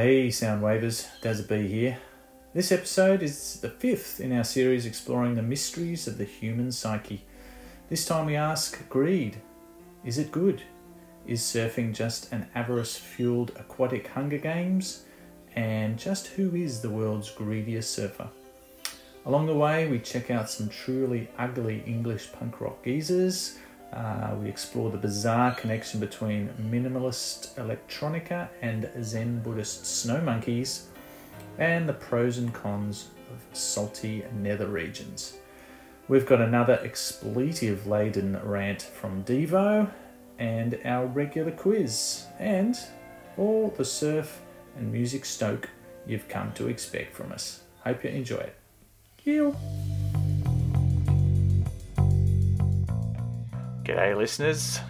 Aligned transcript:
Hey, 0.00 0.30
sound 0.30 0.62
wavers, 0.62 1.08
Dazza 1.20 1.48
B 1.48 1.66
here. 1.66 1.98
This 2.54 2.70
episode 2.70 3.20
is 3.20 3.58
the 3.58 3.68
fifth 3.68 4.20
in 4.20 4.32
our 4.32 4.44
series 4.44 4.86
exploring 4.86 5.34
the 5.34 5.42
mysteries 5.42 6.06
of 6.06 6.18
the 6.18 6.24
human 6.24 6.70
psyche. 6.70 7.24
This 7.88 8.06
time 8.06 8.26
we 8.26 8.36
ask 8.36 8.88
greed. 8.88 9.38
Is 10.04 10.16
it 10.16 10.30
good? 10.30 10.62
Is 11.26 11.40
surfing 11.40 11.94
just 11.94 12.32
an 12.32 12.46
avarice 12.54 12.96
fueled 12.96 13.50
aquatic 13.56 14.06
hunger 14.06 14.38
games? 14.38 15.02
And 15.56 15.98
just 15.98 16.28
who 16.28 16.54
is 16.54 16.80
the 16.80 16.90
world's 16.90 17.32
greediest 17.32 17.90
surfer? 17.90 18.28
Along 19.26 19.46
the 19.46 19.56
way, 19.56 19.88
we 19.88 19.98
check 19.98 20.30
out 20.30 20.48
some 20.48 20.68
truly 20.68 21.28
ugly 21.38 21.82
English 21.88 22.30
punk 22.30 22.60
rock 22.60 22.84
geezers. 22.84 23.58
Uh, 23.92 24.34
we 24.40 24.48
explore 24.48 24.90
the 24.90 24.98
bizarre 24.98 25.54
connection 25.54 25.98
between 25.98 26.48
minimalist 26.60 27.54
electronica 27.54 28.48
and 28.60 28.90
Zen 29.02 29.40
Buddhist 29.40 29.86
snow 29.86 30.20
monkeys, 30.20 30.88
and 31.58 31.88
the 31.88 31.94
pros 31.94 32.38
and 32.38 32.52
cons 32.52 33.08
of 33.32 33.56
salty 33.56 34.24
nether 34.34 34.66
regions. 34.66 35.38
We've 36.06 36.26
got 36.26 36.40
another 36.40 36.80
expletive 36.82 37.86
laden 37.86 38.40
rant 38.42 38.82
from 38.82 39.24
Devo, 39.24 39.90
and 40.38 40.78
our 40.84 41.06
regular 41.06 41.50
quiz, 41.50 42.26
and 42.38 42.78
all 43.36 43.74
the 43.76 43.84
surf 43.84 44.40
and 44.76 44.92
music 44.92 45.24
stoke 45.24 45.68
you've 46.06 46.28
come 46.28 46.52
to 46.52 46.68
expect 46.68 47.14
from 47.14 47.32
us. 47.32 47.62
Hope 47.84 48.04
you 48.04 48.10
enjoy 48.10 48.36
it. 48.36 48.56
You. 49.24 49.56
G'day, 53.88 54.14
listeners. 54.14 54.80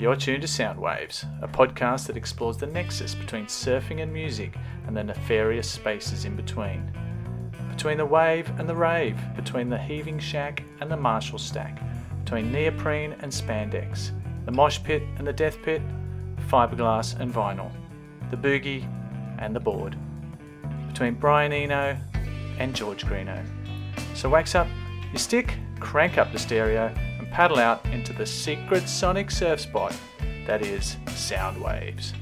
You're 0.00 0.16
tuned 0.16 0.42
to 0.42 0.48
Soundwaves, 0.48 1.24
a 1.44 1.46
podcast 1.46 2.08
that 2.08 2.16
explores 2.16 2.56
the 2.56 2.66
nexus 2.66 3.14
between 3.14 3.46
surfing 3.46 4.02
and 4.02 4.12
music 4.12 4.56
and 4.88 4.96
the 4.96 5.04
nefarious 5.04 5.70
spaces 5.70 6.24
in 6.24 6.34
between. 6.34 6.90
Between 7.70 7.98
the 7.98 8.04
wave 8.04 8.50
and 8.58 8.68
the 8.68 8.74
rave, 8.74 9.16
between 9.36 9.70
the 9.70 9.78
heaving 9.78 10.18
shack 10.18 10.64
and 10.80 10.90
the 10.90 10.96
Marshall 10.96 11.38
stack, 11.38 11.80
between 12.24 12.50
neoprene 12.50 13.14
and 13.20 13.30
spandex, 13.30 14.10
the 14.44 14.50
mosh 14.50 14.82
pit 14.82 15.04
and 15.18 15.26
the 15.28 15.32
death 15.32 15.62
pit, 15.62 15.80
fiberglass 16.50 17.16
and 17.20 17.32
vinyl, 17.32 17.70
the 18.32 18.36
boogie 18.36 18.84
and 19.38 19.54
the 19.54 19.60
board, 19.60 19.96
between 20.88 21.14
Brian 21.14 21.52
Eno 21.52 21.96
and 22.58 22.74
George 22.74 23.06
Greenough. 23.06 23.46
So 24.16 24.28
wax 24.28 24.56
up 24.56 24.66
your 25.12 25.20
stick, 25.20 25.54
crank 25.78 26.18
up 26.18 26.32
the 26.32 26.40
stereo, 26.40 26.92
paddle 27.36 27.58
out 27.58 27.84
into 27.92 28.14
the 28.14 28.24
secret 28.24 28.88
sonic 28.88 29.30
surf 29.30 29.60
spot 29.60 29.94
that 30.46 30.62
is 30.62 30.96
Sound 31.08 31.62
Waves. 31.62 32.14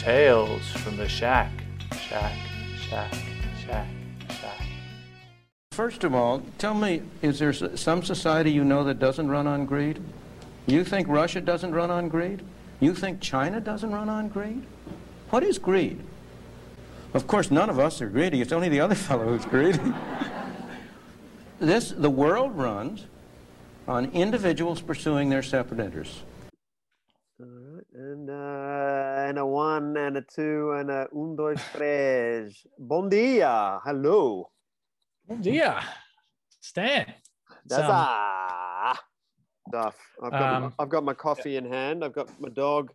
Tales 0.00 0.66
from 0.78 0.96
the 0.96 1.08
shack, 1.08 1.52
shack, 2.00 2.36
shack, 2.76 3.14
shack, 3.64 3.86
shack. 4.28 4.62
First 5.70 6.02
of 6.02 6.16
all, 6.16 6.42
tell 6.58 6.74
me, 6.74 7.02
is 7.22 7.38
there 7.38 7.52
some 7.52 8.02
society 8.02 8.50
you 8.50 8.64
know 8.64 8.82
that 8.82 8.98
doesn't 8.98 9.28
run 9.28 9.46
on 9.46 9.66
greed? 9.66 10.02
You 10.66 10.82
think 10.82 11.06
Russia 11.06 11.40
doesn't 11.40 11.72
run 11.72 11.92
on 11.92 12.08
greed? 12.08 12.42
You 12.80 12.92
think 12.92 13.20
China 13.20 13.60
doesn't 13.60 13.92
run 13.92 14.08
on 14.08 14.26
greed? 14.26 14.64
What 15.30 15.44
is 15.44 15.60
greed? 15.60 16.00
Of 17.14 17.28
course, 17.28 17.52
none 17.52 17.70
of 17.70 17.78
us 17.78 18.02
are 18.02 18.08
greedy. 18.08 18.40
It's 18.40 18.50
only 18.50 18.68
the 18.68 18.80
other 18.80 18.94
fellow 19.06 19.26
who's 19.26 19.44
greedy. 19.44 19.78
this, 21.60 21.90
the 21.92 22.10
world 22.10 22.56
runs 22.56 23.04
on 23.88 24.06
individuals 24.12 24.80
pursuing 24.80 25.28
their 25.28 25.42
separate 25.42 25.80
interests. 25.80 26.22
All 27.38 27.46
right, 27.46 27.84
and 27.94 28.30
uh, 28.30 29.24
and 29.28 29.38
a 29.38 29.46
one 29.46 29.96
and 29.96 30.16
a 30.16 30.22
two 30.22 30.72
and 30.72 30.90
a 30.90 31.06
un 31.14 31.36
dois 31.36 31.60
tres. 31.74 32.66
Bon 32.78 33.08
dia, 33.08 33.80
hello. 33.84 34.50
Oh 35.28 35.36
dia. 35.36 35.82
Stan. 36.60 37.12
That's 37.66 37.82
Some- 37.82 37.90
ah 37.92 38.98
stuff. 39.68 39.96
I've 40.22 40.30
got 40.30 40.60
my, 40.60 40.66
Um, 40.66 40.74
I've 40.78 40.88
got 40.88 41.04
my 41.04 41.14
coffee 41.14 41.56
in 41.56 41.66
hand. 41.66 42.04
I've 42.04 42.12
got 42.14 42.28
my 42.40 42.48
dog 42.48 42.92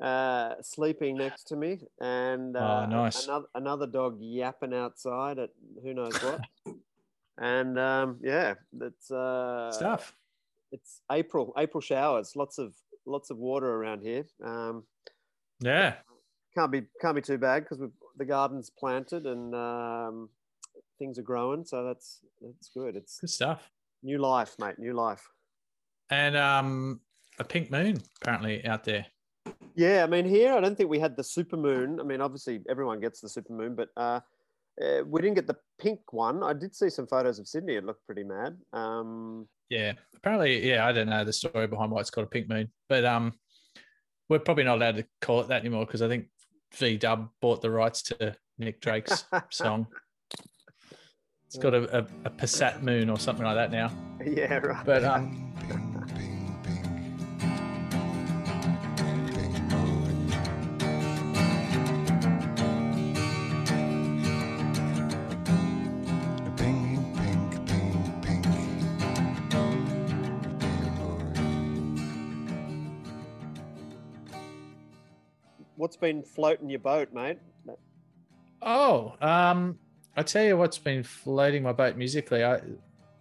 uh, 0.00 0.54
sleeping 0.62 1.16
next 1.18 1.44
to 1.48 1.56
me, 1.56 1.80
and 2.00 2.56
Oh, 2.56 2.60
uh, 2.60 2.86
nice. 2.86 3.26
another 3.26 3.46
another 3.54 3.86
dog 3.86 4.16
yapping 4.20 4.72
outside 4.72 5.38
at 5.38 5.50
who 5.82 5.92
knows 5.94 6.14
what. 6.22 6.40
and 7.40 7.78
um, 7.78 8.18
yeah, 8.22 8.54
it's 8.80 9.10
uh, 9.10 9.70
Stuff. 9.72 10.14
It's 10.72 11.00
April 11.10 11.52
April 11.56 11.80
showers. 11.80 12.34
Lots 12.36 12.58
of 12.58 12.74
lots 13.06 13.30
of 13.30 13.38
water 13.38 13.66
around 13.74 14.02
here. 14.02 14.24
Um, 14.44 14.84
Yeah. 15.60 15.94
can't 16.54 16.70
be 16.70 16.82
can't 17.00 17.14
be 17.14 17.22
too 17.22 17.38
bad 17.38 17.64
because 17.64 17.78
the 18.16 18.24
garden's 18.24 18.70
planted 18.70 19.26
and 19.26 19.54
um, 19.54 20.28
things 20.98 21.18
are 21.18 21.22
growing, 21.22 21.64
so 21.64 21.84
that's 21.84 22.20
that's 22.42 22.68
good. 22.74 22.96
It's 22.96 23.20
Good 23.20 23.30
stuff. 23.30 23.70
new 24.02 24.18
life, 24.18 24.56
mate. 24.58 24.78
New 24.78 24.92
life. 24.92 25.26
And 26.10 26.36
um, 26.36 27.00
a 27.38 27.44
pink 27.44 27.70
moon 27.70 27.98
apparently 28.20 28.64
out 28.66 28.84
there. 28.84 29.06
Yeah, 29.74 30.02
I 30.02 30.06
mean 30.06 30.24
here 30.26 30.52
I 30.54 30.60
don't 30.60 30.76
think 30.76 30.90
we 30.90 30.98
had 30.98 31.16
the 31.16 31.24
super 31.24 31.56
moon. 31.56 32.00
I 32.00 32.02
mean 32.02 32.20
obviously 32.20 32.60
everyone 32.68 33.00
gets 33.00 33.20
the 33.20 33.28
super 33.28 33.52
moon, 33.52 33.74
but 33.74 33.88
uh, 33.96 34.20
uh, 34.82 35.02
we 35.06 35.20
didn't 35.20 35.34
get 35.36 35.46
the 35.46 35.56
pink 35.80 36.12
one. 36.12 36.42
I 36.42 36.52
did 36.52 36.74
see 36.74 36.90
some 36.90 37.06
photos 37.06 37.38
of 37.38 37.48
Sydney. 37.48 37.74
It 37.74 37.84
looked 37.84 38.06
pretty 38.06 38.24
mad. 38.24 38.56
Um, 38.72 39.48
Yeah, 39.70 39.92
apparently, 40.16 40.68
yeah, 40.68 40.86
I 40.86 40.92
don't 40.92 41.08
know 41.08 41.24
the 41.24 41.32
story 41.32 41.66
behind 41.66 41.90
why 41.90 42.00
it's 42.00 42.10
called 42.10 42.26
a 42.26 42.30
pink 42.30 42.48
moon, 42.48 42.70
but 42.88 43.04
um, 43.04 43.32
we're 44.28 44.38
probably 44.38 44.64
not 44.64 44.76
allowed 44.76 44.96
to 44.96 45.06
call 45.20 45.40
it 45.40 45.48
that 45.48 45.60
anymore 45.60 45.86
because 45.86 46.02
I 46.02 46.08
think 46.08 46.26
V 46.74 46.96
Dub 46.96 47.28
bought 47.40 47.62
the 47.62 47.70
rights 47.70 48.02
to 48.02 48.36
Nick 48.58 48.80
Drake's 48.80 49.24
song. 49.50 49.86
It's 51.46 51.56
got 51.56 51.74
a, 51.74 52.00
a, 52.00 52.06
a 52.26 52.30
Passat 52.30 52.82
moon 52.82 53.08
or 53.08 53.18
something 53.18 53.44
like 53.44 53.56
that 53.56 53.70
now. 53.70 53.90
yeah, 54.24 54.54
right. 54.58 54.84
But 54.84 55.02
um, 55.02 55.47
been 76.00 76.22
floating 76.22 76.68
your 76.70 76.80
boat, 76.80 77.12
mate? 77.12 77.38
oh, 78.62 79.14
um, 79.20 79.78
I 80.16 80.22
tell 80.22 80.44
you 80.44 80.56
what's 80.56 80.78
been 80.78 81.02
floating 81.02 81.62
my 81.62 81.72
boat 81.72 81.96
musically. 81.96 82.44
I, 82.44 82.60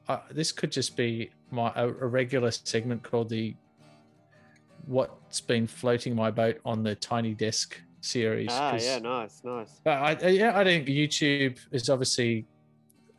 I 0.08 0.20
this 0.32 0.52
could 0.52 0.72
just 0.72 0.98
be 0.98 1.30
my 1.52 1.72
a, 1.76 1.88
a 1.88 2.08
regular 2.08 2.52
segment 2.52 3.04
called 3.04 3.30
the 3.30 3.56
"What's 4.86 5.42
Been 5.42 5.68
Floating 5.68 6.16
My 6.16 6.32
Boat" 6.32 6.60
on 6.66 6.84
the 6.84 6.96
Tiny 6.96 7.34
Desk 7.34 7.80
series. 8.02 8.50
Ah, 8.52 8.78
yeah, 8.80 9.00
nice, 9.00 9.42
nice. 9.44 9.82
But 9.84 9.98
I, 9.98 10.18
I- 10.26 10.30
yeah, 10.30 10.58
I 10.58 10.64
think 10.64 10.88
YouTube 10.88 11.60
is 11.72 11.90
obviously 11.90 12.46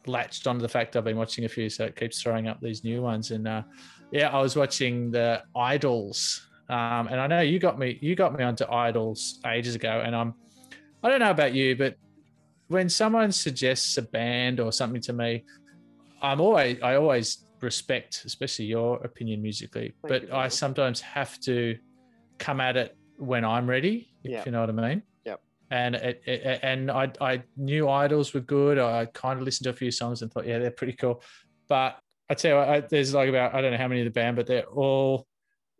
latched 0.06 0.46
onto 0.46 0.62
the 0.62 0.68
fact 0.68 0.96
I've 0.96 1.04
been 1.04 1.18
watching 1.18 1.44
a 1.44 1.48
few, 1.48 1.68
so 1.68 1.84
it 1.84 1.94
keeps 1.96 2.22
throwing 2.22 2.48
up 2.48 2.60
these 2.60 2.82
new 2.84 3.02
ones. 3.02 3.30
And 3.30 3.46
uh, 3.46 3.62
yeah, 4.10 4.30
I 4.30 4.40
was 4.40 4.56
watching 4.56 5.10
the 5.10 5.42
IDLES, 5.54 6.40
um, 6.68 7.08
and 7.08 7.20
I 7.20 7.26
know 7.26 7.40
you 7.40 7.58
got 7.58 7.78
me, 7.78 7.98
you 8.00 8.14
got 8.14 8.36
me 8.36 8.44
onto 8.44 8.64
IDLES 8.64 9.38
ages 9.46 9.74
ago, 9.74 10.02
and 10.04 10.14
I'm, 10.14 10.34
I 11.02 11.08
don't 11.08 11.20
know 11.20 11.30
about 11.30 11.54
you, 11.54 11.76
but 11.76 11.96
when 12.68 12.88
someone 12.88 13.32
suggests 13.32 13.96
a 13.96 14.02
band 14.02 14.60
or 14.60 14.72
something 14.72 15.00
to 15.02 15.12
me, 15.12 15.44
I'm 16.20 16.40
always, 16.40 16.78
I 16.82 16.96
always 16.96 17.44
respect, 17.62 18.22
especially 18.26 18.66
your 18.66 18.96
opinion 19.02 19.40
musically, 19.42 19.94
Thank 20.02 20.08
but 20.08 20.28
you, 20.28 20.34
I 20.34 20.48
sometimes 20.48 21.00
have 21.00 21.38
to 21.40 21.76
come 22.38 22.60
at 22.60 22.76
it 22.76 22.96
when 23.16 23.44
I'm 23.44 23.68
ready, 23.68 24.10
if 24.24 24.30
Yeah. 24.30 24.42
you 24.44 24.52
know 24.52 24.60
what 24.60 24.70
I 24.70 24.72
mean 24.72 25.02
Yep. 25.24 25.40
and 25.70 25.94
it, 25.96 26.22
it, 26.26 26.60
and 26.62 26.90
I 26.90 27.10
I 27.20 27.42
knew 27.56 27.84
IDLES 27.86 28.34
were 28.34 28.40
good. 28.40 28.78
I 28.78 29.06
kind 29.06 29.38
of 29.38 29.44
listened 29.44 29.64
to 29.64 29.70
a 29.70 29.74
few 29.74 29.90
songs 29.90 30.22
and 30.22 30.30
thought, 30.32 30.46
yeah, 30.46 30.58
they're 30.58 30.70
pretty 30.70 30.92
cool. 30.94 31.22
But 31.68 31.98
I 32.30 32.34
tell 32.34 32.50
you, 32.52 32.56
what, 32.58 32.68
I, 32.68 32.80
there's 32.80 33.14
like 33.14 33.28
about 33.28 33.54
I 33.54 33.60
don't 33.60 33.72
know 33.72 33.78
how 33.78 33.88
many 33.88 34.02
of 34.02 34.04
the 34.04 34.10
band, 34.10 34.36
but 34.36 34.46
they're 34.46 34.66
all 34.66 35.26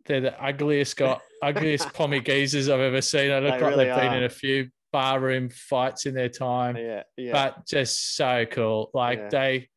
they're 0.05 0.21
the 0.21 0.43
ugliest 0.43 0.97
got 0.97 1.21
ugliest 1.43 1.93
pommy 1.93 2.19
geezers 2.19 2.69
I've 2.69 2.79
ever 2.79 3.01
seen. 3.01 3.31
I 3.31 3.39
look 3.39 3.43
They 3.43 3.61
like 3.61 3.61
really 3.61 3.85
they've 3.85 3.95
been 3.95 4.13
in 4.13 4.23
a 4.23 4.29
few 4.29 4.69
barroom 4.91 5.49
fights 5.49 6.05
in 6.05 6.13
their 6.15 6.29
time, 6.29 6.75
Yeah, 6.77 7.03
yeah. 7.17 7.31
but 7.31 7.67
just 7.67 8.15
so 8.15 8.45
cool. 8.49 8.89
Like 8.93 9.19
Yeah. 9.19 9.29
they, 9.29 9.69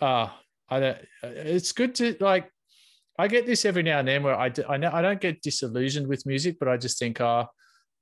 uh 0.00 0.28
I 0.68 0.80
don't. 0.80 0.98
It's 1.22 1.72
good 1.72 1.94
to 1.96 2.16
like. 2.20 2.48
I 3.18 3.28
get 3.28 3.44
this 3.44 3.64
every 3.66 3.82
now 3.82 3.98
and 3.98 4.08
then 4.08 4.22
where 4.22 4.34
I 4.38 4.48
do, 4.48 4.62
I 4.66 4.76
know 4.78 4.90
I 4.92 5.02
don't 5.02 5.20
get 5.20 5.42
disillusioned 5.42 6.06
with 6.06 6.24
music, 6.24 6.56
but 6.58 6.68
I 6.68 6.78
just 6.78 6.98
think, 6.98 7.20
oh, 7.20 7.46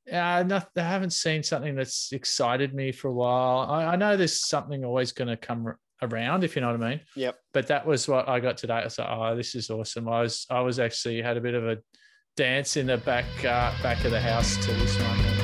yeah, 0.06 0.44
not, 0.44 0.68
I 0.76 0.82
haven't 0.82 1.10
seen 1.10 1.42
something 1.42 1.74
that's 1.74 2.12
excited 2.12 2.72
me 2.72 2.92
for 2.92 3.08
a 3.08 3.12
while. 3.12 3.68
I, 3.68 3.84
I 3.86 3.96
know 3.96 4.16
there's 4.16 4.46
something 4.46 4.84
always 4.84 5.10
going 5.12 5.26
to 5.28 5.36
come 5.36 5.74
around, 6.02 6.44
if 6.44 6.54
you 6.54 6.62
know 6.62 6.72
what 6.72 6.82
I 6.82 6.90
mean. 6.90 7.00
Yep. 7.16 7.38
But 7.52 7.66
that 7.68 7.86
was 7.86 8.08
what 8.08 8.28
I 8.28 8.40
got 8.40 8.56
today. 8.56 8.74
I 8.74 8.84
was 8.84 8.98
like, 8.98 9.08
oh, 9.10 9.36
this 9.36 9.54
is 9.54 9.70
awesome. 9.70 10.08
I 10.08 10.22
was 10.22 10.46
I 10.50 10.60
was 10.60 10.78
actually 10.78 11.22
had 11.22 11.36
a 11.36 11.40
bit 11.40 11.54
of 11.54 11.66
a 11.66 11.78
dance 12.36 12.76
in 12.76 12.86
the 12.86 12.98
back 12.98 13.26
uh, 13.44 13.72
back 13.82 14.04
of 14.04 14.10
the 14.10 14.20
house 14.20 14.56
to 14.64 14.72
this 14.72 15.00
one. 15.00 15.37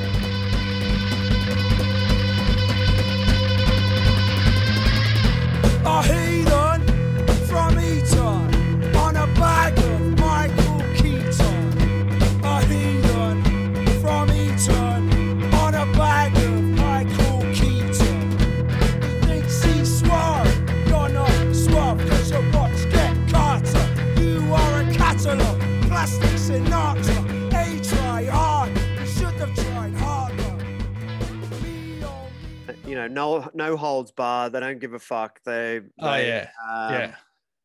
You 32.94 33.00
know, 33.00 33.08
no 33.08 33.50
no 33.55 33.76
holds 33.76 34.12
bar. 34.12 34.50
They 34.50 34.61
don't 34.61 34.79
give 34.79 34.94
a 34.94 35.00
fuck. 35.00 35.41
They, 35.44 35.81
Oh 35.99 36.14
yeah, 36.14 36.49
um, 36.64 36.93
yeah, 36.94 37.14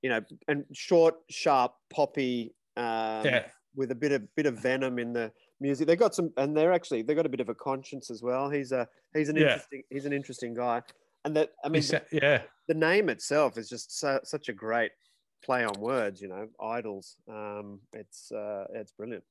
you 0.01 0.09
know, 0.09 0.21
and 0.47 0.65
short, 0.73 1.17
sharp, 1.29 1.75
poppy, 1.91 2.55
um, 2.77 3.23
yeah. 3.23 3.45
with 3.75 3.91
a 3.91 3.95
bit 3.95 4.11
of 4.11 4.23
bit 4.35 4.47
of 4.47 4.57
venom 4.57 4.97
in 4.97 5.13
the 5.13 5.31
music. 5.59 5.85
They 5.85 5.95
got 5.95 6.15
some, 6.15 6.33
and 6.37 6.57
they're 6.57 6.73
actually 6.73 7.03
they 7.03 7.13
got 7.13 7.27
a 7.27 7.29
bit 7.29 7.41
of 7.41 7.49
a 7.49 7.53
conscience 7.53 8.09
as 8.09 8.23
well. 8.23 8.49
He's 8.49 8.71
a 8.71 8.87
he's 9.13 9.29
an 9.29 9.35
Yeah. 9.35 9.43
interesting 9.43 9.83
he's 9.91 10.05
an 10.05 10.13
interesting 10.13 10.55
guy, 10.55 10.81
and 11.25 11.35
that 11.35 11.51
I 11.63 11.69
mean 11.69 11.83
yeah, 12.11 12.41
the 12.67 12.73
name 12.73 13.07
itself 13.09 13.59
is 13.59 13.69
just 13.69 13.99
so, 13.99 14.19
such 14.23 14.49
a 14.49 14.53
great 14.53 14.93
play 15.45 15.63
on 15.63 15.79
words. 15.79 16.23
You 16.23 16.29
know, 16.29 16.47
IDLES. 16.59 17.17
Um, 17.29 17.81
it's 17.93 18.31
uh, 18.31 18.65
it's 18.73 18.93
brilliant. 18.93 19.23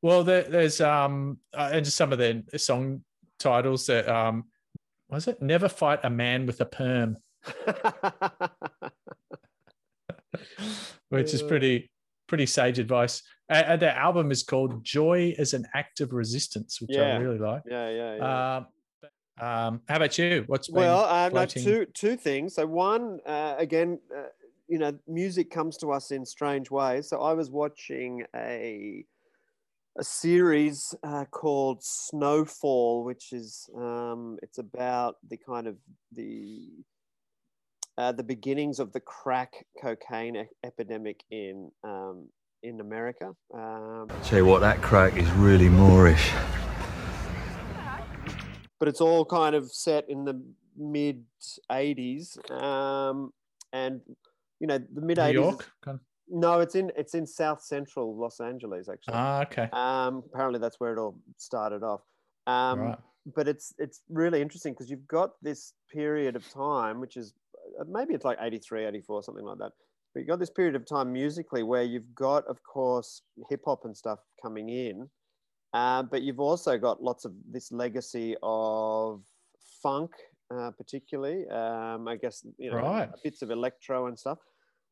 Well, 0.00 0.24
there, 0.24 0.44
there's 0.44 0.80
um, 0.80 1.36
uh, 1.52 1.68
and 1.70 1.84
just 1.84 1.98
some 1.98 2.14
of 2.14 2.18
their 2.18 2.42
song 2.56 3.02
titles 3.38 3.84
that 3.88 4.08
um, 4.08 4.44
was 5.10 5.28
it? 5.28 5.40
Never 5.42 5.68
fight 5.68 6.00
a 6.02 6.10
man 6.10 6.46
with 6.46 6.60
a 6.60 6.66
perm, 6.66 7.16
which 11.08 11.34
is 11.34 11.42
pretty 11.42 11.90
pretty 12.26 12.46
sage 12.46 12.78
advice. 12.78 13.22
And, 13.48 13.66
and 13.66 13.82
the 13.82 13.96
album 13.96 14.30
is 14.30 14.42
called 14.42 14.84
"Joy 14.84 15.34
as 15.38 15.54
an 15.54 15.66
Act 15.74 16.00
of 16.00 16.12
Resistance," 16.12 16.80
which 16.80 16.96
I 16.96 17.16
really 17.16 17.38
like. 17.38 17.62
yeah, 17.66 17.88
yeah, 17.90 18.16
yeah. 18.16 18.56
Um, 18.56 18.66
um, 19.40 19.80
how 19.88 19.96
about 19.96 20.18
you? 20.18 20.44
What's 20.46 20.68
been 20.68 20.76
well, 20.76 21.04
uh, 21.04 21.28
no, 21.30 21.46
two 21.46 21.86
two 21.94 22.16
things. 22.16 22.54
So 22.54 22.66
one, 22.66 23.20
uh, 23.24 23.54
again, 23.58 24.00
uh, 24.14 24.24
you 24.68 24.78
know, 24.78 24.98
music 25.06 25.50
comes 25.50 25.76
to 25.78 25.92
us 25.92 26.10
in 26.10 26.26
strange 26.26 26.70
ways. 26.70 27.08
So 27.08 27.22
I 27.22 27.32
was 27.32 27.50
watching 27.50 28.24
a 28.34 29.04
a 29.98 30.04
series 30.04 30.94
uh, 31.02 31.24
called 31.24 31.82
Snowfall, 31.82 33.04
which 33.04 33.32
is 33.32 33.68
um, 33.76 34.38
it's 34.42 34.58
about 34.58 35.16
the 35.28 35.36
kind 35.36 35.66
of 35.66 35.76
the 36.12 36.68
uh, 37.98 38.12
the 38.12 38.22
beginnings 38.22 38.78
of 38.78 38.92
the 38.92 39.00
crack 39.00 39.66
cocaine 39.82 40.36
e- 40.36 40.44
epidemic 40.64 41.24
in 41.30 41.70
um, 41.82 42.28
in 42.62 42.80
America. 42.80 43.34
Um, 43.52 44.08
Tell 44.22 44.38
you 44.38 44.44
what, 44.44 44.60
that 44.60 44.80
crack 44.82 45.16
is 45.16 45.28
really 45.32 45.68
moreish. 45.68 46.32
but 48.78 48.86
it's 48.86 49.00
all 49.00 49.24
kind 49.24 49.56
of 49.56 49.70
set 49.72 50.08
in 50.08 50.24
the 50.24 50.40
mid 50.76 51.24
80s 51.72 52.38
um, 52.52 53.32
and 53.72 54.00
you 54.60 54.68
know 54.68 54.78
the 54.78 55.00
mid 55.00 55.18
New 55.18 55.24
80s 55.24 55.32
York? 55.32 55.70
Kind 55.82 55.98
no 56.30 56.60
it's 56.60 56.74
in 56.74 56.90
it's 56.96 57.14
in 57.14 57.26
south 57.26 57.62
central 57.62 58.16
los 58.16 58.40
angeles 58.40 58.88
actually 58.88 59.14
Ah, 59.14 59.42
okay. 59.42 59.68
um, 59.72 60.22
apparently 60.32 60.60
that's 60.60 60.78
where 60.80 60.92
it 60.92 60.98
all 60.98 61.18
started 61.36 61.82
off 61.82 62.02
um, 62.46 62.80
right. 62.80 62.98
but 63.34 63.48
it's 63.48 63.74
it's 63.78 64.02
really 64.08 64.40
interesting 64.42 64.72
because 64.72 64.90
you've 64.90 65.06
got 65.06 65.32
this 65.42 65.74
period 65.90 66.36
of 66.36 66.48
time 66.50 67.00
which 67.00 67.16
is 67.16 67.34
uh, 67.80 67.84
maybe 67.88 68.14
it's 68.14 68.24
like 68.24 68.38
83 68.40 68.84
84 68.86 69.22
something 69.22 69.44
like 69.44 69.58
that 69.58 69.72
but 70.14 70.20
you've 70.20 70.28
got 70.28 70.38
this 70.38 70.50
period 70.50 70.74
of 70.74 70.84
time 70.86 71.12
musically 71.12 71.62
where 71.62 71.82
you've 71.82 72.14
got 72.14 72.44
of 72.46 72.62
course 72.62 73.22
hip 73.48 73.62
hop 73.64 73.84
and 73.84 73.96
stuff 73.96 74.20
coming 74.42 74.68
in 74.68 75.08
uh, 75.74 76.02
but 76.02 76.22
you've 76.22 76.40
also 76.40 76.78
got 76.78 77.02
lots 77.02 77.24
of 77.24 77.32
this 77.50 77.70
legacy 77.72 78.34
of 78.42 79.22
funk 79.82 80.12
uh, 80.54 80.70
particularly 80.72 81.46
um, 81.48 82.08
i 82.08 82.16
guess 82.16 82.44
you 82.58 82.70
know 82.70 82.76
Right. 82.78 83.10
bits 83.22 83.42
of 83.42 83.50
electro 83.50 84.06
and 84.06 84.18
stuff 84.18 84.38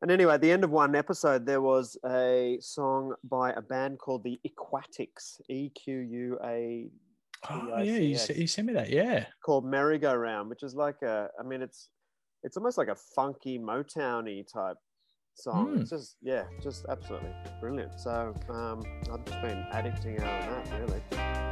and 0.03 0.11
anyway 0.11 0.35
at 0.35 0.41
the 0.41 0.51
end 0.51 0.65
of 0.65 0.71
one 0.71 0.95
episode 0.95 1.47
there 1.47 1.61
was 1.63 1.97
a 2.07 2.59
song 2.61 3.15
by 3.25 3.51
a 3.53 3.63
band 3.63 3.99
called 3.99 4.23
the 4.25 4.39
Equatics 4.47 5.41
E 5.49 5.71
Q 5.71 5.99
U 5.99 6.39
A. 6.45 6.89
Oh, 7.51 7.79
yeah, 7.83 7.97
you, 7.97 8.19
you 8.35 8.47
sent 8.47 8.67
me 8.67 8.73
that. 8.73 8.89
Yeah. 8.91 9.27
called 9.45 9.65
merry-go-round 9.65 10.49
which 10.49 10.63
is 10.63 10.75
like 10.75 11.01
a 11.03 11.29
i 11.39 11.43
mean 11.43 11.61
it's 11.63 11.91
it's 12.43 12.57
almost 12.57 12.79
like 12.79 12.89
a 12.89 12.97
funky 13.15 13.59
motowny 13.59 14.45
type 14.51 14.79
song 15.35 15.75
Hmm. 15.75 15.81
it's 15.83 15.91
just 15.91 16.17
yeah 16.23 16.45
just 16.63 16.87
absolutely 16.89 17.29
brilliant 17.61 18.01
so 18.01 18.33
um 18.49 18.83
i've 19.13 19.25
just 19.27 19.41
been 19.43 19.65
addicting 19.73 20.21
out 20.23 20.43
on 20.43 20.65
that 20.65 20.81
really 20.81 21.46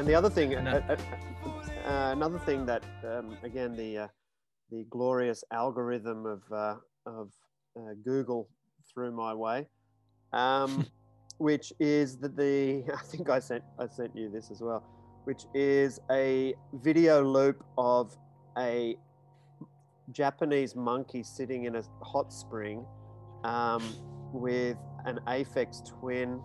and 0.00 0.08
the 0.08 0.14
other 0.14 0.30
thing, 0.30 0.54
uh, 0.54 0.80
uh, 0.88 0.96
uh, 1.86 2.12
another 2.12 2.38
thing 2.38 2.64
that 2.64 2.82
um, 3.04 3.36
again 3.42 3.76
the 3.76 3.98
uh, 3.98 4.08
the 4.70 4.86
glorious 4.88 5.44
algorithm 5.52 6.24
of 6.24 6.40
uh, 6.50 6.76
of 7.04 7.30
uh, 7.78 7.92
Google 8.02 8.48
threw 8.90 9.12
my 9.12 9.34
way, 9.34 9.66
um, 10.32 10.86
which 11.36 11.70
is 11.78 12.16
that 12.20 12.34
the 12.34 12.82
I 12.94 13.02
think 13.02 13.28
I 13.28 13.40
sent 13.40 13.62
I 13.78 13.88
sent 13.88 14.16
you 14.16 14.30
this 14.30 14.50
as 14.50 14.62
well, 14.62 14.82
which 15.24 15.44
is 15.52 16.00
a 16.10 16.54
video 16.72 17.22
loop 17.22 17.62
of 17.76 18.16
a 18.56 18.96
Japanese 20.12 20.74
monkey 20.74 21.22
sitting 21.22 21.64
in 21.64 21.76
a 21.76 21.82
hot 22.00 22.32
spring 22.32 22.86
um, 23.44 23.82
with 24.32 24.78
an 25.04 25.20
Aphex 25.26 25.86
Twin 25.86 26.40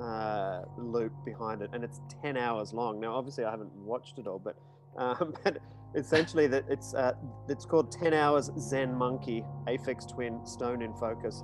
uh, 0.00 0.62
loop 0.76 1.12
behind 1.24 1.62
it, 1.62 1.70
and 1.72 1.84
it's 1.84 2.00
ten 2.22 2.36
hours 2.36 2.72
long. 2.72 3.00
Now, 3.00 3.14
obviously, 3.14 3.44
I 3.44 3.50
haven't 3.50 3.72
watched 3.74 4.18
it 4.18 4.26
all, 4.26 4.38
but 4.38 4.56
um, 4.96 5.34
but 5.44 5.58
essentially, 5.94 6.46
that 6.48 6.64
it's 6.68 6.94
uh, 6.94 7.12
it's 7.48 7.64
called 7.64 7.90
Ten 7.90 8.14
Hours 8.14 8.50
Zen 8.58 8.94
Monkey 8.94 9.44
Aphex 9.66 10.08
Twin 10.08 10.44
Stone 10.46 10.82
in 10.82 10.92
Focus. 10.94 11.42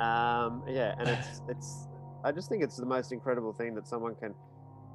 Um, 0.00 0.62
yeah, 0.68 0.94
and 0.98 1.08
it's 1.08 1.42
it's 1.48 1.88
I 2.24 2.32
just 2.32 2.48
think 2.48 2.62
it's 2.62 2.76
the 2.76 2.86
most 2.86 3.12
incredible 3.12 3.52
thing 3.52 3.74
that 3.74 3.86
someone 3.86 4.14
can 4.14 4.34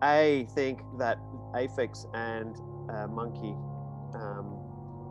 a 0.04 0.48
think 0.56 0.82
that 0.98 1.20
Aphex 1.54 2.06
and 2.14 2.56
uh, 2.90 3.08
Monkey 3.08 3.56
um, 4.16 4.58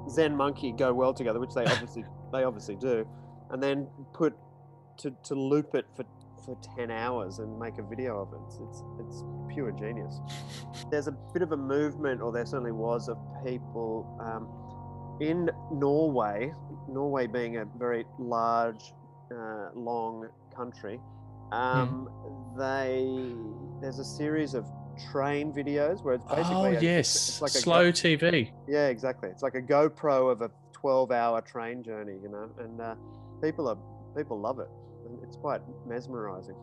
Zen 0.09 0.37
Monkey 0.37 0.73
go 0.73 0.92
well 0.92 1.14
together, 1.14 1.38
which 1.38 1.54
they 1.54 1.64
obviously 1.64 2.04
they 2.33 2.45
obviously 2.45 2.76
do, 2.76 3.07
and 3.50 3.62
then 3.62 3.88
put 4.12 4.35
to, 4.99 5.11
to 5.25 5.35
loop 5.35 5.75
it 5.75 5.87
for 5.97 6.04
for 6.45 6.57
10 6.77 6.91
hours 6.91 7.39
and 7.39 7.59
make 7.59 7.79
a 7.79 7.83
video 7.83 8.21
of 8.21 8.33
it. 8.33 8.41
It's, 8.47 8.59
it's, 8.69 8.83
it's 9.01 9.25
pure 9.53 9.73
genius. 9.73 10.19
There's 10.91 11.07
a 11.09 11.13
bit 11.33 11.43
of 11.43 11.53
a 11.53 11.57
movement, 11.57 12.21
or 12.21 12.33
there 12.33 12.47
certainly 12.47 12.73
was, 12.73 13.09
of 13.09 13.19
people 13.45 14.07
um, 14.21 14.49
in 15.21 15.51
Norway, 15.73 16.53
Norway 16.89 17.27
being 17.27 17.59
a 17.59 17.65
very 17.79 18.05
large, 18.19 18.93
uh, 19.33 19.69
long 19.75 20.29
country. 20.57 21.01
Um, 21.53 22.09
They 22.57 23.35
there's 23.81 23.99
a 23.99 24.05
series 24.05 24.55
of 24.55 24.67
train 25.11 25.53
videos 25.53 26.05
where 26.05 26.15
it's 26.15 26.25
basically 26.25 26.55
Oh 26.55 26.65
a- 26.77 26.81
yes, 26.81 27.09
it's 27.29 27.43
like 27.43 27.51
slow 27.53 27.85
go- 27.85 27.93
TV. 27.93 28.51
yeah, 28.69 28.89
exactly. 28.89 29.29
It's 29.31 29.43
like 29.43 29.55
a 29.55 29.63
GoPro 29.63 30.31
of 30.31 30.43
a 30.43 30.51
12-hour 30.75 31.41
train 31.43 31.83
journey, 31.83 32.17
you 32.23 32.29
know, 32.29 32.51
and 32.59 32.81
uh, 32.81 32.95
people 33.43 33.69
are 33.69 33.77
people 34.17 34.39
love 34.41 34.59
it. 34.61 34.69
It's 35.31 35.37
quite 35.37 35.61
mesmerizing. 35.87 36.57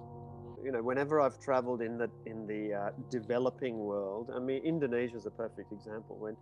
You 0.62 0.74
know, 0.74 0.84
whenever 0.84 1.22
I've 1.22 1.40
traveled 1.40 1.82
in 1.82 1.98
the 1.98 2.10
in 2.26 2.46
the 2.46 2.74
uh, 2.74 2.90
developing 3.10 3.78
world, 3.78 4.30
I 4.36 4.40
mean, 4.40 4.62
Indonesia 4.62 5.16
is 5.16 5.26
a 5.26 5.32
perfect 5.32 5.72
example. 5.72 6.18
When 6.18 6.36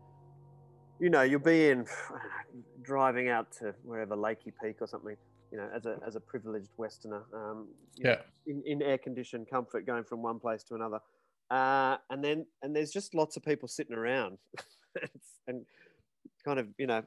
you 0.99 1.11
know 1.11 1.21
you'll 1.21 1.39
be 1.39 1.69
in 1.69 1.81
I 1.81 2.13
don't 2.13 2.55
know, 2.55 2.63
driving 2.81 3.29
out 3.29 3.51
to 3.59 3.75
wherever 3.83 4.15
Lakey 4.15 4.51
Peak 4.59 4.77
or 4.81 4.87
something, 4.87 5.15
you 5.51 5.59
know, 5.59 5.69
as 5.71 5.85
a 5.85 5.99
as 6.07 6.15
a 6.15 6.19
privileged 6.19 6.71
Westerner, 6.77 7.25
um, 7.31 7.67
you 7.95 8.05
know, 8.05 8.17
Yeah. 8.17 8.21
in, 8.47 8.63
in 8.65 8.81
air 8.81 8.97
conditioned 8.97 9.45
comfort, 9.47 9.85
going 9.85 10.03
from 10.03 10.23
one 10.23 10.39
place 10.39 10.63
to 10.63 10.73
another, 10.73 11.01
uh, 11.51 11.97
and 12.09 12.23
then 12.23 12.47
and 12.63 12.75
there's 12.75 12.91
just 12.91 13.13
lots 13.13 13.37
of 13.37 13.43
people 13.45 13.67
sitting 13.67 13.95
around, 13.95 14.39
and 15.47 15.63
kind 16.43 16.57
of 16.57 16.69
you 16.79 16.87
know 16.87 17.03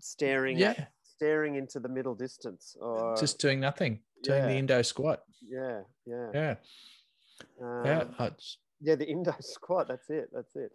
staring 0.00 0.56
Yeah, 0.58 0.70
at, 0.70 0.92
staring 1.02 1.56
into 1.56 1.78
the 1.78 1.88
middle 1.90 2.14
distance 2.14 2.74
or 2.80 3.14
just 3.18 3.38
doing 3.38 3.60
nothing, 3.60 4.00
doing 4.22 4.42
the. 4.46 4.56
Indo 4.56 4.82
squat. 4.82 5.22
yeah 5.48 5.80
yeah 6.06 6.30
Yeah, 6.34 6.54
um, 7.60 7.84
yeah. 7.86 8.04
that's- 8.18 8.56
yeah 8.80 8.94
the 8.94 9.08
Indo 9.08 9.34
squat 9.40 9.88
that's 9.88 10.10
it 10.10 10.28
that's 10.32 10.54
it 10.56 10.72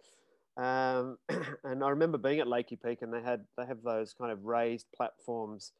um, 0.56 1.18
and 1.64 1.84
I 1.84 1.88
remember 1.90 2.18
being 2.18 2.40
at 2.40 2.46
Lakey 2.48 2.78
Peak 2.82 3.02
and 3.02 3.12
they 3.12 3.22
had 3.22 3.44
they 3.56 3.64
have 3.66 3.82
those 3.82 4.12
kind 4.12 4.32
of 4.32 4.44
raised 4.44 4.86
platforms 4.96 5.72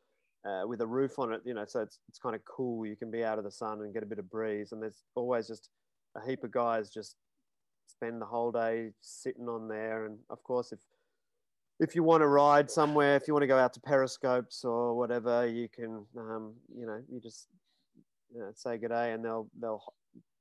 uh, 0.46 0.62
with 0.66 0.80
a 0.80 0.86
roof 0.86 1.18
on 1.18 1.32
it 1.32 1.40
you 1.44 1.52
know 1.54 1.64
so 1.66 1.80
it's 1.80 1.98
it's 2.08 2.18
kind 2.18 2.34
of 2.36 2.44
cool 2.44 2.86
you 2.86 2.94
can 2.96 3.10
be 3.10 3.24
out 3.24 3.38
of 3.38 3.44
the 3.44 3.50
sun 3.50 3.80
and 3.82 3.92
get 3.92 4.02
a 4.04 4.06
bit 4.06 4.18
of 4.20 4.30
breeze 4.30 4.70
and 4.72 4.80
there's 4.82 5.02
always 5.16 5.48
just 5.48 5.68
a 6.16 6.24
heap 6.26 6.44
of 6.44 6.50
guys 6.52 6.90
just 6.90 7.16
spend 7.88 8.20
the 8.22 8.26
whole 8.26 8.52
day 8.52 8.90
sitting 9.00 9.48
on 9.48 9.66
there 9.66 10.06
and 10.06 10.18
of 10.30 10.42
course 10.44 10.70
if 10.72 10.78
if 11.80 11.94
you 11.94 12.02
want 12.02 12.22
to 12.22 12.26
ride 12.26 12.68
somewhere, 12.68 13.14
if 13.14 13.28
you 13.28 13.34
want 13.34 13.44
to 13.44 13.46
go 13.46 13.56
out 13.56 13.72
to 13.72 13.78
periscopes 13.80 14.64
or 14.64 14.96
whatever, 14.96 15.46
you 15.46 15.68
can, 15.68 16.04
um, 16.18 16.52
you 16.76 16.84
know, 16.84 17.00
you 17.08 17.20
just 17.20 17.46
you 18.32 18.40
know, 18.40 18.50
say 18.54 18.78
good 18.78 18.90
day 18.90 19.12
and 19.12 19.24
they'll 19.24 19.48
they'll 19.60 19.82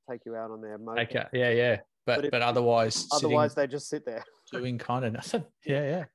take 0.10 0.25
you 0.25 0.36
out 0.36 0.51
on 0.51 0.62
their 0.62 0.77
motor. 0.77 1.01
Okay. 1.01 1.25
Yeah, 1.34 1.51
yeah. 1.51 1.77
But 2.06 2.22
But 2.22 2.32
but, 2.32 2.41
otherwise, 2.41 3.08
Otherwise, 3.12 3.56
they 3.56 3.67
just 3.67 3.89
sit 3.89 4.06
there. 4.06 4.24
doing 4.51 4.77
kind 4.77 5.06
of 5.06 5.13
nothing. 5.13 5.44
Yeah, 5.65 5.84
yeah. 5.84 6.06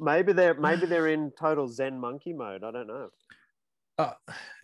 Maybe 0.00 0.32
they're 0.32 0.54
maybe 0.54 0.86
they're 0.86 1.08
in 1.08 1.32
total 1.38 1.66
Zen 1.66 1.98
monkey 1.98 2.32
mode. 2.32 2.62
I 2.62 2.70
don't 2.70 2.86
know. 2.86 3.08
Uh, 3.98 4.12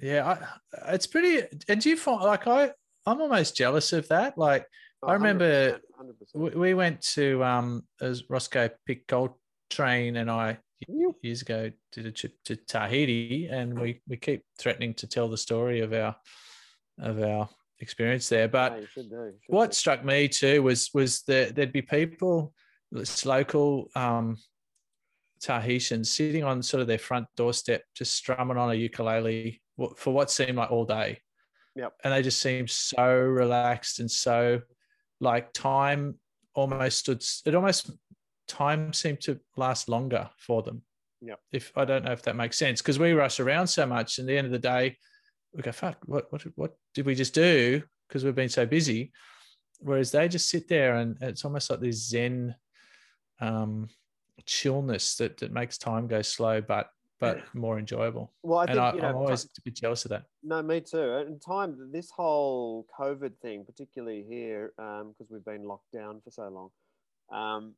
yeah, 0.00 0.38
I, 0.78 0.94
it's 0.94 1.08
pretty. 1.08 1.42
And 1.68 1.80
do 1.80 1.90
you 1.90 1.96
find 1.96 2.20
like 2.22 2.46
I? 2.46 2.70
I'm 3.06 3.20
almost 3.20 3.56
jealous 3.56 3.92
of 3.92 4.06
that. 4.08 4.38
Like 4.38 4.66
Oh, 5.06 5.08
I 5.08 5.14
remember 5.14 5.72
100%, 5.72 5.80
100%. 6.00 6.12
we, 6.34 6.50
we 6.50 6.74
went 6.74 7.02
to 7.14 7.42
um 7.44 7.84
as 8.00 8.24
Roscoe 8.30 8.70
picked 8.86 9.12
Train 9.70 10.16
and 10.16 10.30
I 10.30 10.58
years 11.22 11.42
ago 11.42 11.70
did 11.92 12.06
a 12.06 12.12
trip 12.12 12.32
to 12.46 12.56
Tahiti, 12.56 13.48
and 13.50 13.78
we 13.78 14.00
we 14.08 14.16
keep 14.16 14.44
threatening 14.58 14.94
to 14.94 15.06
tell 15.06 15.28
the 15.28 15.36
story 15.36 15.80
of 15.80 15.92
our 15.92 16.16
of 16.98 17.22
our 17.22 17.48
experience 17.80 18.28
there. 18.28 18.48
But 18.48 18.72
Yeah, 18.72 18.86
should 18.86 19.10
do. 19.10 19.32
should 19.42 19.54
what 19.54 19.70
do. 19.70 19.74
struck 19.74 20.04
me 20.04 20.28
too 20.28 20.62
was 20.62 20.90
was 20.94 21.22
that 21.22 21.54
there'd 21.54 21.72
be 21.72 21.82
people, 21.82 22.52
this 22.92 23.26
local 23.26 23.88
um, 23.94 24.36
Tahitians, 25.40 26.10
sitting 26.10 26.44
on 26.44 26.62
sort 26.62 26.80
of 26.80 26.86
their 26.86 26.98
front 26.98 27.26
doorstep, 27.36 27.82
just 27.94 28.14
strumming 28.14 28.56
on 28.56 28.70
a 28.70 28.74
ukulele 28.74 29.60
for 29.96 30.14
what 30.14 30.30
seemed 30.30 30.56
like 30.56 30.70
all 30.70 30.84
day. 30.84 31.18
Yep. 31.76 31.92
And 32.04 32.12
they 32.12 32.22
just 32.22 32.40
seemed 32.40 32.70
so 32.70 33.12
relaxed 33.12 33.98
and 33.98 34.10
so 34.10 34.60
like 35.20 35.52
time 35.52 36.18
almost 36.54 36.98
stood. 36.98 37.22
It 37.44 37.54
almost 37.54 37.90
time 38.48 38.92
seemed 38.92 39.20
to 39.22 39.40
last 39.56 39.88
longer 39.88 40.30
for 40.38 40.62
them. 40.62 40.82
Yeah. 41.20 41.34
If 41.52 41.72
I 41.76 41.84
don't 41.84 42.04
know 42.04 42.12
if 42.12 42.22
that 42.22 42.36
makes 42.36 42.58
sense, 42.58 42.82
because 42.82 42.98
we 42.98 43.12
rush 43.12 43.40
around 43.40 43.66
so 43.68 43.86
much, 43.86 44.18
and 44.18 44.28
at 44.28 44.32
the 44.32 44.38
end 44.38 44.46
of 44.46 44.52
the 44.52 44.58
day, 44.58 44.96
we 45.52 45.62
go, 45.62 45.72
"Fuck, 45.72 45.98
what 46.04 46.30
what 46.30 46.42
what 46.56 46.76
did 46.94 47.06
we 47.06 47.14
just 47.14 47.34
do?" 47.34 47.82
Because 48.08 48.24
we've 48.24 48.34
been 48.34 48.48
so 48.48 48.66
busy. 48.66 49.12
Whereas 49.80 50.10
they 50.10 50.28
just 50.28 50.50
sit 50.50 50.68
there, 50.68 50.96
and 50.96 51.16
it's 51.20 51.44
almost 51.44 51.70
like 51.70 51.80
this 51.80 52.08
Zen 52.08 52.54
um, 53.40 53.88
chillness 54.44 55.16
that 55.16 55.38
that 55.38 55.52
makes 55.52 55.78
time 55.78 56.06
go 56.06 56.22
slow, 56.22 56.60
but 56.60 56.90
but 57.20 57.54
more 57.54 57.78
enjoyable. 57.78 58.32
Well, 58.42 58.58
I 58.58 58.64
and 58.64 58.72
think 58.72 58.80
I, 58.80 58.94
you 58.94 59.00
know, 59.00 59.08
I'm 59.08 59.16
always 59.16 59.44
a 59.44 59.62
bit 59.64 59.74
jealous 59.76 60.04
of 60.04 60.10
that. 60.10 60.24
No, 60.42 60.62
me 60.62 60.80
too. 60.80 61.14
And 61.14 61.40
time, 61.40 61.90
this 61.92 62.10
whole 62.10 62.86
COVID 62.98 63.38
thing, 63.40 63.64
particularly 63.64 64.24
here, 64.28 64.72
because 64.76 65.30
we've 65.30 65.44
been 65.44 65.64
locked 65.64 65.90
down 65.92 66.20
for 66.22 66.30
so 66.30 66.48
long, 66.48 66.70
um, 67.32 67.74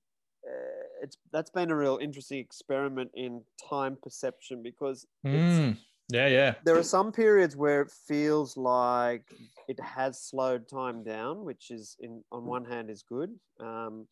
uh, 0.46 0.86
it's 1.02 1.16
that's 1.32 1.50
been 1.50 1.70
a 1.70 1.76
real 1.76 1.98
interesting 2.00 2.38
experiment 2.38 3.10
in 3.14 3.42
time 3.68 3.96
perception 4.02 4.62
because 4.62 5.06
it's, 5.24 5.58
Mm, 5.58 5.76
yeah, 6.08 6.28
yeah, 6.28 6.54
there 6.64 6.76
are 6.76 6.82
some 6.82 7.12
periods 7.12 7.56
where 7.56 7.82
it 7.82 7.90
feels 7.90 8.56
like 8.56 9.24
it 9.68 9.80
has 9.80 10.22
slowed 10.22 10.68
time 10.68 11.02
down, 11.02 11.44
which 11.44 11.70
is 11.70 11.96
in 12.00 12.22
on 12.30 12.44
one 12.44 12.64
hand 12.64 12.90
is 12.90 13.02
good, 13.02 13.30
um, 13.60 14.06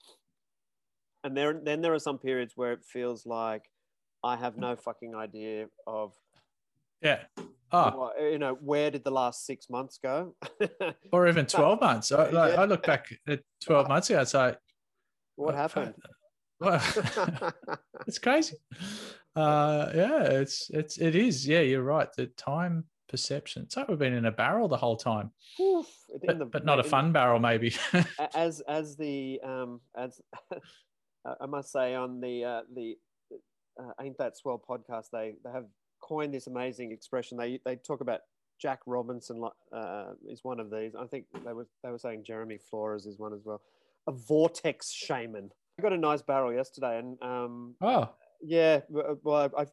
and 1.22 1.36
there 1.36 1.60
then 1.62 1.80
there 1.80 1.94
are 1.94 2.00
some 2.00 2.18
periods 2.18 2.54
where 2.56 2.72
it 2.72 2.84
feels 2.84 3.26
like 3.26 3.62
I 4.24 4.36
have 4.36 4.56
no 4.56 4.74
fucking 4.74 5.14
idea 5.14 5.66
of 5.86 6.14
yeah. 7.00 7.24
Oh, 7.72 8.12
you 8.20 8.38
know 8.38 8.54
where 8.54 8.90
did 8.90 9.02
the 9.02 9.10
last 9.10 9.46
six 9.46 9.68
months 9.68 9.98
go 10.00 10.36
or 11.12 11.26
even 11.26 11.44
12 11.44 11.80
months. 11.80 12.12
I, 12.12 12.30
like, 12.30 12.54
Yeah. 12.54 12.60
I 12.60 12.64
look 12.66 12.86
back 12.86 13.06
at 13.26 13.40
12 13.64 13.88
months 13.88 14.10
ago, 14.10 14.20
it's 14.20 14.32
like, 14.32 14.58
what 15.34 15.54
uh, 15.54 15.56
happened 15.56 15.94
it's 18.06 18.18
crazy. 18.18 18.56
Uh, 19.36 19.90
yeah, 19.94 20.22
it's 20.24 20.70
it's 20.70 20.98
it 20.98 21.14
is. 21.16 21.46
Yeah, 21.46 21.60
you're 21.60 21.82
right. 21.82 22.08
The 22.16 22.26
time 22.26 22.84
perception. 23.08 23.62
It's 23.62 23.76
like 23.76 23.88
we've 23.88 23.98
been 23.98 24.14
in 24.14 24.26
a 24.26 24.32
barrel 24.32 24.68
the 24.68 24.76
whole 24.76 24.96
time, 24.96 25.30
Oof, 25.60 25.86
but, 26.24 26.38
the- 26.38 26.44
but 26.46 26.64
not 26.64 26.80
a 26.80 26.84
fun 26.84 27.12
barrel, 27.12 27.38
maybe. 27.38 27.74
as 28.34 28.60
as 28.68 28.96
the 28.96 29.40
um 29.44 29.80
as 29.96 30.20
I 31.40 31.46
must 31.46 31.72
say 31.72 31.94
on 31.94 32.20
the 32.20 32.44
uh, 32.44 32.60
the 32.74 32.96
uh, 33.80 33.92
ain't 34.00 34.18
that 34.18 34.36
swell 34.36 34.62
podcast 34.68 35.06
they 35.12 35.34
they 35.44 35.50
have 35.50 35.66
coined 36.00 36.34
this 36.34 36.46
amazing 36.46 36.92
expression 36.92 37.36
they 37.38 37.60
they 37.64 37.76
talk 37.76 38.00
about 38.00 38.20
Jack 38.60 38.80
Robinson 38.86 39.42
uh, 39.72 40.04
is 40.28 40.40
one 40.44 40.60
of 40.60 40.70
these 40.70 40.94
I 40.94 41.06
think 41.06 41.26
they 41.44 41.52
were 41.52 41.66
they 41.82 41.90
were 41.90 41.98
saying 41.98 42.24
Jeremy 42.24 42.58
Flores 42.58 43.06
is 43.06 43.18
one 43.18 43.32
as 43.32 43.40
well 43.44 43.62
a 44.06 44.12
vortex 44.12 44.92
shaman 44.92 45.50
I 45.78 45.82
got 45.82 45.92
a 45.92 45.98
nice 45.98 46.22
barrel 46.22 46.52
yesterday 46.52 46.98
and 46.98 47.20
um 47.22 47.74
oh, 47.80 48.10
yeah 48.42 48.80
well 48.90 49.50
I, 49.56 49.62
I 49.62 49.66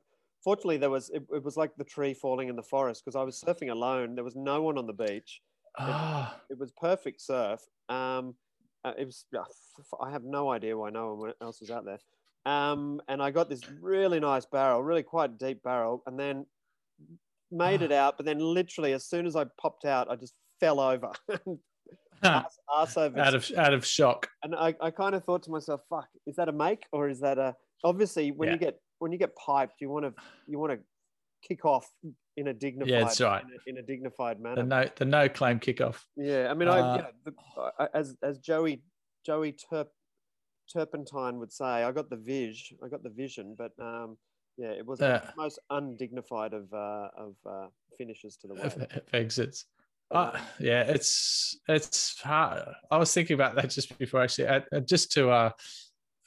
fortunately 0.44 0.78
there 0.78 0.90
was 0.90 1.10
it, 1.10 1.24
it 1.34 1.44
was 1.44 1.58
like 1.58 1.76
the 1.76 1.84
tree 1.84 2.14
falling 2.14 2.50
in 2.50 2.56
the 2.56 2.64
forest 2.64 3.04
because 3.04 3.16
I 3.16 3.24
was 3.24 3.42
surfing 3.42 3.72
alone 3.72 4.16
there 4.16 4.24
was 4.24 4.36
no 4.36 4.62
one 4.62 4.78
on 4.78 4.88
the 4.88 4.94
beach 4.94 5.42
ah, 5.78 6.40
it 6.50 6.58
was 6.58 6.72
perfect 6.72 7.22
surf. 7.22 7.62
Um, 7.90 8.36
uh, 8.84 8.94
it 8.98 9.06
was. 9.06 9.26
f- 9.34 10.00
I 10.02 10.12
have 10.12 10.24
no 10.24 10.52
idea 10.52 10.78
why 10.78 10.90
no 10.90 11.16
one 11.16 11.34
else 11.42 11.62
was 11.62 11.72
out 11.72 11.86
there. 11.86 12.00
Um, 12.46 13.02
and 13.08 13.22
I 13.22 13.32
got 13.32 13.50
this 13.50 13.70
really 13.70 14.20
nice 14.20 14.46
barrel, 14.46 14.82
really 14.82 15.04
quite 15.04 15.38
deep 15.38 15.62
barrel, 15.62 16.02
and 16.08 16.20
then 16.20 16.46
made 17.52 17.82
it 17.82 17.92
out. 17.92 18.18
But 18.18 18.26
then, 18.26 18.40
literally, 18.40 18.94
as 18.94 19.06
soon 19.06 19.26
as 19.28 19.36
I 19.36 19.46
popped 19.62 19.86
out, 19.86 20.10
I 20.10 20.16
just 20.16 20.34
fell 20.60 20.80
over, 20.80 21.12
arse, 22.24 22.60
arse 22.68 22.98
over. 22.98 23.20
out 23.20 23.34
of 23.36 23.50
out 23.58 23.74
of 23.74 23.86
shock. 23.86 24.30
and 24.44 24.56
I, 24.56 24.76
I 24.82 24.92
kind 24.92 25.16
of 25.16 25.24
thought 25.24 25.44
to 25.44 25.52
myself, 25.52 25.82
"Fuck, 25.90 26.08
is 26.28 26.36
that 26.36 26.50
a 26.50 26.52
make 26.52 26.86
or 26.92 27.10
is 27.10 27.20
that 27.22 27.38
a?" 27.38 27.56
Obviously, 27.84 28.32
when 28.32 28.48
Yeah. 28.50 28.54
you 28.54 28.60
get 28.60 28.80
when 29.00 29.12
you 29.12 29.18
get 29.18 29.36
piped, 29.36 29.82
you 29.82 29.90
want 29.90 30.06
to 30.06 30.14
you 30.48 30.60
want 30.60 30.74
to 30.74 30.80
kick 31.48 31.66
off 31.66 31.90
in 32.38 32.48
a 32.48 32.54
dignified 32.54 32.90
yeah, 32.92 33.04
that's 33.04 33.20
right. 33.20 33.44
in, 33.44 33.50
a, 33.50 33.70
in 33.72 33.78
a 33.84 33.88
dignified 33.88 34.40
manner. 34.40 34.62
The 34.62 34.68
no 34.68 34.86
the 34.96 35.06
no 35.06 35.28
claim 35.30 35.60
kickoff. 35.60 35.98
Yeah, 36.16 36.50
I 36.52 36.54
mean, 36.54 36.68
I 36.68 36.80
Uh, 36.80 36.96
you 36.96 37.02
know, 37.02 37.10
the, 37.26 37.34
I, 37.80 37.88
as 37.94 38.16
as 38.24 38.38
Joey 38.40 38.84
Joey 39.26 39.54
Turp, 39.54 39.88
Turpentine 40.72 41.38
would 41.40 41.52
say, 41.52 41.66
I 41.66 41.92
got 41.92 42.10
the 42.10 42.16
vis, 42.16 42.72
I 42.84 42.88
got 42.88 43.04
the 43.04 43.10
vision, 43.10 43.56
but 43.58 43.72
um, 43.80 44.18
yeah, 44.58 44.70
it 44.70 44.86
was 44.86 45.00
Yeah. 45.02 45.18
the 45.20 45.34
most 45.36 45.60
undignified 45.70 46.54
of 46.54 46.72
uh, 46.74 47.10
of 47.18 47.36
uh, 47.50 47.68
finishes 47.98 48.38
to 48.38 48.48
the 48.48 48.54
of, 48.56 48.78
of 48.82 48.88
exits. 49.14 49.66
Uh, 50.12 50.38
yeah, 50.60 50.82
it's 50.82 51.58
it's 51.70 52.20
hard. 52.22 52.64
I 52.90 52.98
was 52.98 53.14
thinking 53.14 53.34
about 53.34 53.56
that 53.56 53.70
just 53.70 53.98
before 53.98 54.22
actually. 54.22 54.48
Uh, 54.48 54.82
just 54.82 55.14
to 55.14 55.30
uh, 55.30 55.52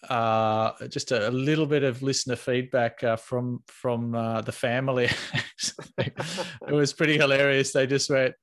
uh, 0.09 0.73
just 0.89 1.13
a, 1.13 1.29
a 1.29 1.31
little 1.31 1.67
bit 1.67 1.83
of 1.83 2.03
listener 2.03 2.37
feedback 2.37 3.05
uh, 3.05 3.17
from 3.17 3.63
from 3.67 4.15
uh, 4.15 4.41
the 4.41 4.53
family. 4.53 5.09
it 5.99 6.73
was 6.73 6.95
pretty 6.95 7.19
hilarious. 7.19 7.73
They 7.73 7.87
just 7.87 8.09
went, 8.09 8.35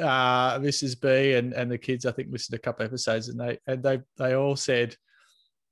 uh, 0.00 0.58
Mrs. 0.58 1.00
B 1.00 1.34
and 1.34 1.52
and 1.52 1.70
the 1.70 1.78
kids. 1.78 2.04
I 2.04 2.12
think 2.12 2.28
listened 2.32 2.54
to 2.54 2.60
a 2.60 2.64
couple 2.64 2.84
episodes, 2.84 3.28
and 3.28 3.38
they 3.38 3.58
and 3.68 3.82
they 3.82 4.00
they 4.16 4.34
all 4.34 4.56
said, 4.56 4.96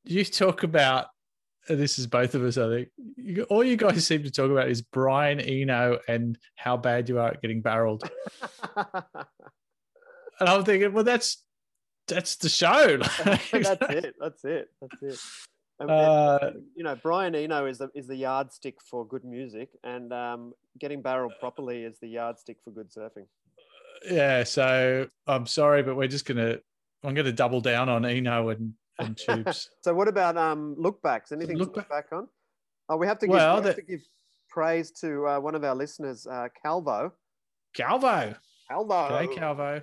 "You 0.04 0.24
talk 0.24 0.62
about." 0.62 1.06
And 1.68 1.78
This 1.78 1.98
is 1.98 2.06
both 2.06 2.34
of 2.34 2.42
us, 2.44 2.58
I 2.58 2.68
think. 2.68 2.88
You, 3.16 3.44
all 3.44 3.62
you 3.64 3.76
guys 3.76 4.06
seem 4.06 4.22
to 4.24 4.30
talk 4.30 4.50
about 4.50 4.68
is 4.68 4.82
Brian 4.82 5.40
Eno 5.40 5.98
and 6.08 6.38
how 6.56 6.76
bad 6.76 7.08
you 7.08 7.18
are 7.18 7.28
at 7.28 7.42
getting 7.42 7.60
barreled. 7.62 8.08
And 10.40 10.48
I'm 10.48 10.64
thinking, 10.64 10.92
well, 10.92 11.04
that's 11.04 11.44
that's 12.08 12.36
the 12.36 12.48
show. 12.48 12.96
that's 13.24 13.52
it. 13.52 14.14
That's 14.18 14.44
it. 14.44 14.68
That's 14.80 15.02
it. 15.02 15.18
And, 15.78 15.90
Uh, 15.90 16.50
you 16.74 16.82
know, 16.82 16.96
Brian 17.00 17.34
Eno 17.34 17.66
is 17.66 17.78
the 17.78 17.90
is 17.94 18.08
the 18.08 18.16
yardstick 18.16 18.76
for 18.82 19.06
good 19.06 19.24
music, 19.24 19.68
and 19.84 20.12
um, 20.12 20.52
getting 20.80 21.00
barreled 21.00 21.34
properly 21.38 21.84
is 21.84 21.98
the 22.00 22.08
yardstick 22.08 22.56
for 22.64 22.72
good 22.72 22.90
surfing. 22.90 23.26
yeah, 24.10 24.42
so 24.42 25.06
I'm 25.28 25.46
sorry, 25.46 25.84
but 25.84 25.94
we're 25.96 26.08
just 26.08 26.24
gonna 26.24 26.56
I'm 27.04 27.14
gonna 27.14 27.30
double 27.30 27.60
down 27.60 27.88
on 27.88 28.04
Eno 28.04 28.48
and, 28.48 28.74
and 28.98 29.16
tubes. 29.16 29.70
So 29.82 29.94
what 29.94 30.08
about 30.08 30.36
um 30.36 30.74
look 30.78 31.02
backs? 31.02 31.32
Anything 31.32 31.58
Look 31.58 31.72
to 31.74 31.80
look 31.80 31.88
back 31.88 32.06
on? 32.12 32.28
Oh, 32.88 32.96
we 32.96 33.06
have 33.06 33.18
to 33.20 33.26
give, 33.26 33.34
Well, 33.34 33.60
we 33.60 33.66
have 33.66 33.76
to 33.76 33.82
give 33.82 34.00
praise 34.48 34.90
to 35.00 35.26
uh, 35.26 35.40
one 35.40 35.54
of 35.54 35.64
our 35.64 35.74
listeners, 35.74 36.26
uh, 36.26 36.48
Calvo. 36.62 37.12
Calvo. 37.74 38.34
Calvo. 38.68 38.94
Okay, 38.94 39.34
Calvo. 39.34 39.82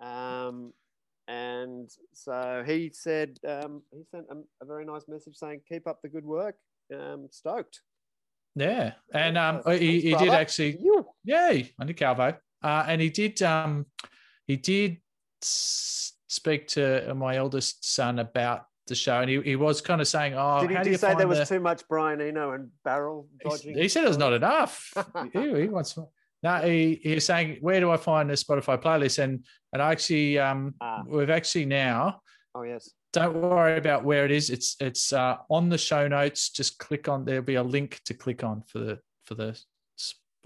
Um, 0.00 0.72
and 1.26 1.90
so 2.14 2.62
he 2.66 2.90
said 2.92 3.38
um, 3.46 3.82
he 3.92 4.02
sent 4.10 4.26
a, 4.30 4.36
a 4.62 4.66
very 4.66 4.84
nice 4.84 5.08
message 5.08 5.36
saying, 5.36 5.60
"Keep 5.68 5.86
up 5.86 6.00
the 6.02 6.08
good 6.08 6.24
work." 6.24 6.54
Um, 6.94 7.28
stoked. 7.30 7.80
Yeah. 8.54 8.92
And 9.12 9.38
um 9.38 9.62
Thanks, 9.62 9.80
he, 9.80 10.00
he 10.00 10.14
did 10.14 10.30
actually 10.30 10.78
You. 10.80 11.06
Yay, 11.24 11.72
I 11.78 11.84
knew 11.84 11.94
Calvo. 11.94 12.36
Uh, 12.62 12.84
and 12.88 13.00
he 13.00 13.10
did 13.10 13.40
um 13.42 13.86
he 14.46 14.56
did 14.56 14.98
speak 16.28 16.68
to 16.68 17.12
my 17.14 17.36
eldest 17.36 17.84
son 17.92 18.18
about 18.20 18.64
the 18.86 18.94
show 18.94 19.20
and 19.20 19.28
he, 19.28 19.40
he 19.42 19.56
was 19.56 19.82
kind 19.82 20.00
of 20.00 20.08
saying, 20.08 20.32
Oh, 20.36 20.60
Did 20.62 20.70
he, 20.70 20.76
how 20.76 20.82
did 20.82 20.84
do 20.84 20.90
he 20.90 20.94
you 20.94 20.98
say 20.98 21.14
there 21.14 21.28
was 21.28 21.38
the- 21.40 21.44
too 21.56 21.60
much 21.60 21.82
Brian 21.88 22.20
Eno 22.22 22.52
and 22.52 22.70
barrel 22.84 23.28
He 23.42 23.48
dodging? 23.48 23.76
He 23.76 23.88
said 23.88 24.04
it 24.04 24.08
was 24.08 24.16
not 24.18 24.32
enough. 24.32 24.92
Ew, 25.34 25.54
he 25.56 25.68
wants 25.68 25.94
more. 25.96 26.08
No, 26.42 26.56
he, 26.58 27.00
he 27.02 27.14
was 27.16 27.24
saying, 27.26 27.58
where 27.60 27.80
do 27.80 27.90
I 27.90 27.96
find 27.96 28.30
the 28.30 28.34
Spotify 28.34 28.80
playlist? 28.80 29.18
And 29.18 29.44
and 29.72 29.82
I 29.82 29.90
actually 29.92 30.38
um 30.38 30.74
Ah. 30.80 31.02
we've 31.06 31.28
actually 31.30 31.66
now 31.66 32.20
Oh 32.54 32.62
yes. 32.62 32.88
don't 33.12 33.34
worry 33.34 33.76
about 33.76 34.04
where 34.04 34.24
it 34.24 34.30
is. 34.30 34.48
It's 34.48 34.76
it's 34.80 35.12
uh, 35.12 35.36
on 35.50 35.68
the 35.68 35.76
show 35.78 36.08
notes. 36.08 36.50
Just 36.50 36.78
click 36.78 37.08
on. 37.08 37.24
There'll 37.24 37.42
be 37.42 37.56
a 37.56 37.62
link 37.62 38.00
to 38.06 38.14
click 38.14 38.42
on 38.44 38.62
for 38.62 38.78
the 38.78 38.98
for 39.24 39.34
the 39.34 39.58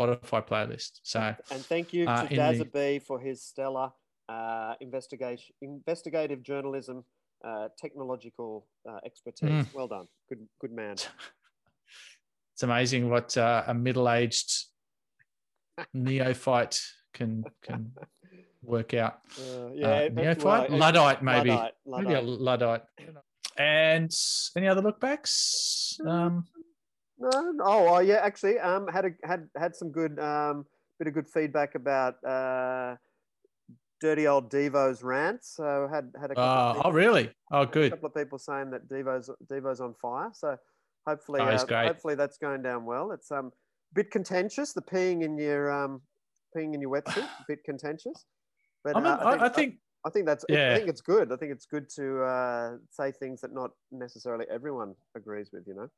Spotify 0.00 0.44
playlist. 0.46 1.00
So 1.04 1.20
And 1.50 1.64
thank 1.66 1.92
you 1.92 2.08
Uh, 2.08 2.26
to 2.26 2.32
in 2.32 2.38
Dazza 2.40 2.58
the- 2.58 2.64
B 2.64 2.98
for 2.98 3.20
his 3.20 3.42
stellar 3.44 3.92
uh, 4.32 4.74
investigation, 4.80 5.54
investigative 5.60 6.42
journalism, 6.42 7.04
uh, 7.46 7.68
technological 7.78 8.66
uh, 8.88 8.98
expertise. 9.04 9.66
Mm. 9.66 9.74
Well 9.74 9.88
done, 9.88 10.06
good, 10.28 10.46
good 10.60 10.72
man. 10.72 10.92
it's 12.54 12.62
amazing 12.62 13.10
what 13.10 13.36
uh, 13.36 13.64
a 13.66 13.74
middle-aged 13.74 14.50
neophyte 15.94 16.80
can 17.14 17.44
can 17.62 17.92
work 18.62 18.94
out. 18.94 19.20
Uh, 19.38 19.66
Uh, 19.88 20.08
neophyte, 20.12 20.70
luddite, 20.70 21.22
maybe, 21.22 21.50
Luddite, 21.50 21.74
maybe 21.86 22.14
a 22.14 22.20
Luddite. 22.20 22.40
luddite. 22.40 22.82
And 23.58 24.10
any 24.56 24.68
other 24.68 24.82
lookbacks? 24.82 26.00
Um, 26.06 26.44
No, 27.18 27.30
oh, 27.62 27.88
oh, 27.94 28.00
yeah, 28.00 28.20
actually, 28.22 28.58
um, 28.58 28.88
had 28.88 29.04
a, 29.04 29.12
had 29.22 29.48
had 29.62 29.72
some 29.76 29.90
good 29.92 30.18
um, 30.18 30.64
bit 30.98 31.08
of 31.08 31.14
good 31.14 31.28
feedback 31.28 31.74
about 31.74 32.14
uh, 32.24 32.96
dirty 34.02 34.26
old 34.26 34.50
Devo's 34.50 35.02
rants. 35.02 35.54
So 35.56 35.88
had 35.90 36.10
had 36.20 36.32
a 36.32 36.34
couple, 36.34 36.42
uh, 36.42 36.70
of 36.70 36.76
oh, 36.76 36.78
people, 36.80 36.92
really? 36.92 37.30
Oh, 37.52 37.62
a 37.62 37.66
couple 37.66 38.08
of 38.08 38.14
people 38.14 38.38
saying 38.38 38.70
that 38.72 38.88
Devo's 38.88 39.30
Devo's 39.48 39.80
on 39.80 39.94
fire. 39.94 40.30
So 40.34 40.56
hopefully, 41.06 41.40
Oh, 41.40 41.46
uh, 41.46 41.86
hopefully 41.86 42.16
that's 42.16 42.36
going 42.36 42.62
down 42.62 42.84
well. 42.84 43.12
It's 43.12 43.30
um 43.30 43.46
a 43.46 43.94
bit 43.94 44.10
contentious. 44.10 44.72
The 44.72 44.82
peeing 44.82 45.22
in 45.22 45.38
your 45.38 45.70
um 45.70 46.02
peeing 46.54 46.74
in 46.74 46.80
your 46.80 46.90
wetsuit, 46.90 47.24
a 47.24 47.44
bit 47.48 47.60
contentious. 47.64 48.26
But 48.84 48.96
uh, 48.96 49.18
I, 49.22 49.46
I 49.46 49.48
think 49.48 49.76
I 50.04 50.10
think 50.10 50.26
that's 50.26 50.44
yeah. 50.48 50.72
I 50.72 50.76
think 50.76 50.88
it's 50.88 51.00
good. 51.00 51.32
I 51.32 51.36
think 51.36 51.52
it's 51.52 51.66
good 51.66 51.88
to 51.96 52.22
uh, 52.24 52.70
say 52.90 53.12
things 53.12 53.40
that 53.42 53.54
not 53.54 53.70
necessarily 53.92 54.46
everyone 54.50 54.94
agrees 55.16 55.50
with. 55.52 55.62
You 55.66 55.74
know. 55.74 55.88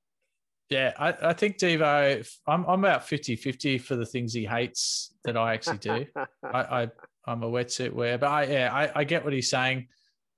Yeah, 0.70 0.92
I, 0.98 1.14
I 1.22 1.32
think 1.34 1.58
Devo, 1.58 2.26
I'm, 2.46 2.64
I'm 2.64 2.84
about 2.84 3.06
50 3.06 3.36
50 3.36 3.78
for 3.78 3.96
the 3.96 4.06
things 4.06 4.32
he 4.32 4.44
hates 4.44 5.14
that 5.24 5.36
I 5.36 5.54
actually 5.54 5.78
do. 5.78 6.06
I, 6.42 6.58
I, 6.82 6.88
I'm 7.26 7.42
a 7.42 7.50
wetsuit 7.50 7.92
wearer, 7.92 8.18
but 8.18 8.28
I, 8.28 8.44
yeah, 8.44 8.70
I, 8.72 9.00
I 9.00 9.04
get 9.04 9.24
what 9.24 9.32
he's 9.32 9.50
saying. 9.50 9.88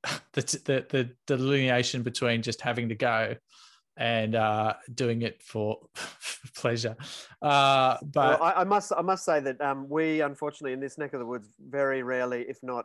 The, 0.34 0.42
the, 0.64 0.86
the 0.88 1.10
delineation 1.26 2.02
between 2.02 2.42
just 2.42 2.60
having 2.60 2.90
to 2.90 2.94
go 2.94 3.34
and 3.96 4.34
uh, 4.34 4.74
doing 4.94 5.22
it 5.22 5.42
for 5.42 5.78
pleasure. 6.54 6.96
Uh, 7.40 7.96
but 8.02 8.40
well, 8.40 8.42
I, 8.42 8.60
I 8.60 8.64
must 8.64 8.92
I 8.96 9.02
must 9.02 9.24
say 9.24 9.40
that 9.40 9.60
um, 9.60 9.88
we 9.88 10.20
unfortunately 10.20 10.74
in 10.74 10.80
this 10.80 10.98
neck 10.98 11.14
of 11.14 11.20
the 11.20 11.26
woods 11.26 11.48
very 11.58 12.02
rarely, 12.02 12.42
if 12.42 12.58
not 12.62 12.84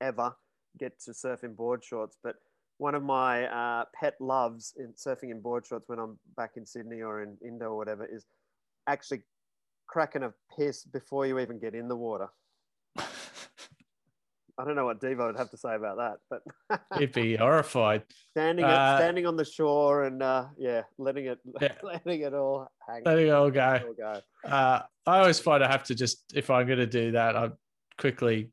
ever, 0.00 0.34
get 0.78 0.98
to 1.00 1.12
surf 1.12 1.42
in 1.42 1.54
board 1.54 1.84
shorts. 1.84 2.16
But 2.22 2.36
one 2.78 2.94
of 2.94 3.02
my 3.02 3.46
uh, 3.46 3.84
pet 3.98 4.14
loves 4.20 4.74
in 4.78 4.92
surfing 4.92 5.30
in 5.30 5.40
board 5.40 5.66
shorts 5.66 5.88
when 5.88 5.98
I'm 5.98 6.18
back 6.36 6.52
in 6.56 6.66
Sydney 6.66 7.02
or 7.02 7.22
in 7.22 7.36
Indo 7.46 7.66
or 7.66 7.76
whatever 7.76 8.04
is 8.04 8.26
actually 8.86 9.22
cracking 9.86 10.22
a 10.24 10.32
piss 10.56 10.84
before 10.84 11.26
you 11.26 11.38
even 11.38 11.58
get 11.58 11.74
in 11.74 11.88
the 11.88 11.96
water. 11.96 12.28
I 14.58 14.64
don't 14.64 14.74
know 14.74 14.86
what 14.86 15.00
Devo 15.00 15.26
would 15.26 15.36
have 15.36 15.50
to 15.50 15.58
say 15.58 15.74
about 15.74 15.98
that, 15.98 16.16
but 16.30 16.80
he'd 16.98 17.12
be 17.12 17.36
horrified. 17.36 18.04
standing 18.30 18.64
Uh, 18.64 18.96
standing 18.98 19.26
on 19.26 19.36
the 19.36 19.44
shore 19.44 20.04
and 20.04 20.22
uh, 20.22 20.46
yeah, 20.58 20.82
letting 20.98 21.26
it 21.26 21.38
Yeah. 21.60 21.72
letting 21.82 22.22
it 22.22 22.32
all 22.32 22.68
hang. 22.88 23.02
Letting 23.04 23.28
it 23.28 23.30
all 23.30 23.50
go. 23.50 23.72
it 23.72 23.84
all 23.84 23.94
go. 23.94 24.20
Uh, 24.50 24.82
I 25.06 25.18
always 25.18 25.38
find 25.38 25.62
I 25.62 25.70
have 25.70 25.84
to 25.84 25.94
just, 25.94 26.24
if 26.34 26.48
I'm 26.50 26.66
going 26.66 26.78
to 26.78 26.86
do 26.86 27.12
that, 27.12 27.36
I 27.36 27.50
quickly 27.98 28.50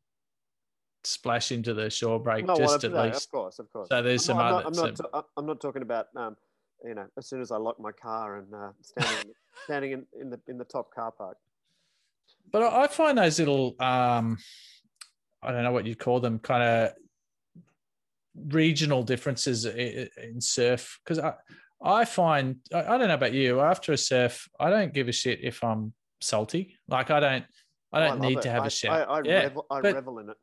splash 1.04 1.52
into 1.52 1.74
the 1.74 1.89
shore 1.89 2.20
break 2.20 2.46
No, 2.46 2.54
well, 2.54 2.62
just 2.62 2.84
at 2.84 2.94
least. 2.94 3.26
of 3.26 3.32
course, 3.32 3.60
of 3.60 3.72
course. 3.72 3.89
So 3.89 4.02
there's 4.02 4.24
some 4.26 4.38
I'm 4.38 4.46
not, 4.52 4.56
other. 4.58 4.68
I'm 4.68 4.74
some- 4.74 4.86
not, 4.86 5.00
I'm 5.00 5.10
not, 5.13 5.26
I'm 5.38 5.46
not 5.46 5.62
talking 5.62 5.82
about, 5.82 6.08
um, 6.16 6.36
you 6.86 6.94
know, 6.96 7.06
as 7.18 7.28
soon 7.28 7.42
as 7.42 7.52
I 7.52 7.58
lock 7.58 7.80
my 7.80 7.92
car 7.92 8.38
and 8.38 8.54
uh, 8.54 8.72
standing, 8.82 9.34
standing 9.66 9.92
in, 9.94 10.06
in 10.20 10.30
the 10.30 10.39
in 10.48 10.58
the 10.58 10.66
top 10.66 10.94
car 10.94 11.12
park. 11.12 11.38
but 12.52 12.62
I 12.62 12.84
I 12.84 12.88
find 12.88 13.18
those 13.18 13.39
little, 13.39 13.76
um, 13.80 14.38
I 15.42 15.52
don't 15.52 15.63
know 15.63 15.72
what 15.72 15.86
you'd 15.86 16.00
call 16.00 16.20
them, 16.20 16.39
kind 16.39 16.63
of 16.63 16.94
regional 18.48 19.04
differences 19.04 19.66
i- 19.66 19.70
i- 19.70 20.10
in 20.24 20.42
surf. 20.42 21.00
Because 21.04 21.20
I, 21.20 21.34
I 21.82 22.06
find, 22.06 22.58
I, 22.74 22.80
I 22.82 22.98
don't 22.98 23.08
know 23.08 23.13
about 23.13 23.34
you, 23.34 23.60
after 23.62 23.92
a 23.94 23.98
surf, 23.98 24.48
I 24.60 24.70
don't 24.70 24.94
give 24.94 25.08
a 25.08 25.12
shit 25.12 25.39
if 25.44 25.63
I'm 25.63 25.94
salty. 26.22 26.78
Like 26.88 27.12
I 27.12 27.20
don't, 27.20 27.46
I 27.92 27.98
Oh, 27.98 28.00
don't 28.00 28.20
love 28.20 28.30
need 28.30 28.38
it. 28.39 28.42
to 28.44 28.50
have 28.52 28.63
I, 28.63 28.68
a 28.68 28.70
shower. 28.70 29.10
I, 29.10 29.18
I, 29.20 29.22
yeah, 29.24 29.34
revel, 29.44 29.66
I 29.70 29.82
but- 29.82 29.94
revel 29.96 30.20
in 30.20 30.30
it. 30.30 30.38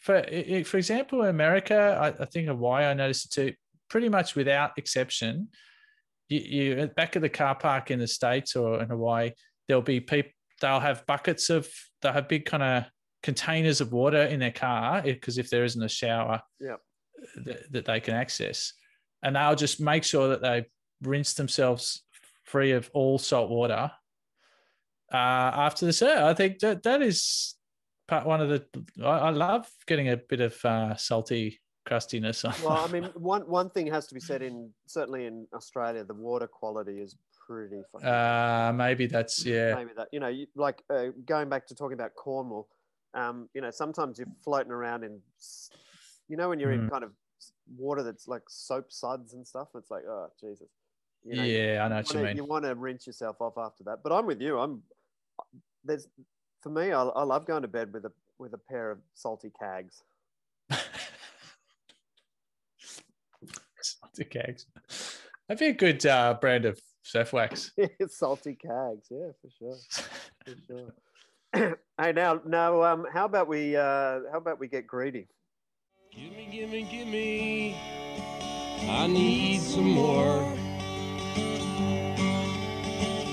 For 0.00 0.22
for 0.64 0.76
example, 0.76 1.22
in 1.22 1.28
America, 1.28 1.98
I, 2.00 2.22
I 2.22 2.26
think 2.26 2.48
Hawaii, 2.48 2.84
I 2.84 2.94
noticed 2.94 3.26
it 3.26 3.30
too. 3.32 3.54
Pretty 3.90 4.08
much 4.08 4.34
without 4.34 4.72
exception, 4.76 5.48
you, 6.28 6.40
you 6.40 6.72
at 6.78 6.90
the 6.90 6.94
back 6.94 7.16
of 7.16 7.22
the 7.22 7.28
car 7.28 7.54
park 7.54 7.90
in 7.90 7.98
the 7.98 8.06
states 8.06 8.54
or 8.54 8.82
in 8.82 8.88
Hawaii, 8.88 9.32
there'll 9.66 9.82
be 9.82 10.00
people. 10.00 10.32
They'll 10.60 10.80
have 10.80 11.06
buckets 11.06 11.50
of. 11.50 11.68
They'll 12.02 12.12
have 12.12 12.28
big 12.28 12.44
kind 12.44 12.62
of 12.62 12.84
containers 13.22 13.80
of 13.80 13.92
water 13.92 14.22
in 14.22 14.40
their 14.40 14.52
car 14.52 15.02
because 15.02 15.38
if 15.38 15.50
there 15.50 15.64
isn't 15.64 15.82
a 15.82 15.88
shower, 15.88 16.40
Yep. 16.60 16.80
that, 17.44 17.72
that 17.72 17.84
they 17.84 18.00
can 18.00 18.14
access, 18.14 18.72
and 19.22 19.36
they'll 19.36 19.54
just 19.56 19.80
make 19.80 20.04
sure 20.04 20.28
that 20.28 20.42
they 20.42 20.66
rinse 21.02 21.34
themselves 21.34 22.02
free 22.44 22.72
of 22.72 22.90
all 22.94 23.18
salt 23.18 23.50
water 23.50 23.90
uh, 25.12 25.16
after 25.16 25.86
the 25.86 25.92
surf. 25.92 26.20
I 26.22 26.34
think 26.34 26.58
that 26.60 26.82
that 26.84 27.02
is 27.02 27.54
one 28.10 28.40
of 28.40 28.48
the. 28.48 28.64
I, 29.04 29.18
I 29.18 29.30
love 29.30 29.68
getting 29.86 30.08
a 30.10 30.16
bit 30.16 30.40
of 30.40 30.64
uh, 30.64 30.96
salty 30.96 31.60
crustiness 31.86 32.44
on. 32.44 32.54
Well, 32.64 32.84
I 32.84 32.86
mean, 32.92 33.04
one 33.14 33.42
one 33.42 33.70
thing 33.70 33.86
has 33.88 34.06
to 34.08 34.14
be 34.14 34.20
said 34.20 34.42
in 34.42 34.70
certainly 34.86 35.26
in 35.26 35.46
Australia, 35.54 36.04
the 36.04 36.14
water 36.14 36.46
quality 36.46 37.00
is 37.00 37.16
pretty. 37.46 37.82
Fucking 37.92 38.06
uh, 38.08 38.72
maybe 38.74 39.06
that's 39.06 39.44
yeah. 39.44 39.74
maybe 39.74 39.90
that 39.96 40.08
you 40.12 40.20
know 40.20 40.28
you, 40.28 40.46
like 40.54 40.82
uh, 40.90 41.06
going 41.26 41.48
back 41.48 41.66
to 41.68 41.74
talking 41.74 41.94
about 41.94 42.14
Cornwall 42.14 42.68
um, 43.14 43.48
you 43.54 43.60
know 43.60 43.70
sometimes 43.70 44.18
you're 44.18 44.28
floating 44.44 44.72
around 44.72 45.04
in 45.04 45.20
you 46.28 46.36
know 46.36 46.48
when 46.48 46.60
you're 46.60 46.72
in 46.72 46.82
Mm. 46.88 46.90
kind 46.90 47.04
of 47.04 47.12
water 47.76 48.02
that's 48.02 48.28
like 48.28 48.42
soap 48.48 48.90
suds 48.90 49.34
and 49.34 49.46
stuff 49.46 49.68
it's 49.74 49.90
like 49.90 50.02
oh 50.08 50.28
jesus 50.40 50.68
you 51.24 51.36
know, 51.36 51.42
you 51.42 51.58
yeah, 51.58 51.84
I 51.84 51.88
know 51.88 51.96
what 51.96 52.14
you 52.14 52.20
mean. 52.20 52.36
you 52.36 52.44
want 52.44 52.64
to 52.64 52.74
rinse 52.74 53.06
yourself 53.06 53.40
off 53.40 53.58
after 53.58 53.84
that 53.84 54.02
but 54.02 54.12
i'm 54.12 54.26
with 54.26 54.40
you 54.40 54.58
i'm 54.58 54.82
there's 55.84 56.08
for 56.62 56.70
me 56.70 56.92
I, 56.92 57.02
I 57.02 57.22
love 57.22 57.46
going 57.46 57.62
to 57.62 57.68
bed 57.68 57.92
with 57.92 58.04
a 58.04 58.12
with 58.38 58.54
a 58.54 58.58
pair 58.58 58.90
of 58.90 58.98
salty 59.14 59.50
cags 59.60 60.02
Salty 63.80 64.24
cags. 64.24 64.64
That'd 65.46 65.60
be 65.60 65.66
a 65.66 65.72
good 65.72 66.04
uh, 66.04 66.36
brand 66.40 66.64
of 66.64 66.78
surf 67.02 67.32
wax. 67.32 67.70
salty 68.08 68.56
cags 68.62 69.06
yeah 69.10 69.30
for 69.40 69.50
sure 69.58 69.76
for 70.44 70.54
sure 70.66 71.76
hey 72.00 72.12
now 72.12 72.40
now 72.44 72.82
um 72.82 73.06
how 73.12 73.24
about 73.24 73.48
we 73.48 73.76
uh 73.76 74.20
how 74.30 74.38
about 74.38 74.58
we 74.58 74.68
get 74.68 74.86
greedy 74.86 75.26
Gimme, 76.10 76.48
gimme, 76.50 76.82
gimme. 76.82 77.76
I 78.88 79.06
need 79.06 79.60
some 79.60 79.90
more. 79.90 80.42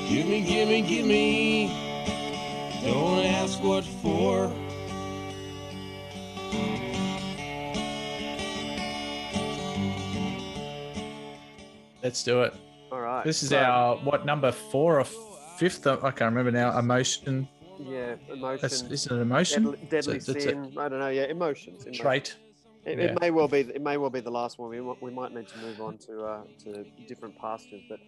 Gimme, 0.07 0.41
gimme, 0.41 0.81
gimme. 0.81 1.84
Don't 2.85 3.25
ask 3.25 3.61
what 3.63 3.83
for. 3.83 4.51
Let's 12.03 12.23
do 12.23 12.41
it. 12.43 12.53
all 12.91 12.99
right 13.01 13.23
This 13.25 13.41
is 13.43 13.49
so- 13.49 13.57
our 13.57 13.97
what 13.97 14.25
number 14.25 14.51
four 14.51 14.99
or 14.99 15.05
fifth? 15.57 15.87
I 15.87 15.95
can't 16.11 16.35
remember 16.35 16.51
now. 16.51 16.77
Emotion. 16.77 17.47
yeah 17.79 18.15
emotion 18.31 18.59
That's 18.61 18.81
is 18.83 19.05
it 19.07 19.11
an 19.11 19.21
emotion? 19.21 19.63
deadly, 19.63 19.77
deadly 19.89 20.19
So 20.19 20.31
it's 20.33 20.45
a 20.45 20.49
sin. 20.49 20.73
I 20.77 20.87
don't 20.89 20.99
know. 20.99 21.09
Yeah, 21.09 21.23
emotions. 21.23 21.83
emotions. 21.85 21.97
Trait. 21.97 22.35
It, 22.85 22.99
yeah. 22.99 23.05
it 23.05 23.19
may 23.19 23.31
well 23.31 23.47
be. 23.47 23.61
It 23.61 23.81
may 23.81 23.97
well 23.97 24.11
be 24.11 24.19
the 24.19 24.29
last 24.29 24.59
one. 24.59 24.69
We, 24.69 24.79
might- 24.79 25.01
we 25.01 25.09
might 25.09 25.33
need 25.33 25.47
to 25.47 25.57
move 25.57 25.81
on 25.81 25.97
to 26.05 26.23
uh, 26.23 26.41
to 26.63 26.85
different 27.07 27.35
pastures. 27.39 27.81
But 27.89 27.99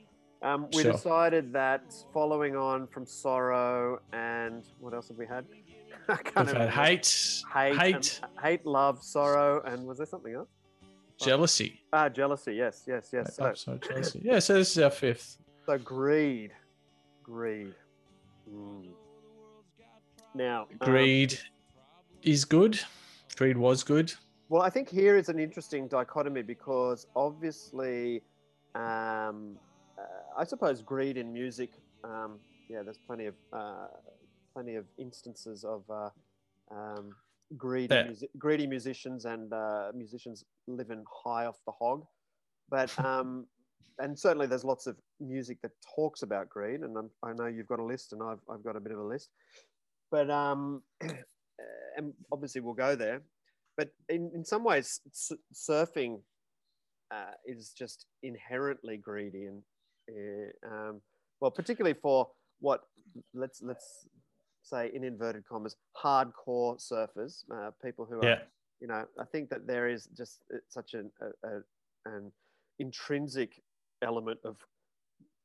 um, 0.41 0.67
we 0.73 0.83
Sure. 0.83 0.91
decided 0.93 1.51
that 1.53 1.93
following 2.13 2.55
on 2.55 2.87
from 2.87 3.05
sorrow 3.05 3.99
and 4.13 4.63
what 4.79 4.93
else 4.93 5.07
have 5.09 5.17
we 5.17 5.25
had? 5.25 5.45
I 6.09 6.15
can't 6.17 6.47
We've 6.47 6.55
had 6.55 6.69
hate, 6.69 7.41
hate, 7.53 7.75
hate, 7.77 8.21
and- 8.23 8.41
hate, 8.43 8.65
love, 8.65 9.03
sorrow, 9.03 9.61
and 9.65 9.85
was 9.85 9.97
there 9.97 10.07
something 10.07 10.33
else? 10.33 10.49
jealousy. 11.19 11.81
Ah, 11.91 12.09
jealousy. 12.09 12.53
Yes, 12.53 12.83
yes, 12.87 13.09
yes. 13.11 13.35
So, 13.35 13.51
sorry, 13.55 13.79
jealousy. 13.79 14.21
Yeah, 14.23 14.37
so 14.37 14.53
this 14.53 14.77
is 14.77 14.83
our 14.83 14.91
fifth. 14.91 15.37
so 15.65 15.77
greed, 15.79 16.51
greed. 17.23 17.73
Mm. 18.47 18.89
Now, 20.35 20.67
um, 20.81 20.87
Greed 20.91 21.39
is 22.21 22.45
good. 22.45 22.79
Greed 23.35 23.57
was 23.57 23.83
good. 23.83 24.13
Well, 24.49 24.61
I 24.61 24.69
think 24.69 24.87
here 24.89 25.17
is 25.17 25.27
an 25.29 25.39
interesting 25.39 25.87
dichotomy 25.87 26.43
because 26.43 27.07
obviously, 27.15 28.21
um, 28.75 29.57
I 30.37 30.43
suppose 30.43 30.81
greed 30.81 31.17
in 31.17 31.33
music. 31.33 31.71
Um, 32.03 32.39
yeah, 32.69 32.83
there's 32.83 32.99
plenty 33.07 33.25
of 33.25 33.35
uh, 33.53 33.87
plenty 34.53 34.75
of 34.75 34.85
instances 34.99 35.63
of 35.63 35.83
uh, 35.89 36.09
um, 36.71 37.15
greedy 37.57 37.95
Yeah. 37.95 38.27
greedy 38.37 38.67
musicians 38.67 39.25
and 39.25 39.51
uh, 39.53 39.91
musicians 39.95 40.43
living 40.67 41.03
high 41.23 41.45
off 41.45 41.57
the 41.65 41.71
hog. 41.71 42.05
But 42.69 42.91
um, 43.03 43.47
and 43.99 44.17
certainly 44.17 44.45
there's 44.47 44.63
lots 44.63 44.85
of 44.85 44.95
music 45.19 45.57
that 45.63 45.71
talks 45.95 46.21
about 46.21 46.49
greed, 46.49 46.81
and 46.81 46.95
I'm, 46.97 47.09
I 47.23 47.33
know 47.33 47.47
you've 47.47 47.67
got 47.67 47.79
a 47.79 47.83
list, 47.85 48.13
and 48.13 48.21
I've 48.21 48.41
I've 48.49 48.63
got 48.63 48.75
a 48.75 48.79
bit 48.79 48.91
of 48.91 48.99
a 48.99 49.03
list. 49.03 49.29
But 50.11 50.29
um, 50.29 50.83
and 51.97 52.13
obviously 52.31 52.61
we'll 52.61 52.73
go 52.75 52.95
there. 52.95 53.21
But 53.75 53.89
in, 54.09 54.31
in 54.33 54.43
some 54.43 54.63
ways, 54.63 55.01
s- 55.07 55.31
surfing 55.53 56.21
uh, 57.11 57.33
is 57.45 57.71
just 57.77 58.05
inherently 58.23 58.97
greedy, 58.97 59.45
and 59.45 59.61
uh, 60.09 60.67
um, 60.67 61.01
well, 61.39 61.51
particularly 61.51 61.97
for 61.99 62.29
what 62.59 62.81
let's 63.33 63.61
let's 63.61 64.07
say 64.61 64.91
in 64.93 65.03
inverted 65.03 65.45
commas 65.45 65.75
hardcore 65.95 66.77
surfers, 66.79 67.43
uh, 67.51 67.71
people 67.83 68.05
who 68.05 68.19
are 68.21 68.23
Yeah. 68.23 68.43
you 68.79 68.87
know, 68.87 69.05
I 69.19 69.25
think 69.25 69.49
that 69.49 69.65
there 69.65 69.87
is 69.89 70.07
just 70.17 70.41
uh, 70.53 70.57
such 70.69 70.93
an 70.93 71.11
a, 71.21 71.47
a, 71.47 71.61
an 72.05 72.31
intrinsic 72.79 73.61
element 74.01 74.39
of 74.43 74.57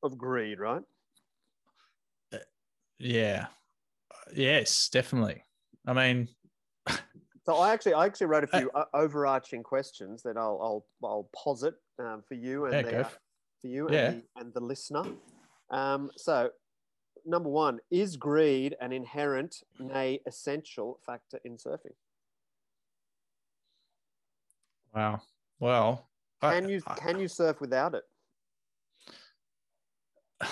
of 0.02 0.18
greed, 0.18 0.58
right? 0.58 0.82
Yeah. 2.98 3.48
Yes, 4.32 4.88
definitely. 4.88 5.44
I 5.86 5.92
mean, 5.92 6.28
So 7.44 7.56
I 7.56 7.72
actually 7.72 7.94
I 7.94 8.06
actually 8.06 8.28
wrote 8.28 8.44
a 8.44 8.46
Uh, 8.52 8.58
few 8.58 8.70
o- 8.74 8.86
overarching 8.94 9.64
questions 9.64 10.22
that 10.22 10.36
I'll 10.36 10.60
I'll, 10.62 10.86
I'll 11.08 11.30
posit 11.34 11.74
um, 11.98 12.22
for 12.22 12.34
you 12.34 12.66
and 12.66 12.74
Yeah, 12.74 12.82
the, 12.82 12.90
go 12.92 12.98
uh, 12.98 13.00
f- 13.00 13.18
for 13.62 13.68
you 13.68 13.88
yeah. 13.90 14.08
and, 14.08 14.22
the, 14.22 14.40
and 14.40 14.54
the 14.54 14.60
listener. 14.60 15.04
Um, 15.70 16.10
so 16.16 16.50
number 17.24 17.48
one 17.48 17.78
is 17.90 18.16
greed 18.16 18.76
an 18.80 18.92
inherent, 18.92 19.62
nay 19.78 20.20
essential 20.26 20.98
factor 21.06 21.38
in 21.44 21.56
surfing? 21.56 21.94
wow. 24.94 25.22
Well, 25.58 26.08
I- 26.42 26.60
Can 26.60 26.68
you 26.68 26.82
I- 26.86 26.94
can 26.94 27.20
you 27.20 27.28
surf 27.28 27.60
without 27.60 27.94
it? 27.94 28.02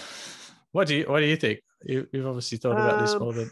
what 0.73 0.87
do 0.87 0.95
you 0.95 1.05
what 1.05 1.21
do 1.21 1.27
you 1.27 1.37
think? 1.37 1.61
You, 1.83 2.07
you've 2.13 2.27
obviously 2.27 2.59
thought 2.59 2.73
about 2.73 3.01
this 3.01 3.13
Um, 3.13 3.23
more 3.23 3.33
than 3.33 3.49
uh, 3.49 3.51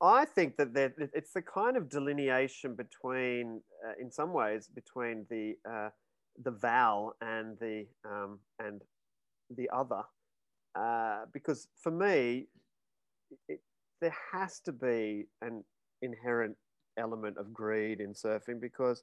I 0.00 0.24
think 0.24 0.56
that 0.56 0.74
there, 0.74 0.92
it's 0.98 1.32
the 1.32 1.42
kind 1.42 1.76
of 1.76 1.88
delineation 1.88 2.74
between, 2.74 3.62
uh, 3.86 3.92
in 4.00 4.10
some 4.10 4.32
ways, 4.32 4.68
between 4.68 5.26
the 5.30 5.54
uh, 5.68 5.88
the 6.42 6.50
vowel 6.50 7.14
and 7.20 7.58
the 7.58 7.86
um, 8.04 8.38
and 8.58 8.82
the 9.56 9.68
other, 9.72 10.02
uh, 10.78 11.26
because 11.32 11.68
for 11.82 11.90
me, 11.90 12.46
it, 13.48 13.60
there 14.00 14.14
has 14.32 14.60
to 14.60 14.72
be 14.72 15.26
an 15.42 15.64
inherent 16.02 16.56
element 16.98 17.36
of 17.38 17.52
greed 17.52 18.00
in 18.00 18.12
surfing 18.12 18.60
because 18.60 19.02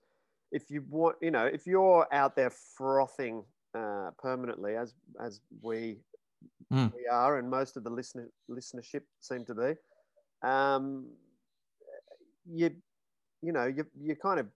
if 0.52 0.70
you 0.70 0.84
want, 0.90 1.16
you 1.22 1.32
know, 1.32 1.46
if 1.46 1.66
you're 1.66 2.08
out 2.14 2.36
there 2.36 2.50
frothing 2.50 3.44
uh, 3.78 4.12
permanently, 4.18 4.76
as 4.76 4.94
as 5.24 5.42
we 5.62 5.98
Mm. 6.72 6.92
we 6.96 7.06
are, 7.08 7.38
and 7.38 7.50
most 7.50 7.78
of 7.78 7.84
the 7.84 7.90
listener 7.90 8.30
listenership 8.50 9.04
seem 9.20 9.46
to 9.46 9.54
be, 9.54 9.76
um, 10.48 11.06
you 12.46 12.72
you 13.42 13.52
know 13.52 13.66
you 13.66 13.86
you're 14.00 14.16
kind 14.16 14.40
of 14.40 14.48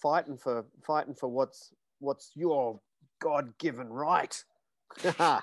fighting 0.00 0.36
for 0.36 0.64
fighting 0.86 1.14
for 1.14 1.28
what's 1.28 1.72
what's 2.04 2.30
your 2.34 2.80
God 3.20 3.56
given 3.58 3.88
right. 3.88 4.42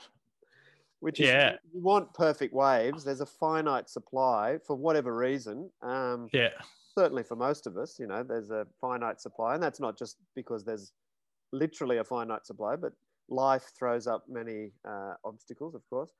Which 0.99 1.19
is 1.19 1.27
Yeah. 1.27 1.55
you 1.73 1.81
want 1.81 2.13
perfect 2.13 2.53
waves. 2.53 3.03
There's 3.03 3.21
a 3.21 3.25
finite 3.25 3.89
supply 3.89 4.59
for 4.65 4.75
whatever 4.75 5.15
reason. 5.15 5.69
Um, 5.81 6.29
yeah. 6.31 6.49
certainly 6.97 7.23
for 7.23 7.35
most 7.35 7.65
of 7.65 7.77
us, 7.77 7.97
you 7.99 8.05
know, 8.05 8.21
there's 8.23 8.51
a 8.51 8.67
finite 8.79 9.19
supply, 9.19 9.55
and 9.55 9.63
that's 9.63 9.79
not 9.79 9.97
just 9.97 10.17
because 10.35 10.63
there's 10.63 10.91
literally 11.51 11.97
a 11.97 12.03
finite 12.03 12.45
supply, 12.45 12.75
but 12.75 12.93
life 13.29 13.71
throws 13.77 14.05
up 14.07 14.25
many 14.29 14.71
uh, 14.87 15.13
obstacles, 15.25 15.73
of 15.73 15.81
course. 15.89 16.11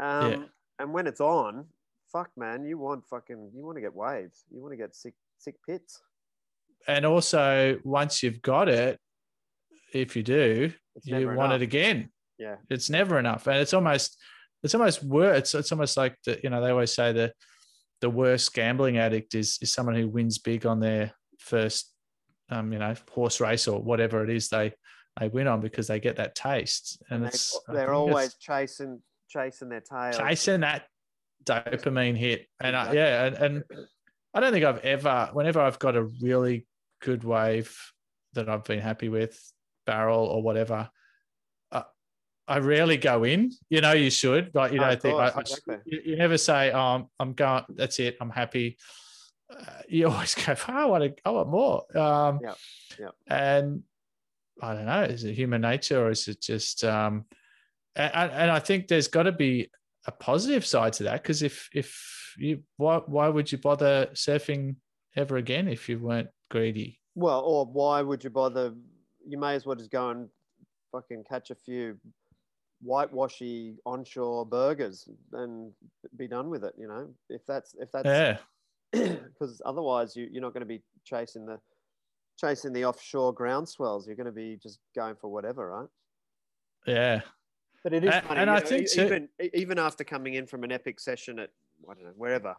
Um, 0.00 0.30
Yeah. 0.30 0.44
And 0.80 0.92
when 0.92 1.06
it's 1.06 1.20
on, 1.20 1.66
fuck, 2.12 2.30
man, 2.36 2.64
you 2.64 2.76
want 2.78 3.06
fucking, 3.08 3.52
you 3.54 3.64
want 3.64 3.76
to 3.76 3.80
get 3.80 3.94
waves, 3.94 4.44
you 4.50 4.60
want 4.60 4.72
to 4.72 4.76
get 4.76 4.96
sick, 4.96 5.14
sick 5.38 5.54
pits. 5.64 6.02
And 6.88 7.06
also, 7.06 7.78
once 7.84 8.20
you've 8.24 8.42
got 8.42 8.68
it, 8.68 8.98
if 10.00 10.16
you 10.16 10.22
do, 10.22 10.72
It's 10.96 11.06
you 11.06 11.26
want 11.26 11.38
enough. 11.38 11.52
it 11.56 11.62
again. 11.62 12.10
Yeah, 12.38 12.56
It's 12.68 12.90
never 12.90 13.18
enough, 13.18 13.46
and 13.46 13.58
it's 13.58 13.74
almost 13.74 14.18
it's 14.62 14.74
almost 14.74 15.04
worse. 15.04 15.38
It's, 15.38 15.54
it's 15.54 15.72
almost 15.72 15.96
like 15.96 16.16
the 16.24 16.40
you 16.42 16.50
know 16.50 16.60
they 16.60 16.70
always 16.70 16.92
say 16.92 17.12
the 17.12 17.32
the 18.00 18.10
worst 18.10 18.52
gambling 18.54 18.98
addict 18.98 19.34
is 19.34 19.58
is 19.62 19.72
someone 19.72 19.94
who 19.94 20.08
wins 20.08 20.38
big 20.38 20.66
on 20.66 20.80
their 20.80 21.12
first 21.38 21.92
um 22.50 22.72
you 22.72 22.78
know 22.78 22.94
horse 23.10 23.40
race 23.40 23.68
or 23.68 23.80
whatever 23.80 24.24
it 24.24 24.30
is 24.30 24.48
they 24.48 24.72
they 25.20 25.28
win 25.28 25.46
on 25.46 25.60
because 25.60 25.86
they 25.86 26.00
get 26.00 26.16
that 26.16 26.34
taste, 26.34 27.00
and, 27.08 27.24
and 27.24 27.32
it's 27.32 27.58
they, 27.68 27.82
are 27.82 27.94
always 27.94 28.34
chasing, 28.34 29.00
chasing 29.28 29.68
their 29.68 29.80
tail. 29.80 30.12
chasing 30.12 30.60
that 30.60 30.86
dopamine 31.44 32.16
hit, 32.16 32.46
and 32.60 32.74
I, 32.74 32.92
yeah, 32.92 33.24
and, 33.26 33.36
and 33.36 33.64
I 34.32 34.40
don't 34.40 34.52
think 34.52 34.64
I've 34.64 34.84
ever 34.84 35.30
whenever 35.32 35.60
I've 35.60 35.78
got 35.78 35.96
a 35.96 36.02
really 36.02 36.66
good 37.00 37.22
wave 37.22 37.78
that 38.32 38.48
I've 38.48 38.64
been 38.64 38.80
happy 38.80 39.08
with 39.08 39.40
barrel 39.86 40.24
or 40.26 40.42
whatever. 40.42 40.90
uh, 41.72 41.82
I 42.46 42.58
rarely 42.58 42.96
go 42.96 43.24
in. 43.24 43.52
You 43.70 43.80
know, 43.80 43.92
you 43.92 44.10
should, 44.10 44.52
but 44.52 44.72
you 44.72 44.78
Oh, 44.80 44.84
don't 44.84 44.92
of 44.94 45.02
think 45.02 45.16
course, 45.16 45.32
I- 45.36 45.40
exactly. 45.40 45.76
you, 45.86 46.00
you 46.04 46.16
never 46.16 46.36
say, 46.38 46.70
"Oh, 46.72 46.78
I'm, 46.78 47.06
I'm 47.18 47.32
going. 47.32 47.64
That's 47.70 47.98
it. 48.00 48.16
I'm 48.20 48.30
happy." 48.30 48.76
Uh, 49.50 49.82
you 49.88 50.08
always 50.10 50.34
go, 50.34 50.54
"Oh, 50.68 50.72
"I 50.72 50.84
want 50.86 51.04
to. 51.04 51.14
I 51.24 51.30
want 51.30 51.48
more." 51.48 51.96
Um, 51.98 52.40
Yeah, 52.42 52.54
yeah. 53.00 53.08
And 53.26 53.82
I 54.62 54.74
don't 54.74 54.86
know. 54.86 55.02
Is 55.04 55.24
it 55.24 55.34
human 55.34 55.62
nature, 55.62 56.04
or 56.06 56.10
is 56.10 56.28
it 56.28 56.40
just? 56.40 56.84
Um, 56.84 57.24
and, 57.96 58.30
and 58.32 58.50
I 58.50 58.58
think 58.58 58.88
there's 58.88 59.08
got 59.08 59.22
to 59.24 59.32
be 59.32 59.70
a 60.06 60.12
positive 60.12 60.66
side 60.66 60.92
to 60.94 61.04
that 61.04 61.22
because 61.22 61.42
if 61.42 61.68
if 61.72 62.34
you 62.36 62.62
why 62.76 62.98
why 63.06 63.28
would 63.28 63.50
you 63.52 63.58
bother 63.58 64.08
surfing 64.12 64.76
ever 65.16 65.36
again 65.38 65.68
if 65.68 65.88
you 65.88 65.98
weren't 65.98 66.28
greedy? 66.50 67.00
Well, 67.14 67.40
or 67.40 67.64
why 67.66 68.02
would 68.02 68.22
you 68.24 68.30
bother? 68.30 68.74
You 69.26 69.38
may 69.38 69.54
as 69.54 69.64
well 69.66 69.76
just 69.76 69.90
go 69.90 70.10
and 70.10 70.28
fucking 70.92 71.24
catch 71.28 71.50
a 71.50 71.54
few 71.54 71.98
whitewashy 72.82 73.76
onshore 73.86 74.44
burgers 74.46 75.08
and 75.32 75.72
be 76.16 76.28
done 76.28 76.50
with 76.50 76.64
it. 76.64 76.74
You 76.78 76.88
know, 76.88 77.08
if 77.30 77.44
that's 77.46 77.74
if 77.78 77.90
that's 77.92 78.06
Yeah, 78.06 78.38
because 78.92 79.60
otherwise 79.64 80.14
you 80.16 80.28
you're 80.30 80.42
not 80.42 80.52
going 80.52 80.60
to 80.62 80.66
be 80.66 80.82
chasing 81.04 81.46
the 81.46 81.58
chasing 82.38 82.72
the 82.72 82.84
offshore 82.84 83.34
groundswells. 83.34 84.06
You're 84.06 84.16
going 84.16 84.26
to 84.26 84.32
be 84.32 84.56
just 84.62 84.78
going 84.94 85.16
for 85.16 85.30
whatever, 85.30 85.68
right? 85.70 85.88
yeah. 86.86 87.20
But 87.82 87.92
it 87.92 88.02
is 88.04 88.12
And- 88.14 88.26
funny, 88.26 88.40
and 88.40 88.50
I 88.50 88.58
know, 88.60 88.64
think 88.66 88.90
too- 88.90 89.04
even 89.04 89.28
e- 89.42 89.50
even 89.54 89.78
after 89.78 90.04
coming 90.04 90.34
in 90.34 90.46
from 90.46 90.64
an 90.64 90.72
epic 90.72 90.98
session 91.00 91.38
at 91.38 91.50
I 91.88 91.94
don't 91.94 92.04
know 92.04 92.12
wherever, 92.16 92.56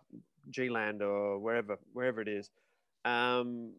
G 0.51 0.69
Land 0.69 1.01
or 1.01 1.39
wherever 1.39 1.78
wherever 1.93 2.21
it 2.21 2.28
is, 2.28 2.49
um, 3.06 3.73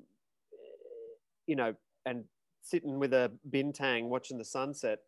you 1.47 1.55
know, 1.57 1.75
and 2.05 2.25
sitting 2.67 2.99
with 2.99 3.13
a 3.13 3.31
bintang 3.51 4.09
watching 4.09 4.39
the 4.39 4.45
sunset, 4.45 5.01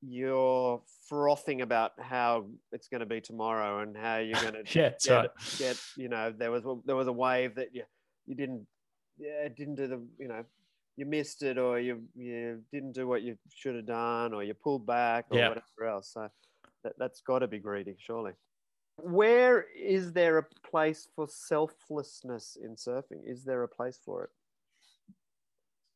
you're 0.00 0.80
frothing 1.08 1.60
about 1.62 1.92
how 2.00 2.46
it's 2.72 2.88
going 2.88 3.00
to 3.00 3.06
be 3.06 3.20
tomorrow 3.20 3.80
and 3.82 3.96
how 3.96 4.18
you're 4.18 4.40
going 4.40 4.54
to 4.54 4.78
Yeah, 4.78 4.94
get, 5.04 5.10
right. 5.10 5.30
get 5.58 5.76
you 5.96 6.08
know 6.08 6.32
there 6.36 6.50
was 6.50 6.64
a- 6.64 6.80
there 6.84 6.96
was 6.96 7.08
a 7.08 7.12
wave 7.12 7.54
that 7.56 7.74
you 7.74 7.82
you 8.26 8.34
didn't 8.34 8.66
yeah 9.18 9.48
didn't 9.48 9.74
do 9.74 9.86
the 9.88 10.00
you 10.18 10.28
know 10.28 10.44
you 10.96 11.04
missed 11.06 11.42
it 11.42 11.58
or 11.58 11.80
you 11.80 12.02
you 12.14 12.62
didn't 12.72 12.92
do 12.92 13.06
what 13.08 13.22
you 13.22 13.36
should 13.52 13.74
have 13.74 13.86
done 13.86 14.32
or 14.32 14.44
you 14.44 14.54
pulled 14.54 14.86
back 14.86 15.26
or 15.30 15.38
Yeah. 15.38 15.48
whatever 15.48 15.86
else 15.94 16.12
so 16.12 16.28
that, 16.84 16.92
that's 16.98 17.20
got 17.20 17.40
to 17.40 17.48
be 17.48 17.58
greedy 17.58 17.96
surely 17.98 18.32
where 19.02 19.66
is 19.76 20.12
there 20.12 20.38
a 20.38 20.46
place 20.70 21.08
for 21.14 21.26
selflessness 21.28 22.56
in 22.62 22.76
surfing 22.76 23.22
is 23.26 23.44
there 23.44 23.62
a 23.64 23.68
place 23.68 23.98
for 24.04 24.24
it 24.24 24.30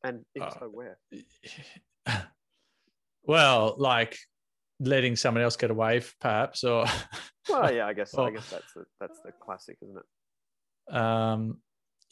and 0.04 0.24
if 0.34 0.42
Uh, 0.42 0.50
so 0.58 0.66
where 0.66 0.98
well, 3.24 3.74
like 3.78 4.18
letting 4.80 5.16
someone 5.16 5.42
else 5.44 5.56
get 5.56 5.70
a 5.70 5.74
wave, 5.74 6.14
perhaps, 6.20 6.64
or 6.64 6.84
well 7.48 7.72
yeah 7.74 7.86
i 7.86 7.92
guess 7.92 8.14
i 8.16 8.30
guess 8.30 8.48
that's 8.50 8.72
the 8.74 8.84
that's 9.00 9.20
the 9.24 9.32
classic 9.32 9.76
isn't 9.82 9.96
it 9.98 10.94
um, 10.94 11.58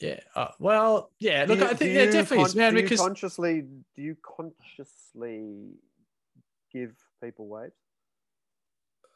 yeah. 0.01 0.19
Uh, 0.35 0.47
well, 0.59 1.11
yeah. 1.19 1.45
Look, 1.47 1.59
you- 1.59 1.65
I 1.65 1.73
think 1.73 1.93
yeah, 1.93 2.05
definitely, 2.05 2.45
is, 2.45 2.53
con- 2.53 2.59
man. 2.59 2.73
do 2.73 2.81
Because 2.81 2.99
consciously 2.99 3.61
do 3.95 4.01
you 4.01 4.17
consciously 4.23 5.73
give 6.73 6.95
people 7.23 7.47
waves 7.47 7.73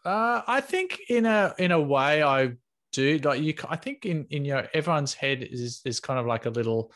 Uh, 0.04 0.42
I 0.46 0.62
think 0.62 1.00
in 1.10 1.26
a 1.26 1.54
in 1.58 1.72
a 1.72 1.82
way 1.82 2.22
I 2.22 2.52
do 2.92 3.18
like 3.20 3.42
you. 3.42 3.56
I 3.68 3.76
think 3.78 4.06
in 4.06 4.28
in 4.30 4.46
your 4.46 4.68
everyone's 4.74 5.14
head 5.14 5.42
is 5.42 5.82
is 5.86 6.00
kind 6.00 6.20
of 6.20 6.28
like 6.28 6.46
a 6.46 6.52
little 6.52 6.92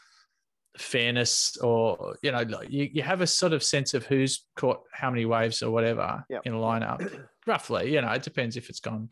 fairness, 0.78 1.58
or 1.58 2.16
you 2.22 2.32
know, 2.32 2.44
you 2.68 2.90
you 2.92 3.02
have 3.02 3.22
a 3.22 3.28
sort 3.28 3.54
of 3.54 3.64
sense 3.64 3.94
of 3.94 4.06
who's 4.06 4.46
caught 4.56 4.82
how 4.92 5.10
many 5.10 5.26
waves 5.26 5.64
or 5.64 5.72
whatever 5.72 6.24
Yep, 6.30 6.42
in 6.46 6.54
a 6.54 6.58
lineup, 6.58 7.28
roughly. 7.48 7.94
You 7.94 8.02
know, 8.02 8.12
it 8.12 8.24
depends 8.24 8.58
if 8.58 8.70
it's 8.70 8.80
gone 8.80 9.10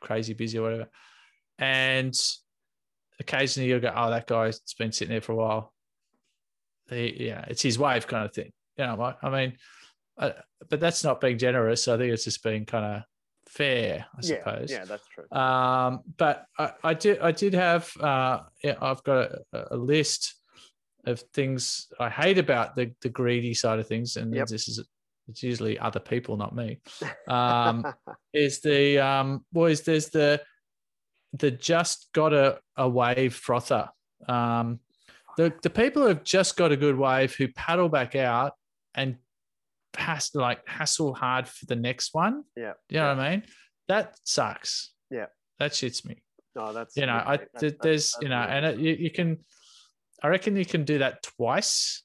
crazy 0.00 0.34
busy 0.34 0.58
or 0.58 0.62
whatever. 0.62 0.88
And 1.58 2.14
occasionally 3.20 3.68
you'll 3.68 3.80
go, 3.80 3.92
oh, 3.94 4.10
that 4.10 4.26
guy's 4.26 4.60
been 4.78 4.92
sitting 4.92 5.12
there 5.12 5.20
for 5.20 5.32
a 5.32 5.36
while. 5.36 5.72
He, 6.90 7.26
yeah, 7.26 7.44
it's 7.48 7.62
his 7.62 7.78
wave 7.78 8.06
kind 8.06 8.24
of 8.24 8.34
thing. 8.34 8.52
You 8.76 8.86
know, 8.86 9.14
I 9.22 9.30
mean, 9.30 9.56
uh, 10.18 10.30
but 10.68 10.80
that's 10.80 11.04
not 11.04 11.20
being 11.20 11.38
generous. 11.38 11.88
I 11.88 11.96
think 11.96 12.12
it's 12.12 12.24
just 12.24 12.42
being 12.42 12.66
kind 12.66 12.84
of 12.84 13.02
fair, 13.48 14.06
I 14.14 14.20
yeah, 14.22 14.36
suppose. 14.38 14.70
yeah, 14.70 14.84
that's 14.84 15.06
true. 15.08 15.38
Um, 15.38 16.00
but 16.16 16.44
I, 16.58 16.72
I 16.82 16.94
did 16.94 17.20
I 17.20 17.32
did 17.32 17.54
have 17.54 17.90
uh, 18.00 18.40
yeah, 18.62 18.76
I've 18.80 19.02
got 19.04 19.30
a, 19.52 19.66
a 19.72 19.76
list 19.76 20.34
of 21.06 21.20
things 21.32 21.88
I 21.98 22.08
hate 22.10 22.38
about 22.38 22.74
the 22.76 22.92
the 23.02 23.08
greedy 23.08 23.54
side 23.54 23.78
of 23.78 23.86
things, 23.86 24.16
and 24.16 24.34
Yep. 24.34 24.46
this 24.48 24.68
is 24.68 24.84
it's 25.28 25.42
usually 25.42 25.78
other 25.78 26.00
people, 26.00 26.36
not 26.36 26.54
me. 26.54 26.80
Um, 27.28 27.86
is 28.32 28.60
the 28.60 28.98
um, 28.98 29.44
boys? 29.52 29.82
There's 29.82 30.08
the 30.08 30.42
the 31.32 31.50
just 31.50 32.08
got 32.12 32.32
a, 32.32 32.58
a 32.76 32.88
wave 32.88 33.34
frother. 33.34 33.88
Um, 34.28 34.80
the 35.36 35.52
the 35.62 35.70
people 35.70 36.06
who've 36.06 36.22
just 36.24 36.56
got 36.56 36.72
a 36.72 36.76
good 36.76 36.96
wave 36.98 37.34
who 37.34 37.48
paddle 37.48 37.88
back 37.88 38.14
out 38.16 38.52
and 38.94 39.16
has 39.96 40.30
like 40.34 40.66
hassle 40.68 41.14
hard 41.14 41.46
for 41.48 41.66
the 41.66 41.76
next 41.76 42.14
one. 42.14 42.44
Yeah, 42.56 42.72
You 42.90 42.98
know 43.00 43.08
what 43.14 43.20
I 43.20 43.30
mean? 43.30 43.42
That 43.88 44.16
sucks. 44.24 44.92
Yeah. 45.10 45.26
That 45.58 45.72
shits 45.72 46.04
me. 46.04 46.22
no, 46.56 46.72
that's 46.72 46.96
You 46.96 47.06
know, 47.06 47.14
I 47.24 47.36
that's- 47.36 47.60
th- 47.60 47.74
there's 47.82 48.12
that's 48.12 48.22
you 48.22 48.28
know, 48.28 48.40
and 48.40 48.66
it, 48.66 48.78
you, 48.78 48.92
you 48.94 49.10
can, 49.10 49.38
I 50.22 50.28
reckon 50.28 50.56
you 50.56 50.64
can 50.64 50.84
do 50.84 50.98
that 50.98 51.22
twice. 51.22 52.02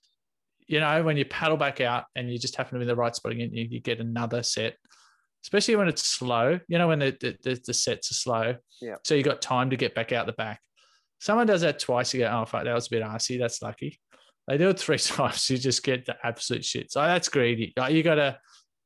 You 0.67 0.80
know, 0.80 1.03
when 1.03 1.17
you 1.17 1.25
paddle 1.25 1.58
back 1.58 1.80
out 1.80 2.06
and 2.15 2.30
you 2.32 2.38
just 2.38 2.56
happen 2.56 2.73
to 2.73 2.80
be 2.80 2.84
in 2.84 2.88
the 2.88 2.95
right 2.95 3.15
spot 3.15 3.32
again, 3.32 3.53
you, 3.53 3.67
you 3.69 3.80
get 3.80 3.99
another 3.99 4.43
set, 4.43 4.75
especially 5.43 5.75
when 5.75 5.88
it's 5.88 6.03
slow. 6.03 6.60
You 6.67 6.77
know, 6.77 6.89
when 6.89 6.99
the 6.99 7.38
the, 7.43 7.62
the, 7.65 7.73
sets 7.73 8.12
are 8.12 8.15
slow. 8.15 8.56
Yeah. 8.82 8.95
So 9.06 9.15
you 9.15 9.23
got 9.23 9.41
time 9.41 9.69
to 9.69 9.77
get 9.77 9.95
back 9.95 10.12
out 10.12 10.25
the 10.25 10.34
back. 10.34 10.60
Someone 11.19 11.47
does 11.47 11.62
that 11.62 11.80
twice, 11.80 12.13
you 12.13 12.21
go, 12.21 12.41
oh 12.41 12.45
fuck, 12.45 12.63
that 12.65 12.73
was 12.73 12.88
a 12.88 12.89
bit 12.89 13.03
arsey. 13.03 13.39
That's 13.39 13.62
lucky. 13.62 13.99
They 14.47 14.58
do 14.58 14.69
it 14.69 14.80
three 14.80 14.97
times, 14.99 15.49
you 15.49 15.58
just 15.58 15.84
get 15.84 16.06
the 16.06 16.15
absolute 16.23 16.65
shit. 16.65 16.91
So 16.91 17.01
that's 17.01 17.30
greedy. 17.30 17.73
You 17.89 18.03
gotta, 18.03 18.39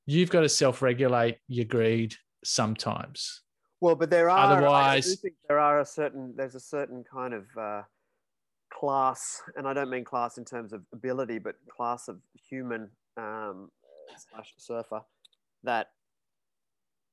you've 0.06 0.30
got 0.30 0.42
to 0.42 0.50
self-regulate 0.50 1.38
your 1.48 1.66
greed 1.66 2.16
sometimes. 2.44 3.42
Well, 3.80 3.96
but 3.96 4.10
there 4.10 4.30
are. 4.30 4.38
I- 4.38 4.44
I, 4.44 4.48
do 4.48 4.66
Otherwise- 4.66 5.20
think 5.22 5.36
there 5.48 5.60
are 5.60 5.80
a 5.80 5.86
certain. 5.86 6.34
There's 6.38 6.56
a 6.56 6.60
certain 6.60 7.04
kind 7.04 7.34
of 7.34 7.46
uh, 7.60 7.82
class, 8.72 9.42
and 9.56 9.68
I 9.68 9.74
don't 9.74 9.90
mean 9.90 10.04
class 10.04 10.38
in 10.38 10.46
terms 10.46 10.74
of 10.74 10.82
ability, 10.94 11.40
but 11.40 11.56
class 11.70 12.08
of 12.08 12.20
human 12.50 12.90
um, 13.18 13.70
slash 14.32 14.54
surfer 14.58 15.02
that 15.64 15.88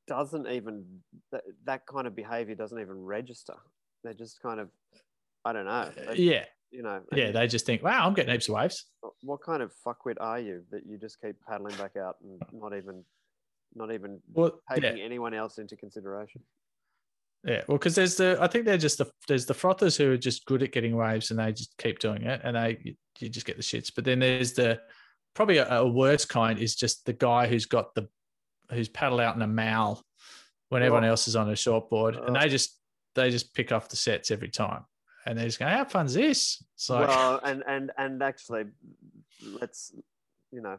doesn't 0.07 0.47
even 0.49 0.85
that, 1.33 1.43
that 1.67 1.87
kind 1.87 2.07
of 2.07 2.17
behavior 2.17 2.55
doesn't 2.55 2.81
even 2.81 3.05
register. 3.05 3.55
They're 4.05 4.15
just 4.15 4.41
kind 4.41 4.61
of. 4.61 4.69
I 5.45 5.53
don't 5.53 5.67
know. 5.67 5.91
They- 6.15 6.17
Yeah, 6.17 6.45
You 6.71 6.83
know. 6.83 7.01
yeah. 7.13 7.27
and 7.27 7.35
They 7.37 7.47
just 7.47 7.65
think, 7.67 7.83
wow, 7.83 8.07
I'm 8.07 8.15
getting 8.15 8.33
heaps 8.33 8.49
of 8.49 8.55
waves. 8.55 8.87
what 9.23 9.41
kind 9.43 9.63
of 9.63 9.73
fuckwit 9.87 10.17
are 10.21 10.41
you 10.41 10.63
that 10.71 10.85
you 10.87 10.99
just 10.99 11.21
keep 11.21 11.37
paddling 11.49 11.77
back 11.77 11.97
out 11.97 12.17
and 12.23 12.41
not 12.53 12.77
even, 12.77 13.05
not 13.75 13.93
even 13.93 14.21
Well, 14.33 14.61
yeah. 14.71 14.75
taking 14.91 15.01
anyone 15.03 15.35
else 15.35 15.59
into 15.59 15.77
consideration? 15.77 16.43
Yeah, 17.45 17.63
well, 17.69 17.79
because 17.79 17.95
there's 17.95 18.17
the 18.17 18.37
I 18.41 18.49
think 18.49 18.65
they're 18.65 18.77
just 18.77 18.99
the 18.99 19.11
there's 19.29 19.47
the 19.47 19.55
frothers 19.55 19.97
who 19.97 20.13
are 20.13 20.17
just 20.17 20.45
good 20.47 20.63
at 20.63 20.73
getting 20.73 20.97
waves 20.97 21.31
and 21.31 21.39
they 21.39 21.53
just 21.53 21.77
keep 21.79 21.99
doing 22.01 22.23
it 22.23 22.41
and 22.43 22.57
they 22.57 22.79
you, 22.83 23.29
just 23.29 23.47
get 23.47 23.57
the 23.57 23.63
shits. 23.63 23.93
But 23.95 24.05
then 24.05 24.19
there's 24.19 24.55
the 24.55 24.81
probably 25.35 25.59
a, 25.59 25.69
a 25.79 25.89
worse 25.89 26.25
kind 26.25 26.59
is 26.59 26.75
just 26.75 27.07
the 27.07 27.13
guy 27.13 27.47
who's 27.47 27.67
got 27.67 27.95
the 27.95 28.09
who's 28.71 28.89
paddle 28.89 29.21
out 29.21 29.37
in 29.37 29.43
a 29.43 29.47
mal 29.47 30.03
when 30.69 30.83
everyone 30.83 31.05
Oh. 31.05 31.11
else 31.11 31.29
is 31.29 31.37
on 31.37 31.49
a 31.51 31.57
short 31.57 31.89
board 31.89 32.17
and 32.17 32.37
Oh. 32.37 32.41
they 32.41 32.49
just 32.49 32.79
they 33.15 33.31
just 33.31 33.55
pick 33.55 33.73
off 33.73 33.89
the 33.89 33.97
sets 33.97 34.31
every 34.31 34.49
time 34.51 34.85
and 35.25 35.39
they 35.39 35.45
just 35.45 35.59
go, 35.59 35.67
how 35.67 35.85
fun's 35.85 36.15
this? 36.15 36.63
It's 36.75 36.91
like 36.91 37.09
well, 37.09 37.41
and 37.45 37.63
and 37.67 37.93
and 37.97 38.23
actually, 38.23 38.65
let's 39.61 39.93
you 40.51 40.61
know, 40.61 40.77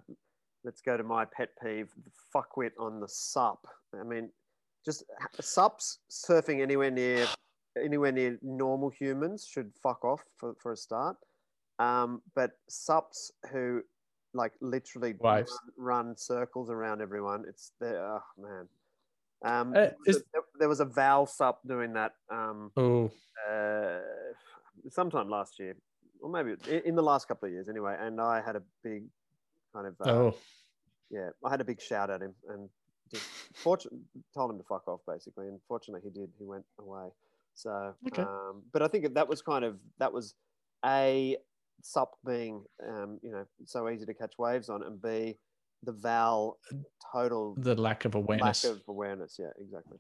let's 0.64 0.82
go 0.82 0.98
to 0.98 1.04
my 1.04 1.24
pet 1.26 1.50
peeve: 1.64 1.90
the 2.04 2.12
fuckwit 2.36 2.72
on 2.80 3.00
the 3.00 3.08
sup. 3.08 3.66
I 4.00 4.04
mean, 4.04 4.30
just 4.86 5.04
sups 5.40 6.00
surfing 6.10 6.62
anywhere 6.62 6.92
near 6.92 7.28
anywhere 7.78 8.12
near 8.12 8.38
normal 8.42 8.90
humans 8.90 9.46
should 9.50 9.72
fuck 9.82 10.04
off 10.04 10.22
for, 10.38 10.56
for 10.62 10.72
a 10.74 10.78
start. 10.78 11.16
Um, 11.78 12.22
but 12.36 12.52
subs 12.68 13.32
who 13.52 13.82
like 14.34 14.54
literally 14.62 15.14
run, 15.14 15.46
run 15.78 16.18
circles 16.18 16.70
around 16.70 17.02
everyone, 17.02 17.46
it's 17.48 17.72
there. 17.80 18.04
Oh 18.06 18.22
man. 18.38 18.68
Um, 19.46 19.70
Uh, 19.70 19.74
there, 19.74 19.96
was 20.06 20.16
is- 20.16 20.22
a, 20.22 20.26
there- 20.34 20.42
there 20.60 20.70
was 20.70 20.80
a 20.82 20.86
Val 20.86 21.26
sup 21.26 21.60
doing 21.68 21.94
that. 21.94 22.14
Um, 22.30 22.72
oh 22.76 23.10
uh, 23.50 24.00
sometime 24.90 25.30
last 25.30 25.58
year, 25.60 25.76
or 26.22 26.30
maybe 26.30 26.56
in 26.68 26.82
in 26.90 26.96
the 26.96 27.02
last 27.04 27.28
couple 27.28 27.48
of 27.48 27.54
years 27.54 27.70
anyway. 27.70 27.96
And 28.00 28.20
I 28.20 28.42
had 28.42 28.56
a 28.56 28.64
big 28.84 29.04
kind 29.74 29.88
of, 29.88 29.96
uh, 30.06 30.12
oh 30.12 30.36
yeah, 31.10 31.30
I 31.46 31.50
had 31.50 31.62
a 31.62 31.66
big 31.66 31.80
shout 31.82 32.10
at 32.10 32.22
him 32.22 32.34
and 32.50 32.70
just 33.12 33.24
fortune, 33.56 34.06
told 34.34 34.52
him 34.52 34.58
to 34.58 34.64
fuck 34.64 34.88
off 34.88 35.02
basically. 35.08 35.48
And 35.48 35.60
fortunately 35.68 36.02
he 36.04 36.20
did, 36.20 36.30
he 36.38 36.46
went 36.46 36.66
away. 36.80 37.10
So, 37.54 37.94
Okay. 38.08 38.22
um, 38.22 38.64
but 38.72 38.82
I 38.82 38.88
think 38.88 39.14
that 39.14 39.28
was 39.28 39.42
kind 39.42 39.66
of, 39.66 39.78
that 39.98 40.12
was 40.14 40.36
A, 40.86 41.38
SUP 41.82 42.12
being, 42.26 42.64
um, 42.88 43.20
you 43.22 43.32
know, 43.32 43.46
so 43.66 43.90
easy 43.90 44.06
to 44.06 44.14
catch 44.14 44.34
waves 44.38 44.70
on, 44.70 44.84
and 44.84 45.02
B, 45.02 45.38
the 45.84 45.92
Val 45.94 46.58
total 47.12 47.56
the 47.58 47.76
lack 47.76 48.06
of 48.06 48.16
awareness. 48.16 48.64
lack 48.66 48.74
of 48.74 48.82
awareness. 48.88 49.40
Yeah, 49.40 49.52
exactly. 49.60 49.98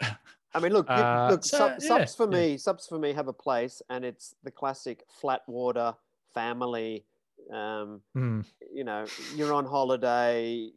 I 0.54 0.58
mean, 0.60 0.72
look, 0.72 0.88
Uh, 0.90 1.28
look, 1.30 1.44
so, 1.44 1.58
sub, 1.58 1.72
yeah, 1.80 1.88
subs 1.88 2.14
for 2.16 2.24
yeah. 2.30 2.38
me, 2.38 2.58
subs 2.58 2.86
for 2.88 2.98
me 2.98 3.12
have 3.12 3.28
a 3.28 3.32
place, 3.32 3.82
and 3.88 4.04
it's 4.04 4.34
the 4.42 4.50
classic 4.50 5.04
flat 5.20 5.42
water 5.46 5.94
family. 6.34 7.04
Um, 7.52 8.02
Hmm. 8.14 8.40
you 8.74 8.84
know, 8.84 9.06
you're 9.36 9.52
on 9.52 9.64
holiday, 9.64 10.70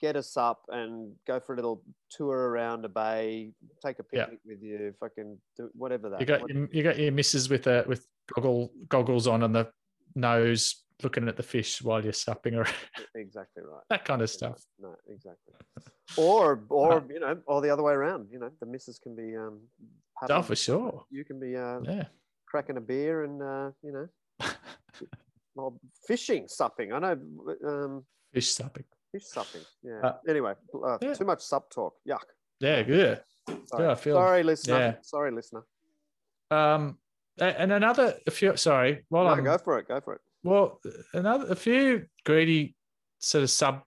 get 0.00 0.16
a 0.16 0.22
sup 0.22 0.60
and 0.68 1.12
go 1.26 1.40
for 1.40 1.54
a 1.54 1.56
little 1.56 1.82
tour 2.10 2.48
around 2.50 2.84
a 2.84 2.88
bay, 2.88 3.52
take 3.84 3.98
a 3.98 4.04
Yeah. 4.12 4.24
picnic 4.24 4.40
with 4.44 4.62
you, 4.62 4.94
fucking 5.00 5.38
do 5.56 5.70
whatever 5.74 6.10
that. 6.10 6.20
You 6.20 6.26
got 6.26 6.48
your, 6.48 6.68
you 6.72 6.82
got 6.82 6.98
your 6.98 7.12
missus 7.12 7.48
with 7.48 7.66
a 7.66 7.84
with 7.86 8.06
goggle 8.34 8.72
goggles 8.88 9.26
on 9.26 9.42
on 9.42 9.52
the 9.52 9.70
nose, 10.14 10.84
looking 11.02 11.28
at 11.28 11.36
the 11.36 11.42
fish 11.42 11.80
while 11.82 12.02
you're 12.02 12.12
supping 12.12 12.54
around. 12.54 12.74
exactly 13.14 13.62
right. 13.62 13.82
that 13.90 14.04
kind 14.04 14.22
of 14.22 14.30
stuff. 14.30 14.62
No, 14.78 14.94
exactly. 15.08 15.54
Or, 16.16 16.64
or 16.68 16.92
Uh, 16.94 17.02
you 17.08 17.20
know, 17.20 17.40
or 17.46 17.60
the 17.60 17.70
other 17.70 17.82
way 17.82 17.92
around. 17.92 18.28
You 18.30 18.38
know, 18.38 18.50
the 18.60 18.66
missus 18.66 18.98
can 18.98 19.14
be 19.16 19.36
um, 19.36 19.60
Oh, 20.30 20.42
for 20.42 20.56
sure. 20.56 21.04
You 21.10 21.24
can 21.24 21.38
be 21.38 21.56
uh, 21.56 21.80
Yeah. 21.82 22.04
cracking 22.46 22.76
a 22.76 22.80
beer 22.80 23.24
and 23.24 23.42
uh, 23.42 23.70
you 23.82 23.92
know, 23.92 24.08
well, 25.54 25.78
fishing, 26.06 26.48
supping. 26.48 26.92
I 26.92 26.98
know, 26.98 27.18
um, 27.66 28.06
Fish 28.32 28.50
supping. 28.50 28.84
Fish 29.18 29.28
supping. 29.28 29.62
Yeah. 29.82 30.00
Uh, 30.02 30.16
anyway, 30.28 30.54
uh, 30.86 30.98
yeah. 31.00 31.14
too 31.14 31.24
much 31.24 31.40
sub 31.42 31.68
talk. 31.70 31.94
Yuck. 32.08 32.20
Yeah, 32.60 32.82
good. 32.82 33.20
Sorry, 33.66 33.84
Yeah, 33.84 33.90
I 33.90 33.94
feel- 33.94 34.16
Sorry, 34.16 34.42
listener. 34.42 34.78
yeah. 34.78 34.94
Sorry, 35.02 35.30
listener. 35.30 35.62
Um, 36.50 36.98
and 37.38 37.72
another 37.72 38.14
a 38.26 38.30
few. 38.30 38.56
Sorry, 38.56 39.04
while 39.08 39.24
No, 39.24 39.30
I'm 39.30 39.44
go 39.44 39.58
for 39.58 39.78
it. 39.78 39.88
Go 39.88 40.00
for 40.00 40.14
it. 40.14 40.20
well, 40.42 40.80
another 41.12 41.46
a 41.50 41.56
few 41.56 42.06
greedy 42.24 42.76
sort 43.18 43.42
of 43.44 43.50
sub 43.50 43.82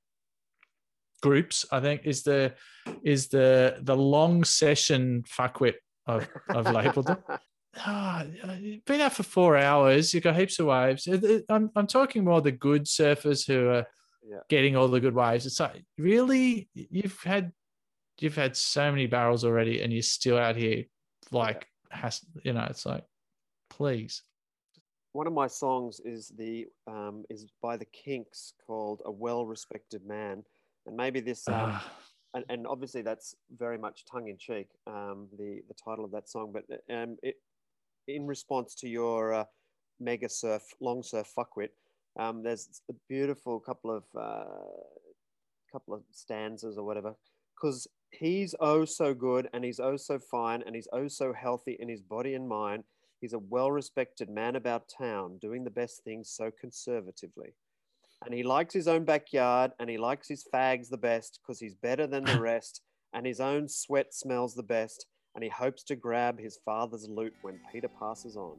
groups. 1.21 1.65
I 1.71 1.79
think 1.79 2.01
is 2.05 2.23
the 2.23 2.53
is 3.03 3.29
the 3.29 3.79
the 3.81 3.95
long 3.95 4.43
session 4.43 5.23
fuckwit. 5.23 5.75
I've 6.05 6.29
I've 6.49 6.69
labelled 6.71 7.07
them. 7.07 7.23
Ah, 7.77 8.23
you've 8.59 8.83
been 8.85 9.01
out 9.01 9.13
for 9.13 9.23
four 9.23 9.55
hours. 9.57 10.13
You've 10.13 10.23
got 10.23 10.35
heaps 10.35 10.59
of 10.59 10.67
waves. 10.67 11.07
I'm 11.49 11.71
I'm 11.75 11.87
talking 11.87 12.23
more 12.23 12.41
the 12.41 12.51
good 12.51 12.83
surfers 12.85 13.47
who 13.47 13.69
are 13.69 13.85
Yeah. 14.21 14.39
getting 14.49 14.75
all 14.75 14.87
the 14.87 14.99
good 14.99 15.15
waves. 15.15 15.45
It's 15.45 15.59
like 15.59 15.83
really 15.97 16.69
you've 16.73 17.21
had 17.23 17.51
you've 18.19 18.35
had 18.35 18.55
so 18.55 18.91
many 18.91 19.07
barrels 19.07 19.45
already, 19.45 19.81
and 19.81 19.91
you're 19.93 20.01
still 20.01 20.37
out 20.37 20.55
here 20.55 20.85
like 21.31 21.65
has 21.91 22.21
you 22.43 22.53
know. 22.53 22.67
It's 22.69 22.85
like 22.85 23.03
please. 23.69 24.23
One 25.13 25.25
of 25.25 25.33
my 25.33 25.47
songs 25.47 25.99
is 26.05 26.31
the 26.37 26.67
um, 26.85 27.23
is 27.29 27.47
by 27.61 27.77
the 27.77 27.85
Kinks 27.85 28.53
called 28.65 29.01
"A 29.05 29.11
Well-Respected 29.11 30.05
Man," 30.05 30.43
and 30.85 30.95
maybe 30.95 31.19
this 31.19 31.47
um, 31.47 31.55
Ah, 31.55 31.91
and, 32.35 32.45
and 32.49 32.67
obviously 32.67 33.01
that's 33.01 33.35
very 33.57 33.77
much 33.77 34.05
tongue 34.05 34.27
in 34.27 34.37
cheek, 34.37 34.67
um, 34.87 35.27
the 35.37 35.61
the 35.67 35.73
title 35.73 36.05
of 36.05 36.11
that 36.11 36.29
song. 36.29 36.53
But 36.53 36.65
um, 36.93 37.17
it, 37.23 37.35
in 38.07 38.27
response 38.27 38.75
to 38.75 38.87
your 38.87 39.33
uh, 39.33 39.45
mega 39.99 40.29
surf, 40.29 40.63
long 40.79 41.03
surf 41.03 41.31
fuckwit, 41.37 41.69
um, 42.17 42.43
there's 42.43 42.81
a 42.89 42.93
beautiful 43.07 43.59
couple 43.59 43.91
of 43.91 44.03
uh, 44.17 44.43
couple 45.71 45.93
of 45.93 46.01
stanzas 46.11 46.77
or 46.77 46.85
whatever, 46.85 47.15
because 47.55 47.87
he's 48.11 48.55
oh 48.59 48.85
so 48.85 49.13
good 49.13 49.49
and 49.53 49.63
he's 49.63 49.79
oh 49.79 49.97
so 49.97 50.19
fine 50.19 50.63
and 50.65 50.75
he's 50.75 50.87
oh 50.93 51.07
so 51.07 51.33
healthy 51.33 51.77
in 51.79 51.89
his 51.89 52.01
body 52.01 52.33
and 52.33 52.47
mind. 52.47 52.83
He's 53.21 53.33
a 53.33 53.39
well-respected 53.39 54.29
man 54.29 54.55
about 54.55 54.89
town, 54.97 55.39
doing 55.41 55.65
the 55.65 55.69
best 55.69 56.03
things 56.05 56.31
so 56.31 56.51
conservatively 56.57 57.53
and 58.25 58.33
he 58.33 58.43
likes 58.43 58.73
his 58.73 58.87
own 58.87 59.05
backyard 59.05 59.71
and 59.79 59.89
he 59.89 59.97
likes 59.97 60.27
his 60.27 60.45
fags 60.53 60.89
the 60.89 60.97
best 60.97 61.39
because 61.41 61.59
he's 61.59 61.75
better 61.75 62.07
than 62.07 62.25
the 62.25 62.39
rest 62.41 62.81
and 63.13 63.25
his 63.25 63.39
own 63.39 63.67
sweat 63.67 64.13
smells 64.13 64.55
the 64.55 64.63
best 64.63 65.05
and 65.35 65.43
he 65.43 65.49
hopes 65.49 65.83
to 65.83 65.95
grab 65.95 66.39
his 66.39 66.59
father's 66.65 67.07
loot 67.07 67.33
when 67.41 67.59
Peter 67.71 67.87
passes 67.87 68.35
on. 68.35 68.57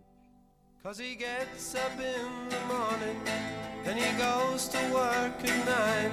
Cause 0.82 0.96
he 0.96 1.14
gets 1.14 1.74
up 1.74 1.92
in 2.00 2.48
the 2.48 2.58
morning, 2.64 3.20
then 3.84 3.98
he 3.98 4.16
goes 4.16 4.66
to 4.68 4.78
work 4.90 5.36
at 5.44 5.66
nine, 5.68 6.10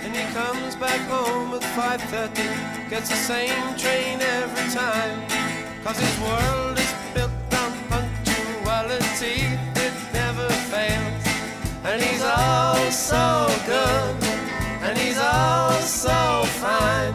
and 0.00 0.16
he 0.16 0.24
comes 0.32 0.74
back 0.76 1.00
home 1.00 1.52
at 1.52 1.60
5.30, 1.76 2.88
gets 2.88 3.10
the 3.10 3.14
same 3.14 3.76
train 3.76 4.18
every 4.22 4.72
time. 4.72 5.20
Cause 5.84 5.98
his 5.98 6.18
world 6.20 6.78
is 6.78 6.94
built 7.12 7.30
on 7.52 7.72
punctuality, 7.90 9.44
it 9.76 9.92
never 10.14 10.48
fails. 10.72 11.26
And 11.84 12.00
he's 12.00 12.22
all 12.22 12.90
so 12.90 13.52
good, 13.66 14.16
and 14.80 14.96
he's 14.96 15.18
all 15.18 15.72
so 15.82 16.44
fine, 16.56 17.12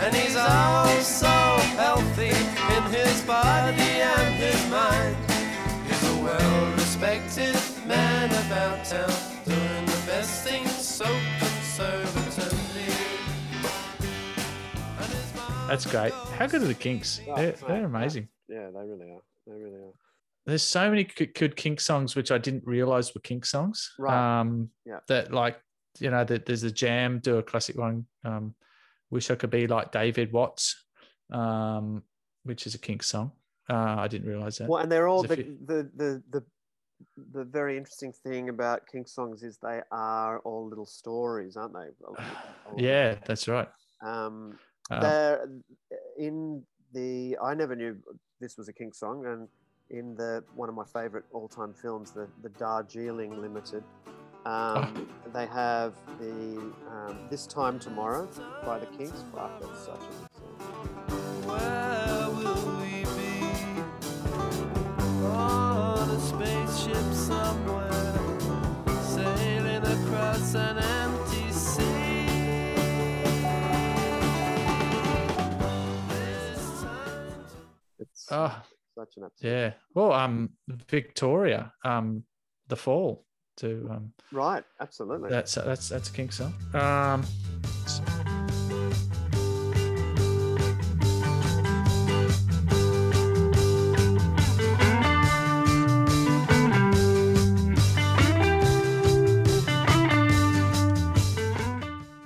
and 0.00 0.16
he's 0.16 0.36
all 0.36 0.88
so 1.02 1.36
healthy 1.76 2.32
in 2.76 2.82
his 2.84 3.20
body 3.26 4.00
and 4.00 4.34
his 4.36 4.70
mind. 4.70 5.23
He's 7.04 7.36
a 7.38 7.42
well-respected 7.42 7.86
man 7.88 8.30
about 8.46 8.84
town, 8.84 9.10
doing 9.44 9.84
the 9.86 10.02
best 10.06 10.44
things 10.46 10.70
so 10.72 11.04
conservatively. 11.38 12.94
And 14.96 15.06
his 15.12 15.34
mom- 15.36 15.68
That's 15.68 15.86
great. 15.86 16.12
How 16.12 16.46
good 16.46 16.62
are 16.62 16.66
the 16.66 16.74
Kinks? 16.74 17.20
Oh, 17.28 17.36
They're, 17.36 17.52
they're 17.52 17.84
amazing. 17.84 18.28
Yeah, 18.48 18.70
they 18.72 18.86
really 18.88 19.10
are. 19.10 19.20
They 19.46 19.52
really 19.52 19.80
are. 19.80 19.92
There's 20.46 20.62
so 20.62 20.88
many 20.90 21.04
good, 21.04 21.34
good 21.34 21.56
Kink 21.56 21.80
songs 21.80 22.16
which 22.16 22.30
I 22.30 22.38
didn't 22.38 22.66
realize 22.66 23.14
were 23.14 23.20
Kink 23.20 23.44
songs. 23.44 23.92
Right. 23.98 24.40
Um, 24.40 24.70
Yeah. 24.86 25.00
That 25.08 25.32
like 25.32 25.60
you 26.00 26.10
know 26.10 26.24
that 26.24 26.44
there's 26.46 26.62
a 26.64 26.70
Jam 26.70 27.18
do 27.20 27.36
a 27.36 27.42
classic 27.42 27.76
one. 27.76 28.06
Um, 28.24 28.54
Wish 29.10 29.30
I 29.30 29.36
could 29.36 29.50
be 29.50 29.66
like 29.66 29.92
David 29.92 30.32
Watts, 30.32 30.84
um, 31.32 32.02
which 32.42 32.66
is 32.66 32.74
a 32.74 32.78
Kink 32.78 33.02
song. 33.02 33.30
Uh, 33.70 33.94
I 33.98 34.08
didn't 34.08 34.26
realize 34.26 34.58
that. 34.58 34.68
Well, 34.68 34.82
and 34.82 34.90
they're 34.90 35.06
all 35.06 35.22
There's 35.22 35.38
a 35.38 35.42
the, 35.42 35.90
the 35.96 36.22
the 36.30 36.44
the 37.16 37.24
the 37.38 37.44
very 37.44 37.76
interesting 37.76 38.12
thing 38.12 38.48
about 38.48 38.86
Kink 38.90 39.08
songs 39.08 39.42
is 39.42 39.58
they 39.58 39.80
are 39.90 40.38
all 40.40 40.66
little 40.68 40.86
stories, 40.86 41.56
aren't 41.56 41.74
they? 41.74 41.88
A- 42.06 42.12
a- 42.22 42.24
Yeah, 42.76 43.16
that's 43.26 43.46
right. 43.48 43.68
Um, 44.02 44.58
Uh, 44.90 45.00
they're 45.00 45.48
in 46.18 46.62
the. 46.92 47.36
I 47.42 47.54
never 47.54 47.74
knew 47.74 47.96
this 48.40 48.56
was 48.58 48.68
a 48.68 48.72
Kink 48.72 48.94
song, 48.94 49.24
and 49.26 49.48
in 49.90 50.14
the 50.14 50.42
one 50.54 50.68
of 50.68 50.74
my 50.74 50.84
favorite 50.84 51.24
all-time 51.32 51.72
films, 51.74 52.10
the 52.12 52.26
the 52.42 52.50
Darjeeling 52.50 53.40
Limited. 53.40 53.82
Um, 54.46 55.08
They 55.32 55.46
have 55.46 55.94
the 56.20 56.60
um, 56.92 57.16
This 57.30 57.46
Time 57.46 57.78
Tomorrow 57.78 58.28
by 58.66 58.78
the 58.78 58.86
Kinks. 58.96 59.22
Fuck, 59.32 59.58
that's 59.60 59.84
such 59.86 59.96
a 59.96 60.08
good 60.10 60.30
song. 60.36 61.48
Where 61.48 62.03
spaceship 66.24 67.12
somewhere, 67.12 68.14
sailing 69.02 69.84
across 69.84 70.54
an 70.54 70.78
empty 70.78 71.52
sea. 71.52 71.84
It's 77.98 78.28
oh, 78.30 78.62
such 78.98 79.16
an 79.16 79.24
absolute. 79.24 79.50
yeah. 79.50 79.72
Well, 79.94 80.12
um, 80.12 80.50
Victoria, 80.88 81.72
um, 81.84 82.24
The 82.68 82.76
Fall 82.76 83.24
to 83.58 83.88
um, 83.90 84.12
Right, 84.32 84.64
absolutely. 84.80 85.30
that's 85.30 85.54
that's 85.54 85.88
that's 85.88 86.08
a 86.08 86.12
Kink 86.12 86.32
song. 86.32 86.54
Um, 86.74 87.24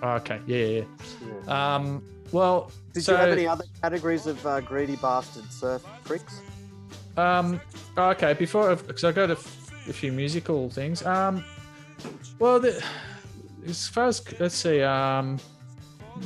okay, 0.03 0.41
yeah, 0.47 0.65
yeah. 0.65 0.83
Yeah. 1.47 1.75
Um, 1.75 2.03
well, 2.33 2.71
Did 2.93 3.05
so, 3.05 3.13
you 3.13 3.19
have 3.19 3.29
any 3.31 3.47
other 3.47 3.65
categories 3.83 4.27
of 4.27 4.45
uh, 4.47 4.61
greedy 4.61 4.97
bastard 4.97 5.51
surf 5.51 5.85
pricks? 6.05 6.41
Um, 7.17 7.61
okay, 7.97 8.35
before 8.35 8.77
because 8.77 9.05
I 9.05 9.13
got 9.13 9.31
a, 9.31 9.33
f- 9.33 9.89
a 9.89 9.93
few 9.93 10.13
musical 10.13 10.71
things. 10.71 11.05
Um, 11.05 11.45
well, 12.39 12.61
the, 12.61 12.83
as 13.67 13.89
far 13.89 14.07
as 14.07 14.23
let's 14.39 14.55
see, 14.55 14.83
um, 14.83 15.39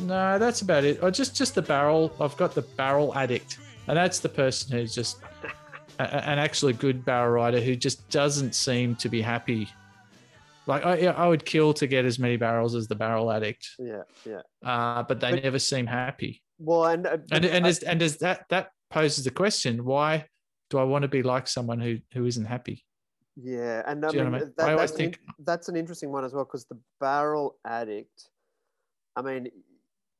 no, 0.00 0.38
that's 0.38 0.60
about 0.62 0.84
it. 0.84 1.02
Or 1.02 1.10
just 1.10 1.34
just 1.36 1.54
the 1.54 1.62
barrel. 1.62 2.12
I've 2.20 2.36
got 2.36 2.54
the 2.54 2.62
barrel 2.62 3.14
addict, 3.16 3.58
and 3.86 3.96
that's 3.96 4.18
the 4.18 4.28
person 4.28 4.76
who's 4.76 4.94
just 4.94 5.18
a- 5.98 6.28
an 6.28 6.38
actually 6.38 6.74
good 6.74 7.04
barrel 7.04 7.32
rider 7.32 7.60
who 7.60 7.74
just 7.76 8.06
doesn't 8.10 8.54
seem 8.54 8.96
to 8.96 9.08
be 9.08 9.22
happy. 9.22 9.68
Like 10.66 10.84
I, 10.86 11.06
I 11.06 11.26
would 11.28 11.44
kill 11.44 11.74
to 11.74 11.86
get 11.86 12.04
as 12.04 12.18
many 12.18 12.36
barrels 12.36 12.74
as 12.74 12.86
the 12.88 12.94
barrel 12.94 13.30
addict, 13.32 13.68
Yeah, 13.78 14.02
yeah. 14.24 14.42
uh, 14.64 15.02
but 15.02 15.18
they 15.20 15.32
But- 15.32 15.42
never 15.42 15.58
seem 15.58 15.86
happy. 15.86 16.42
Well, 16.58 16.84
and 16.84 17.06
uh, 17.06 17.18
And 17.32 17.44
and 17.44 17.66
I- 17.66 17.68
is, 17.68 17.82
and 17.82 17.98
does 17.98 18.18
that 18.18 18.46
that 18.50 18.70
poses 18.90 19.24
the 19.24 19.30
question: 19.32 19.84
Why 19.84 20.28
do 20.70 20.78
I 20.78 20.84
want 20.84 21.02
to 21.02 21.08
be 21.08 21.22
like 21.24 21.48
someone 21.48 21.80
who 21.80 21.98
who 22.12 22.26
isn't 22.26 22.44
happy? 22.44 22.84
yeah, 23.36 23.82
and 23.86 24.04
I 24.04 24.10
Do 24.10 24.18
you 24.18 24.24
know 24.24 24.30
mean 24.30 24.40
I 24.42 24.44
mean? 24.44 24.54
that, 24.58 24.68
I 24.68 24.72
always 24.74 24.90
that's, 24.90 25.00
an 25.00 25.06
think- 25.12 25.20
that's 25.40 25.68
an 25.68 25.76
interesting 25.76 26.12
one 26.12 26.24
as 26.24 26.32
well 26.34 26.44
because 26.44 26.66
the 26.66 26.78
barrel 27.00 27.56
addict. 27.66 28.28
I 29.16 29.22
mean, 29.22 29.50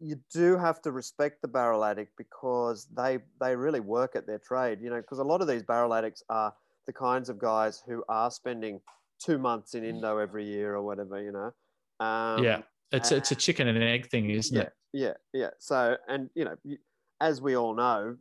you 0.00 0.16
do 0.33 0.57
have 0.59 0.83
to 0.83 0.90
respect 0.90 1.40
the 1.42 1.48
barrel 1.48 1.85
addict 1.85 2.12
because 2.18 2.87
they 2.92 3.20
they 3.40 3.55
really 3.55 3.81
work 3.81 4.16
at 4.16 4.26
their 4.26 4.38
trade. 4.40 4.81
You 4.83 4.90
know, 4.90 5.00
because 5.00 5.20
a 5.20 5.24
lot 5.24 5.40
of 5.42 5.46
these 5.46 5.62
barrel 5.62 5.94
addicts 5.94 6.24
are 6.28 6.52
the 6.87 6.92
kinds 6.92 7.28
of 7.28 7.38
guys 7.38 7.81
who 7.87 8.02
are 8.09 8.31
spending 8.31 8.81
two 9.22 9.38
months 9.38 9.74
in 9.74 9.85
Indo 9.85 10.18
every 10.18 10.44
year 10.44 10.74
or 10.74 10.82
whatever. 10.82 11.20
You 11.22 11.32
know. 11.32 11.52
Um, 12.04 12.42
yeah, 12.44 12.62
it's 12.90 13.12
it's 13.12 13.30
a 13.30 13.35
chicken 13.35 13.68
and 13.68 13.76
an 13.76 13.85
egg 13.85 14.08
thing, 14.08 14.30
isn't 14.30 14.56
yeah, 14.56 14.62
it? 14.62 14.72
Yeah, 14.92 15.12
yeah. 15.32 15.50
So, 15.58 15.96
and 16.08 16.30
you 16.35 16.44
know, 16.44 16.56
as 17.20 17.40
we 17.40 17.56
all 17.56 17.74
know, 17.74 18.16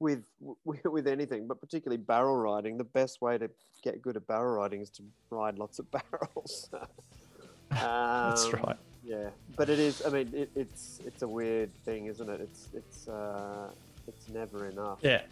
with 0.00 0.24
with, 0.64 1.06
anything, 1.06 1.46
but 1.46 1.60
particularly 1.60 2.02
barrel 2.02 2.36
riding, 2.36 2.76
the 2.76 2.84
best 2.84 3.20
way 3.22 3.38
to 3.38 3.50
get 3.82 4.02
good 4.02 4.16
at 4.16 4.26
barrel 4.26 4.56
riding 4.56 4.80
is 4.80 4.90
to 4.90 5.02
ride 5.30 5.58
lots 5.58 5.78
of 5.78 5.86
barrels. 6.10 6.70
That's 7.70 8.44
Um, 8.44 8.52
right. 8.52 8.76
Yeah, 9.02 9.30
but 9.56 9.68
it 9.68 9.78
is. 9.78 10.02
I 10.04 10.10
mean, 10.10 10.32
it, 10.34 10.50
it's 10.56 11.00
it's 11.04 11.22
a 11.22 11.28
weird 11.28 11.70
thing, 11.84 12.06
isn't 12.06 12.28
it? 12.28 12.40
It's 12.40 12.68
it's 12.74 13.08
uh, 13.08 13.70
it's 14.08 14.28
never 14.28 14.68
enough. 14.68 14.98
Yeah, 15.00 15.22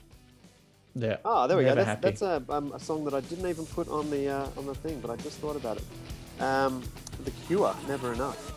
yeah. 0.95 1.17
Oh, 1.25 1.47
there 1.47 1.57
we 1.57 1.65
go. 1.65 1.75
That's, 1.75 2.01
that's 2.01 2.23
a, 2.23 2.43
um, 2.49 2.73
a 2.73 2.79
song 2.79 3.05
that 3.05 3.15
I 3.15 3.21
didn't 3.21 3.49
even 3.49 3.67
put 3.67 3.89
on 3.89 4.11
the 4.11 4.29
uh, 4.29 4.49
on 4.57 4.67
the 4.67 4.75
thing, 4.75 5.01
but 5.01 5.11
I 5.11 5.17
just 5.17 5.39
thought 5.39 5.57
about 5.57 5.79
it. 5.79 6.43
Um, 6.43 6.83
the 7.25 7.31
Cure, 7.47 7.75
never 7.89 8.13
enough. 8.13 8.53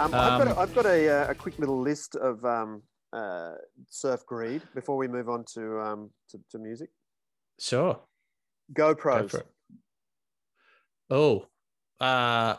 Um, 0.00 0.14
I've 0.14 0.38
got, 0.38 0.40
Um, 0.42 0.48
a, 0.48 0.60
I've 0.60 0.74
got 0.74 0.86
a, 0.86 1.08
uh, 1.08 1.30
a 1.30 1.34
quick 1.34 1.58
little 1.58 1.80
list 1.80 2.16
of 2.16 2.42
um, 2.44 2.82
uh, 3.12 3.52
surf 3.88 4.24
greed 4.24 4.62
before 4.74 4.96
we 4.96 5.06
move 5.08 5.28
on 5.28 5.44
to 5.54 5.78
um, 5.80 6.10
to, 6.30 6.38
to 6.50 6.58
music. 6.58 6.88
Sure. 7.58 8.00
Go 8.72 8.94
GoPros. 8.94 9.42
Oh, 11.10 11.46
uh, 12.00 12.54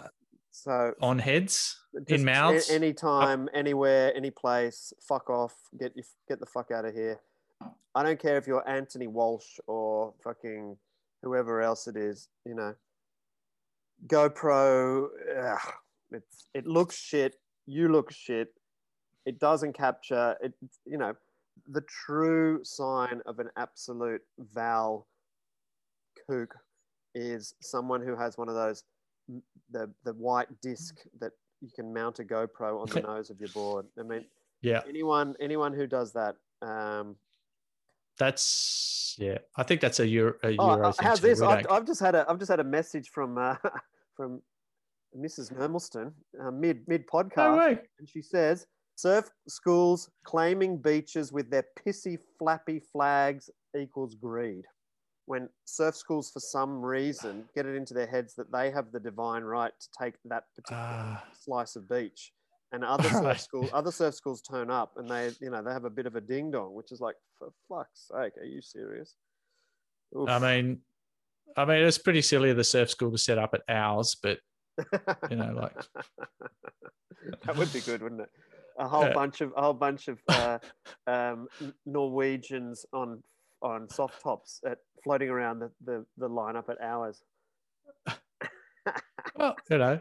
So 0.52 0.94
on 1.02 1.18
heads 1.20 1.78
in 2.08 2.24
mouths. 2.24 2.70
a- 2.70 2.74
anytime, 2.74 3.50
anywhere, 3.54 4.14
any 4.16 4.30
place. 4.30 4.94
Fuck 5.08 5.30
off. 5.30 5.56
Get 5.80 5.94
you 5.96 6.04
get 6.28 6.40
the 6.40 6.46
fuck 6.46 6.70
out 6.72 6.86
of 6.86 6.94
here. 6.94 7.20
I 7.96 8.04
don't 8.04 8.20
care 8.20 8.38
if 8.38 8.46
you're 8.46 8.68
Anthony 8.70 9.08
Walsh 9.08 9.58
or 9.68 10.14
fucking 10.24 10.78
whoever 11.24 11.62
else 11.62 11.88
it 11.88 11.98
is. 11.98 12.28
You 12.46 12.56
know, 12.56 12.76
GoPro. 14.08 15.08
Ugh, 15.44 15.74
it's 16.12 16.48
it 16.54 16.68
looks 16.68 16.98
shit. 16.98 17.36
You 17.66 17.90
look 17.90 18.12
shit. 18.12 18.54
It 19.26 19.40
doesn't 19.40 19.74
capture 19.74 20.36
it. 20.42 20.54
You 20.86 20.98
know, 20.98 21.16
the 21.68 21.82
true 21.82 22.62
sign 22.64 23.22
of 23.26 23.40
an 23.40 23.50
absolute 23.58 24.22
Val 24.54 25.08
kook 26.28 26.56
is 27.14 27.56
someone 27.62 28.02
who 28.02 28.16
has 28.16 28.38
one 28.38 28.50
of 28.50 28.56
those 28.56 28.84
the 29.72 29.90
the 30.04 30.14
white 30.14 30.48
disc 30.62 30.96
that 31.20 31.32
you 31.62 31.70
can 31.76 31.94
mount 31.94 32.20
a 32.20 32.24
GoPro 32.24 32.82
on 32.82 32.88
the 32.90 33.02
nose 33.08 33.30
of 33.30 33.40
your 33.40 33.50
board. 33.50 33.86
I 34.00 34.04
mean, 34.04 34.26
yeah, 34.62 34.82
anyone 34.88 35.36
anyone 35.40 35.74
who 35.74 35.88
does 35.88 36.14
that. 36.14 36.36
Um, 36.62 37.16
that's 38.18 39.16
yeah. 39.20 39.40
I 39.56 39.64
think 39.64 39.82
that's 39.82 40.00
a 40.00 40.08
Euro. 40.08 40.36
A 40.44 40.56
oh, 40.58 40.76
Euro 40.76 40.94
how's 41.00 41.22
this? 41.22 41.42
I've, 41.42 41.66
I've 41.70 41.86
just 41.86 42.00
had 42.00 42.16
a 42.16 42.26
I've 42.30 42.40
just 42.40 42.50
had 42.50 42.60
a 42.60 42.64
message 42.64 43.10
from 43.10 43.38
uh, 43.38 43.56
from 44.16 44.42
Mrs. 45.18 45.54
Mermelston, 45.54 46.14
uh, 46.42 46.52
mid 46.52 46.88
mid 46.88 47.08
podcast, 47.08 47.58
way. 47.58 47.80
and 48.00 48.08
she 48.08 48.22
says 48.22 48.66
surf 48.96 49.30
schools 49.48 50.10
claiming 50.26 50.78
beaches 50.78 51.32
with 51.32 51.50
their 51.50 51.66
pissy 51.80 52.18
flappy 52.38 52.80
flags 52.92 53.50
equals 53.80 54.16
greed. 54.16 54.64
When 55.26 55.50
surf 55.66 55.96
schools, 55.96 56.32
for 56.32 56.40
some 56.40 56.82
reason, 56.82 57.46
get 57.56 57.66
it 57.66 57.76
into 57.76 57.94
their 57.94 58.08
heads 58.08 58.36
that 58.36 58.52
they 58.52 58.72
have 58.72 58.92
the 58.92 59.00
divine 59.00 59.44
right 59.44 59.72
to 59.80 59.88
take 60.02 60.16
that 60.26 60.44
particular 60.56 60.82
Ah, 60.82 61.24
slice 61.40 61.76
of 61.76 61.88
beach, 61.88 62.32
and 62.72 62.84
other 62.86 63.10
surf 63.10 63.40
schools, 63.40 63.70
other 63.74 63.92
surf 63.92 64.16
schools 64.16 64.42
turn 64.42 64.70
up 64.70 64.94
and 64.98 65.10
they, 65.10 65.32
you 65.40 65.50
know, 65.50 65.62
they 65.62 65.72
have 65.72 65.86
a 65.86 65.90
bit 65.90 66.06
of 66.06 66.16
a 66.16 66.22
ding 66.22 66.52
dong, 66.52 66.74
which 66.74 66.92
is 66.92 67.00
like, 67.00 67.16
for 67.38 67.50
fuck's 67.70 68.08
sake, 68.08 68.34
are 68.38 68.46
you 68.46 68.62
serious? 68.62 69.16
Oof. 70.18 70.28
I 70.28 70.40
mean, 70.40 70.80
I 71.56 71.66
mean, 71.66 71.78
it's 71.84 71.98
pretty 71.98 72.22
silly 72.22 72.50
of 72.50 72.58
the 72.58 72.64
surf 72.64 72.90
school 72.90 73.12
to 73.12 73.18
set 73.18 73.38
up 73.38 73.54
at 73.54 73.62
ours, 73.70 74.16
but 74.22 74.40
you 75.30 75.36
know, 75.38 75.54
like- 75.54 75.78
that 77.46 77.56
would 77.58 77.72
be 77.74 77.82
good, 77.82 78.02
wouldn't 78.02 78.22
it? 78.22 78.30
A 78.80 78.88
whole 78.88 79.04
Yeah. 79.06 79.14
bunch 79.14 79.42
of 79.42 79.52
a 79.56 79.62
whole 79.62 79.74
bunch 79.74 80.08
of 80.08 80.20
uh, 80.30 80.58
um, 81.08 81.48
Norwegians 81.86 82.86
on 82.94 83.22
on 83.62 83.88
soft 83.90 84.24
tops 84.24 84.60
at 84.66 84.80
floating 85.04 85.30
around 85.30 85.60
the, 85.60 85.70
the, 85.86 86.06
the 86.18 86.28
lineup 86.30 86.68
at 86.70 86.82
hours. 86.82 87.22
well, 89.36 89.56
you 89.70 89.78
know, 89.78 90.00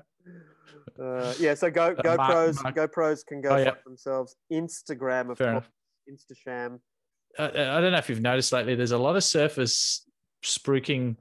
Uh, 0.99 1.35
yeah, 1.39 1.55
so 1.55 1.71
go 1.71 1.89
Uh, 1.89 2.03
GoPros 2.03 2.63
Mark- 2.63 2.75
GoPros 2.77 3.27
can 3.27 3.41
go 3.43 3.51
Oh, 3.51 3.57
yeah. 3.57 3.75
themselves. 3.85 4.37
Instagram, 4.53 5.31
of 5.31 5.39
Fair 5.39 5.53
course, 5.53 5.65
enough. 5.65 5.71
Instasham. 6.47 6.81
I, 7.39 7.45
I 7.49 7.81
don't 7.81 7.93
know 7.93 7.99
if 7.99 8.09
you've 8.09 8.21
noticed 8.23 8.53
lately. 8.53 8.75
There's 8.75 8.93
a 8.93 8.99
lot 8.99 9.17
of 9.17 9.23
surfers 9.23 10.01
spruiking, 10.43 11.17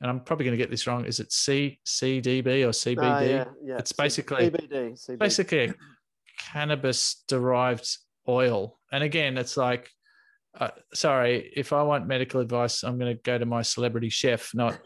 and 0.00 0.10
I'm 0.10 0.20
probably 0.20 0.44
going 0.44 0.56
to 0.56 0.62
get 0.62 0.70
this 0.70 0.86
wrong. 0.86 1.04
Is 1.04 1.20
it 1.20 1.32
C 1.32 1.80
CDB 1.86 2.64
or 2.64 2.70
CBD? 2.70 3.28
Yeah, 3.30 3.44
yeah. 3.62 3.78
It's 3.78 3.92
basically- 3.92 4.50
CBD. 4.50 4.92
CBD. 4.92 5.18
Basically, 5.18 5.72
cannabis 6.38 7.24
derived 7.28 7.88
oil. 8.28 8.78
And 8.92 9.02
again, 9.02 9.36
it's 9.36 9.56
like, 9.56 9.90
uh, 10.58 10.70
sorry, 10.94 11.52
if 11.54 11.72
I 11.72 11.82
want 11.82 12.06
medical 12.06 12.40
advice, 12.40 12.82
I'm 12.82 12.98
going 12.98 13.14
to 13.16 13.22
go 13.22 13.38
to 13.38 13.46
my 13.46 13.62
celebrity 13.62 14.08
chef, 14.08 14.54
not 14.54 14.78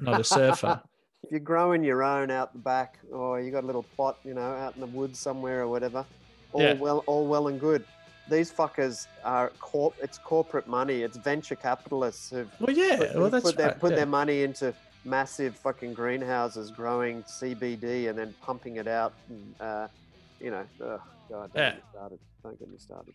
not 0.00 0.20
a 0.20 0.24
surfer. 0.24 0.80
if 1.22 1.30
you're 1.30 1.40
growing 1.40 1.84
your 1.84 2.02
own 2.02 2.30
out 2.30 2.52
the 2.52 2.58
back, 2.58 2.98
or 3.12 3.40
you 3.40 3.50
got 3.50 3.64
a 3.64 3.66
little 3.66 3.82
plot, 3.96 4.18
you 4.24 4.34
know, 4.34 4.40
out 4.40 4.74
in 4.74 4.80
the 4.80 4.86
woods 4.86 5.18
somewhere 5.18 5.62
or 5.62 5.68
whatever, 5.68 6.06
all 6.52 6.62
Yeah. 6.62 6.72
well, 6.74 7.04
all 7.06 7.26
well 7.26 7.48
and 7.48 7.60
good. 7.60 7.84
These 8.30 8.52
fuckers 8.52 9.06
are 9.24 9.50
corp. 9.60 9.94
It's 10.00 10.16
corporate 10.18 10.68
money. 10.68 11.02
It's 11.02 11.16
venture 11.16 11.56
capitalists 11.56 12.30
who've 12.30 12.48
Well, 12.60 12.74
yeah, 12.74 12.96
put, 12.98 13.14
well, 13.16 13.30
that's 13.30 13.44
put 13.44 13.56
their 13.56 13.68
right, 13.68 13.78
put 13.80 13.90
yeah. 13.90 13.96
their 13.96 14.06
money 14.06 14.42
into 14.44 14.72
massive 15.04 15.56
fucking 15.56 15.94
greenhouses 15.94 16.70
growing 16.70 17.22
CBD 17.24 18.08
and 18.08 18.18
then 18.18 18.34
pumping 18.42 18.76
it 18.76 18.86
out. 18.86 19.12
And, 19.28 19.54
uh, 19.60 19.88
you 20.40 20.50
know, 20.50 20.64
ugh, 20.84 21.00
God, 21.28 21.50
don't 21.52 21.56
Yeah. 21.56 21.70
get 21.70 21.76
me 21.76 21.82
started. 21.92 22.18
Don't 22.42 22.58
get 22.58 22.68
me 22.70 22.78
started. 22.78 23.14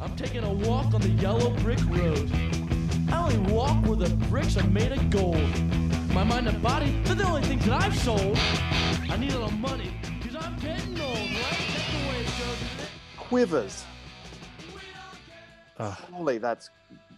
I'm 0.00 0.14
taking 0.16 0.44
a 0.44 0.52
walk 0.52 0.94
on 0.94 1.00
the 1.00 1.08
yellow 1.10 1.50
brick 1.60 1.80
road. 1.86 2.30
I 3.10 3.22
only 3.32 3.52
walk 3.52 3.84
where 3.86 3.96
the 3.96 4.14
bricks 4.26 4.56
are 4.56 4.66
made 4.68 4.92
of 4.92 5.10
gold. 5.10 5.40
My 6.12 6.22
mind 6.24 6.48
and 6.48 6.62
body, 6.62 7.00
they're 7.04 7.14
the 7.14 7.24
only 7.26 7.42
things 7.42 7.64
that 7.66 7.82
I've 7.82 7.96
sold. 7.98 8.36
I 9.10 9.16
need 9.18 9.32
a 9.32 9.38
little 9.38 9.50
money, 9.52 9.92
because 10.22 10.36
I'm 10.44 10.56
getting 10.58 10.98
old, 11.00 11.16
right? 11.16 11.60
That's 11.72 11.90
the 11.92 12.08
way 12.08 12.20
it 12.20 12.24
goes, 12.24 12.56
isn't 12.56 12.80
it? 12.80 12.88
Quivers. 13.18 13.84
Surely 16.10 16.38
that's 16.38 16.70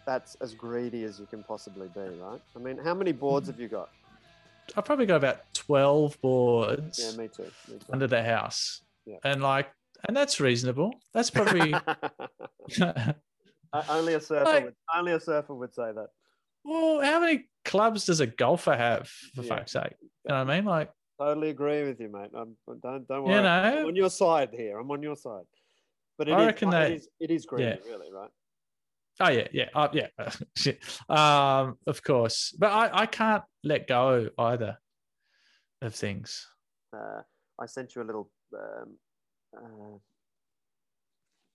that's 0.07 0.35
as 0.37 0.55
greedy 0.55 1.05
as 1.05 1.21
you 1.21 1.27
can 1.27 1.43
possibly 1.45 1.89
be, 1.89 2.01
right? 2.01 2.41
I 2.57 2.59
mean, 2.59 2.79
how 2.79 2.95
many 2.95 3.13
boards 3.13 3.47
Hmm. 3.47 3.53
have 3.53 3.61
you 3.61 3.69
got? 3.69 3.91
I've 4.77 4.85
probably 4.85 5.07
got 5.07 5.17
about 5.17 5.41
12 5.55 6.21
boards 6.21 6.99
Yeah, 6.99 7.17
me 7.23 7.29
too. 7.29 7.45
Me 7.69 7.79
too. 7.79 7.87
under 7.93 8.07
the 8.07 8.23
house. 8.23 8.83
Yeah. 9.07 9.17
And 9.25 9.43
like, 9.43 9.69
and 10.07 10.17
that's 10.17 10.41
reasonable. 10.41 10.93
That's 11.15 11.31
probably, 11.31 11.75
only 13.89 14.15
a 14.15 14.21
surfer 14.21 14.45
Like- 14.45 14.65
would 14.65 14.75
only 14.97 15.13
a 15.13 15.21
surfer 15.21 15.55
would 15.55 15.75
say 15.75 15.93
that. 15.93 16.09
well, 16.65 17.01
how 17.03 17.21
many 17.21 17.49
clubs 17.65 18.07
does 18.07 18.21
a 18.21 18.27
golfer 18.27 18.75
have, 18.77 19.09
for 19.35 19.43
Yeah. 19.43 19.49
fuck's 19.57 19.73
sake? 19.73 19.95
You 20.01 20.09
know 20.31 20.45
what 20.45 20.51
I 20.51 20.57
mean? 20.57 20.65
Like, 20.65 20.91
Totally 21.19 21.51
agree 21.51 21.83
with 21.83 21.99
you, 22.01 22.09
mate. 22.09 22.31
I'm, 22.33 22.57
don't 22.81 23.07
don't 23.09 23.25
worry. 23.25 23.35
You 23.35 23.43
know? 23.43 23.79
I'm 23.81 23.87
on 23.87 23.97
your 23.97 24.09
side 24.11 24.51
here. 24.53 24.79
I'm 24.79 24.89
on 24.93 25.03
your 25.03 25.17
side. 25.17 25.43
But 26.17 26.29
it 26.29 26.33
I 26.33 26.41
is- 26.43 26.47
reckon 26.47 26.69
it 26.69 26.73
that- 26.73 26.93
is 26.93 27.09
it 27.19 27.31
is 27.31 27.45
greedy, 27.47 27.65
yeah. 27.65 27.77
really, 27.91 28.13
right? 28.13 28.31
Oh, 29.21 29.31
yeah, 29.31 29.49
yeah, 29.53 29.69
uh, 29.75 29.89
yeah. 29.93 30.09
Um, 31.09 31.79
of 31.87 32.03
course. 32.03 32.55
But 32.59 32.71
I, 32.73 33.03
I 33.03 33.07
can't 33.07 33.43
let 33.65 33.87
go 33.87 34.29
either 34.39 34.79
of 35.83 35.95
things. 35.95 36.47
Uh, 36.95 37.23
I 37.61 37.67
sent 37.67 37.95
you 37.95 38.03
a 38.03 38.05
little 38.05 38.31
um, 38.55 38.97
uh, 39.57 39.99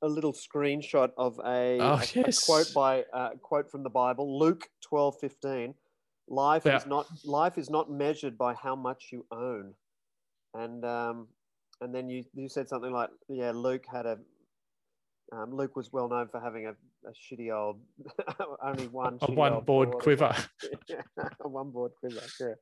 a 0.01 0.07
little 0.07 0.33
screenshot 0.33 1.11
of 1.17 1.39
a, 1.45 1.79
Oh, 1.79 2.01
a- 2.15 2.19
a 2.21 2.31
quote 2.45 2.73
by 2.73 3.03
uh, 3.13 3.29
quote 3.41 3.69
from 3.71 3.83
the 3.83 3.89
Bible, 3.89 4.37
Luke 4.39 4.67
twelve 4.81 5.15
fifteen. 5.19 5.73
Life 6.27 6.65
is 6.77 6.85
not 6.85 7.05
life 7.25 7.57
is 7.57 7.69
not 7.69 7.89
measured 7.91 8.37
by 8.37 8.53
how 8.53 8.75
much 8.75 9.09
you 9.11 9.25
own, 9.31 9.73
and 10.53 10.85
um, 10.85 11.27
and 11.81 11.93
then 11.93 12.09
you 12.09 12.23
you 12.33 12.47
said 12.47 12.69
something 12.69 12.91
like, 12.93 13.09
yeah, 13.27 13.51
Luke 13.51 13.83
had 13.91 14.05
a 14.05 14.17
um, 15.33 15.53
Luke 15.53 15.75
was 15.75 15.91
well 15.91 16.07
known 16.09 16.27
for 16.29 16.39
having 16.39 16.67
a, 16.67 16.73
a 17.07 17.11
shitty 17.11 17.51
old 17.55 17.79
only 18.63 18.87
one 18.87 19.17
A 19.21 19.31
one 19.31 19.53
board 19.63 19.91
board. 19.91 20.03
quiver. 20.03 20.35
a 21.41 21.47
one 21.47 21.71
board 21.71 21.91
quiver, 21.99 22.21
yeah, 22.39 22.53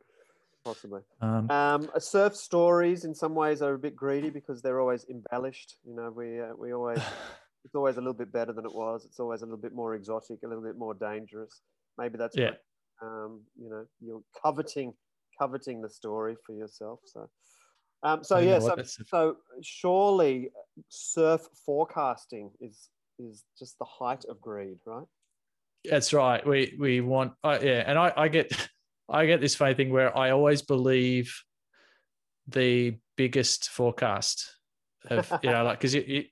possibly. 0.65 1.01
Um, 1.21 1.49
Um, 1.49 1.89
surf 1.99 2.35
stories 2.35 3.05
in 3.05 3.13
some 3.15 3.35
ways 3.35 3.61
are 3.61 3.73
a 3.73 3.79
bit 3.79 3.95
greedy 3.95 4.29
because 4.29 4.61
they're 4.61 4.79
always 4.79 5.05
embellished. 5.09 5.77
You 5.87 5.95
know, 5.95 6.11
we 6.11 6.39
uh, 6.39 6.53
we 6.57 6.73
always 6.73 6.99
it's 7.65 7.75
always 7.75 7.97
a 7.97 8.01
little 8.01 8.13
bit 8.13 8.31
better 8.31 8.53
than 8.53 8.65
it 8.65 8.73
was. 8.73 9.05
It's 9.05 9.19
always 9.19 9.41
a 9.41 9.45
little 9.45 9.59
bit 9.61 9.73
more 9.73 9.95
exotic, 9.95 10.39
a 10.43 10.47
little 10.47 10.63
bit 10.63 10.77
more 10.77 10.93
dangerous. 10.93 11.61
Maybe 11.97 12.17
that's 12.17 12.35
Yeah. 12.37 12.51
what, 12.51 13.07
um, 13.07 13.41
you 13.61 13.69
know, 13.69 13.85
you're 13.99 14.23
coveting 14.43 14.93
coveting 15.39 15.81
the 15.81 15.89
story 15.89 16.35
for 16.45 16.53
yourself. 16.53 16.99
So, 17.05 17.29
um, 18.03 18.23
so 18.23 18.37
You 18.39 18.49
yeah, 18.49 18.59
so, 18.59 18.75
so 18.83 19.37
surely 19.61 20.51
surf 20.89 21.41
forecasting 21.65 22.51
is 22.59 22.89
is 23.30 23.43
just 23.57 23.78
the 23.80 23.86
height 23.86 24.26
of 24.30 24.41
greed, 24.41 24.78
right? 24.86 25.05
That's 25.89 26.13
right. 26.13 26.45
We 26.45 26.76
we 26.80 27.01
want 27.01 27.34
uh, 27.43 27.59
yeah, 27.61 27.84
and 27.86 27.97
I 27.97 28.13
I 28.15 28.28
get 28.28 28.51
I 29.09 29.26
get 29.26 29.41
this 29.41 29.55
funny 29.55 29.74
thing 29.74 29.91
where 29.91 30.15
I 30.17 30.32
always 30.32 30.61
believe 30.61 31.36
the 32.47 32.97
biggest 33.17 33.69
forecast 33.69 34.55
of 35.09 35.32
you 35.43 35.49
know 35.49 35.63
like 35.63 35.80
because 35.80 35.93
you, 35.95 36.03
you, 36.07 36.24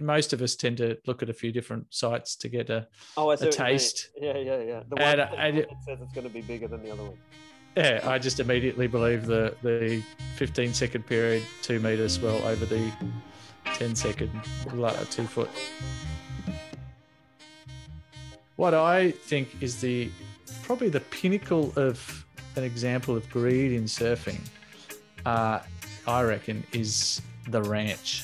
most 0.00 0.32
of 0.32 0.40
us 0.42 0.54
tend 0.54 0.76
to 0.76 0.96
look 1.06 1.22
at 1.22 1.28
a 1.30 1.32
few 1.34 1.50
different 1.52 1.86
sites 1.90 2.36
to 2.36 2.48
get 2.48 2.70
a 2.70 2.86
Oh, 3.16 3.22
A 3.22 3.26
what 3.26 3.40
you 3.40 3.46
mean. 3.46 3.52
taste. 3.52 4.10
Yeah, 4.16 4.36
yeah, 4.38 4.60
yeah. 4.62 4.82
The 4.88 4.96
And, 4.96 5.18
one 5.18 5.20
uh, 5.20 5.30
that 5.30 5.34
and 5.38 5.58
it- 5.58 5.70
says 5.84 5.98
it's 6.00 6.12
going 6.12 6.26
to 6.26 6.32
be 6.32 6.40
bigger 6.42 6.68
than 6.68 6.82
the 6.82 6.90
other 6.92 7.02
one. 7.02 7.18
yeah. 7.76 8.00
I 8.04 8.18
just 8.18 8.38
immediately 8.38 8.86
believe 8.86 9.26
the 9.26 9.56
the 9.62 10.02
15 10.36 10.72
second 10.74 11.06
period 11.06 11.42
two 11.62 11.80
meters, 11.80 12.20
well 12.20 12.40
over 12.46 12.64
the 12.66 12.92
10 13.64 13.94
second 13.94 14.30
two 15.10 15.24
foot. 15.24 15.50
What 18.56 18.74
I 18.74 19.10
think 19.10 19.62
is 19.62 19.80
the 19.80 20.10
probably 20.62 20.88
the 20.88 21.00
pinnacle 21.00 21.72
of 21.76 22.26
an 22.56 22.64
example 22.64 23.16
of 23.16 23.28
greed 23.30 23.72
in 23.72 23.84
surfing, 23.84 24.40
uh, 25.26 25.60
I 26.06 26.22
reckon, 26.22 26.64
is 26.72 27.22
the 27.48 27.62
ranch. 27.62 28.22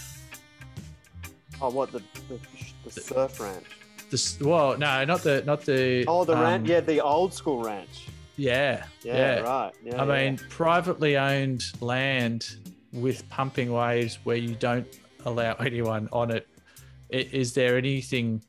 Oh, 1.61 1.71
what 1.71 1.91
the 1.93 2.03
the, 2.29 2.39
the 2.85 3.01
surf 3.01 3.41
ranch? 3.41 3.65
This 4.11 4.39
well, 4.41 4.79
no, 4.79 5.05
not 5.05 5.23
the 5.23 5.43
not 5.45 5.63
the. 5.63 6.05
Oh, 6.07 6.25
the 6.25 6.35
um, 6.35 6.41
ranch. 6.43 6.69
Yeah, 6.69 6.81
the 6.81 7.01
old 7.01 7.35
school 7.35 7.63
ranch. 7.63 8.09
Yeah, 8.37 8.85
Yeah, 9.03 9.17
yeah. 9.17 9.41
right. 9.41 9.73
Yeah, 9.85 10.03
I 10.03 10.07
yeah. 10.07 10.31
mean, 10.31 10.39
privately 10.49 11.17
owned 11.17 11.65
land 11.81 12.57
with 12.93 13.29
pumping 13.29 13.73
waves 13.73 14.21
where 14.23 14.37
you 14.37 14.55
don't 14.55 14.87
allow 15.25 15.55
anyone 15.61 16.09
on 16.13 16.31
it. 16.31 16.47
Is 17.11 17.55
there 17.55 17.77
anything 17.77 18.43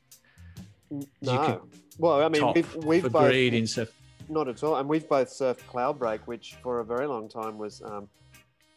no. 1.22 1.62
Well, 1.98 2.22
I 2.22 2.28
mean, 2.28 2.52
we've, 2.54 2.74
we've 2.76 3.12
both 3.12 3.32
in 3.34 3.66
surf? 3.66 3.92
not 4.28 4.48
at 4.48 4.62
all, 4.62 4.76
and 4.76 4.88
we've 4.88 5.08
both 5.08 5.28
surfed 5.28 5.60
Cloudbreak, 5.66 6.20
which 6.26 6.56
for 6.62 6.80
a 6.80 6.84
very 6.84 7.06
long 7.06 7.28
time 7.28 7.58
was 7.58 7.82
um, 7.82 8.08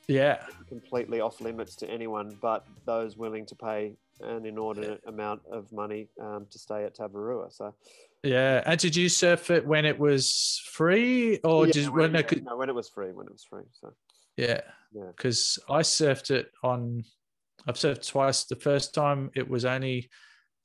Yeah, 0.08 0.44
completely 0.68 1.22
off 1.22 1.42
limits 1.42 1.76
to 1.78 1.90
anyone 1.90 2.38
but 2.42 2.66
those 2.86 3.18
willing 3.18 3.46
to 3.48 3.56
pay 3.56 3.96
an 4.22 4.46
inordinate 4.46 5.02
amount 5.08 5.42
of 5.52 5.72
money 5.72 6.08
um, 6.22 6.46
to 6.52 6.60
stay 6.60 6.84
at 6.86 6.96
Tavarua. 6.96 7.52
So, 7.52 7.74
yeah. 8.24 8.62
And 8.66 8.80
did 8.80 8.96
you 8.96 9.10
surf 9.10 9.50
it 9.52 9.66
when 9.66 9.86
it 9.86 9.98
was 9.98 10.62
free, 10.72 11.40
or 11.44 11.66
yeah, 11.68 11.74
did 11.74 11.90
when, 11.90 11.98
when 11.98 12.14
yeah, 12.14 12.20
it 12.20 12.28
could? 12.28 12.46
no, 12.46 12.58
when 12.58 12.70
it 12.70 12.76
was 12.76 12.90
free, 12.90 13.12
when 13.12 13.28
it 13.28 13.32
was 13.32 13.44
free. 13.44 13.64
So, 13.72 13.94
Yeah, 14.38 14.62
Yeah. 14.94 15.08
Because 15.16 15.60
I 15.70 15.80
surfed 15.80 16.32
it 16.32 16.52
on. 16.64 17.04
I've 17.68 17.76
surfed 17.76 18.08
twice. 18.08 18.46
The 18.46 18.56
first 18.56 18.94
time 18.94 19.32
it 19.36 19.50
was 19.50 19.66
only 19.66 20.10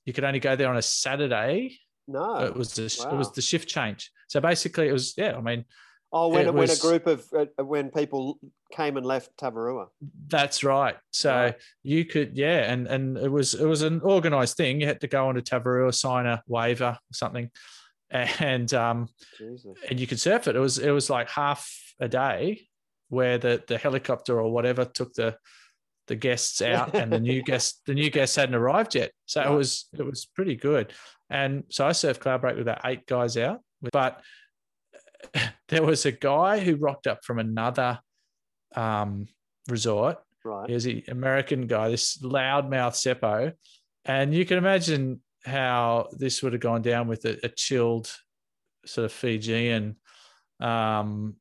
you 0.05 0.13
could 0.13 0.25
only 0.25 0.41
go 0.41 0.57
there 0.57 0.69
on 0.69 0.77
a 0.77 0.83
Saturday. 0.83 1.79
no, 2.07 2.39
it 2.39 2.55
was 2.57 2.75
the 2.75 2.85
it 2.85 3.17
was 3.17 3.33
the 3.33 3.43
shift 3.43 3.69
change. 3.69 4.11
So 4.29 4.41
basically, 4.41 4.89
it 4.89 4.93
was 4.93 5.15
yeah. 5.17 5.37
I 5.37 5.41
mean, 5.41 5.65
Oh, 6.11 6.29
when 6.29 6.47
It 6.47 6.55
when 6.55 6.71
a 6.71 6.77
group 6.77 7.07
of 7.07 7.27
uh, 7.37 7.65
when 7.65 7.91
people 7.91 8.41
came 8.73 8.97
and 8.97 9.05
left 9.05 9.37
Tavarua. 9.37 9.89
That's 10.29 10.65
right. 10.65 10.97
So 11.11 11.35
Right. 11.35 11.55
you 11.83 12.07
could, 12.07 12.37
yeah, 12.37 12.73
and 12.73 12.87
and 12.87 13.19
it 13.19 13.29
was 13.31 13.55
it 13.55 13.67
was 13.67 13.83
an 13.83 14.01
organised 14.01 14.57
thing. 14.57 14.81
You 14.81 14.87
had 14.87 15.03
to 15.03 15.07
go 15.07 15.29
onto 15.29 15.43
Tavarua, 15.43 15.95
sign 15.95 16.25
a 16.25 16.43
waiver 16.47 16.97
or 16.99 17.13
something, 17.13 17.51
and 18.11 18.73
um 18.73 19.09
Jesus. 19.37 19.77
and 19.91 20.01
you 20.01 20.07
could 20.07 20.21
surf 20.21 20.49
it. 20.49 20.57
It 20.57 20.61
was 20.61 20.79
it 20.79 20.91
was 20.91 21.11
like 21.11 21.29
half 21.29 21.71
a 22.01 22.09
day 22.09 22.69
where 23.11 23.37
the 23.37 23.63
the 23.69 23.77
helicopter 23.77 24.41
or 24.41 24.51
whatever 24.51 24.87
took 24.87 25.13
the 25.13 25.37
the 26.09 26.17
guests 26.17 26.61
out 26.75 26.95
and 26.95 27.13
the 27.13 27.21
new 27.21 27.43
guests 27.43 27.81
the 27.87 27.95
new 27.95 28.11
guests 28.11 28.37
hadn't 28.37 28.55
arrived 28.55 28.95
yet. 28.95 29.13
So 29.27 29.41
it 29.43 29.55
was 29.55 29.89
it 29.99 30.03
was 30.05 30.27
pretty 30.27 30.57
good. 30.57 30.93
And 31.31 31.65
so 31.71 31.87
I 31.87 31.91
surfed 31.91 32.19
Cloudbreak 32.19 32.55
with 32.55 32.63
about 32.63 32.81
eight 32.85 33.07
guys 33.07 33.37
out. 33.37 33.61
But 33.93 34.21
there 35.69 35.83
was 35.83 36.07
a 36.07 36.13
guy 36.13 36.59
who 36.59 36.77
rocked 36.77 37.07
up 37.07 37.25
from 37.25 37.39
another 37.39 38.01
um 38.75 39.27
resort 39.69 40.19
Right. 40.45 40.69
he 40.69 40.75
was 40.75 40.87
an 40.87 41.03
American 41.09 41.67
guy, 41.67 41.91
this 41.91 42.19
loudmouth 42.19 42.95
Seppo. 42.95 43.53
And 44.05 44.33
you 44.33 44.47
can 44.47 44.57
imagine 44.57 45.21
how 45.45 46.09
this 46.13 46.43
would 46.43 46.53
have 46.53 46.63
gone 46.63 46.81
down 46.83 47.09
with 47.09 47.25
a, 47.25 47.39
a 47.45 47.49
chilled 47.49 48.11
sort 48.87 49.05
of 49.05 49.13
Fijian. 49.13 49.97
Um, 50.61 51.37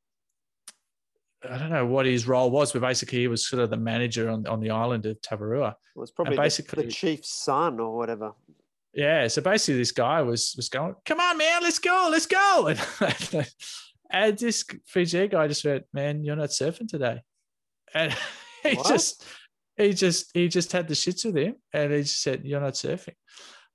I 1.50 1.58
don't 1.58 1.70
know 1.70 1.86
what 1.86 2.06
his 2.06 2.28
role 2.28 2.50
was, 2.50 2.72
but 2.74 2.82
basically 2.82 3.20
he 3.20 3.28
was 3.28 3.48
sort 3.48 3.62
of 3.62 3.70
the 3.70 3.78
manager 3.78 4.30
on, 4.30 4.48
on 4.48 4.60
the 4.60 4.72
island 4.72 5.06
of 5.06 5.22
Tavarua. 5.22 5.72
It 5.72 6.00
was 6.00 6.12
probably 6.12 6.36
the- 6.36 6.42
basically- 6.42 6.86
the 6.86 6.92
chief's 6.92 7.32
son 7.32 7.80
or 7.80 7.96
whatever. 7.96 8.32
Yeah, 8.94 9.28
so 9.28 9.42
basically 9.44 9.78
this 9.78 9.92
guy 9.92 10.22
was 10.24 10.54
was 10.58 10.70
going, 10.70 10.96
"Come 11.06 11.20
on, 11.20 11.38
man, 11.38 11.62
let's 11.62 11.78
go, 11.78 12.08
let's 12.12 12.26
go!" 12.26 12.68
And, 13.02 13.48
and 14.10 14.38
this 14.40 14.64
Fiji 14.88 15.28
guy 15.28 15.48
just 15.48 15.64
went, 15.66 15.86
"Man, 15.94 16.24
you're 16.24 16.36
not 16.36 16.50
surfing 16.50 16.88
today," 16.88 17.22
and 17.94 18.12
he 18.64 18.74
What? 18.76 18.88
just 18.88 19.24
he 19.76 19.94
just 19.94 20.32
he 20.34 20.48
just 20.48 20.72
had 20.72 20.88
the 20.88 20.96
shits 20.96 21.26
with 21.26 21.38
him, 21.38 21.56
and 21.74 21.94
he 21.94 22.02
just 22.02 22.22
said, 22.24 22.44
"You're 22.46 22.62
not 22.62 22.74
surfing," 22.74 23.14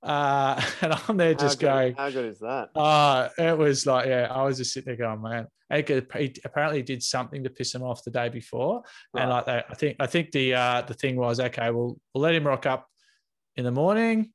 uh, 0.03 0.61
and 0.81 0.93
I'm 1.07 1.17
there 1.17 1.33
just 1.33 1.61
how 1.61 1.67
going, 1.69 1.95
how 1.95 2.09
good 2.09 2.25
is 2.25 2.39
that? 2.39 2.69
uh, 2.75 3.29
it 3.37 3.57
was 3.57 3.85
like, 3.85 4.07
yeah, 4.07 4.27
I 4.29 4.43
was 4.43 4.57
just 4.57 4.73
sitting 4.73 4.95
there 4.95 5.07
going, 5.07 5.21
man. 5.21 5.47
He 5.71 6.33
apparently 6.45 6.83
did 6.83 7.01
something 7.01 7.43
to 7.43 7.49
piss 7.49 7.73
him 7.73 7.81
off 7.81 8.03
the 8.03 8.11
day 8.11 8.29
before, 8.29 8.83
and 9.15 9.29
Right. 9.29 9.47
like 9.47 9.65
I 9.69 9.73
think 9.73 9.95
I 9.99 10.05
think 10.05 10.31
the 10.31 10.53
uh, 10.53 10.81
the 10.81 10.93
thing 10.93 11.15
was, 11.15 11.39
okay, 11.39 11.71
we'll 11.71 11.99
we'll 12.13 12.21
let 12.21 12.35
him 12.35 12.45
rock 12.45 12.65
up 12.67 12.87
in 13.55 13.63
the 13.63 13.71
morning. 13.71 14.31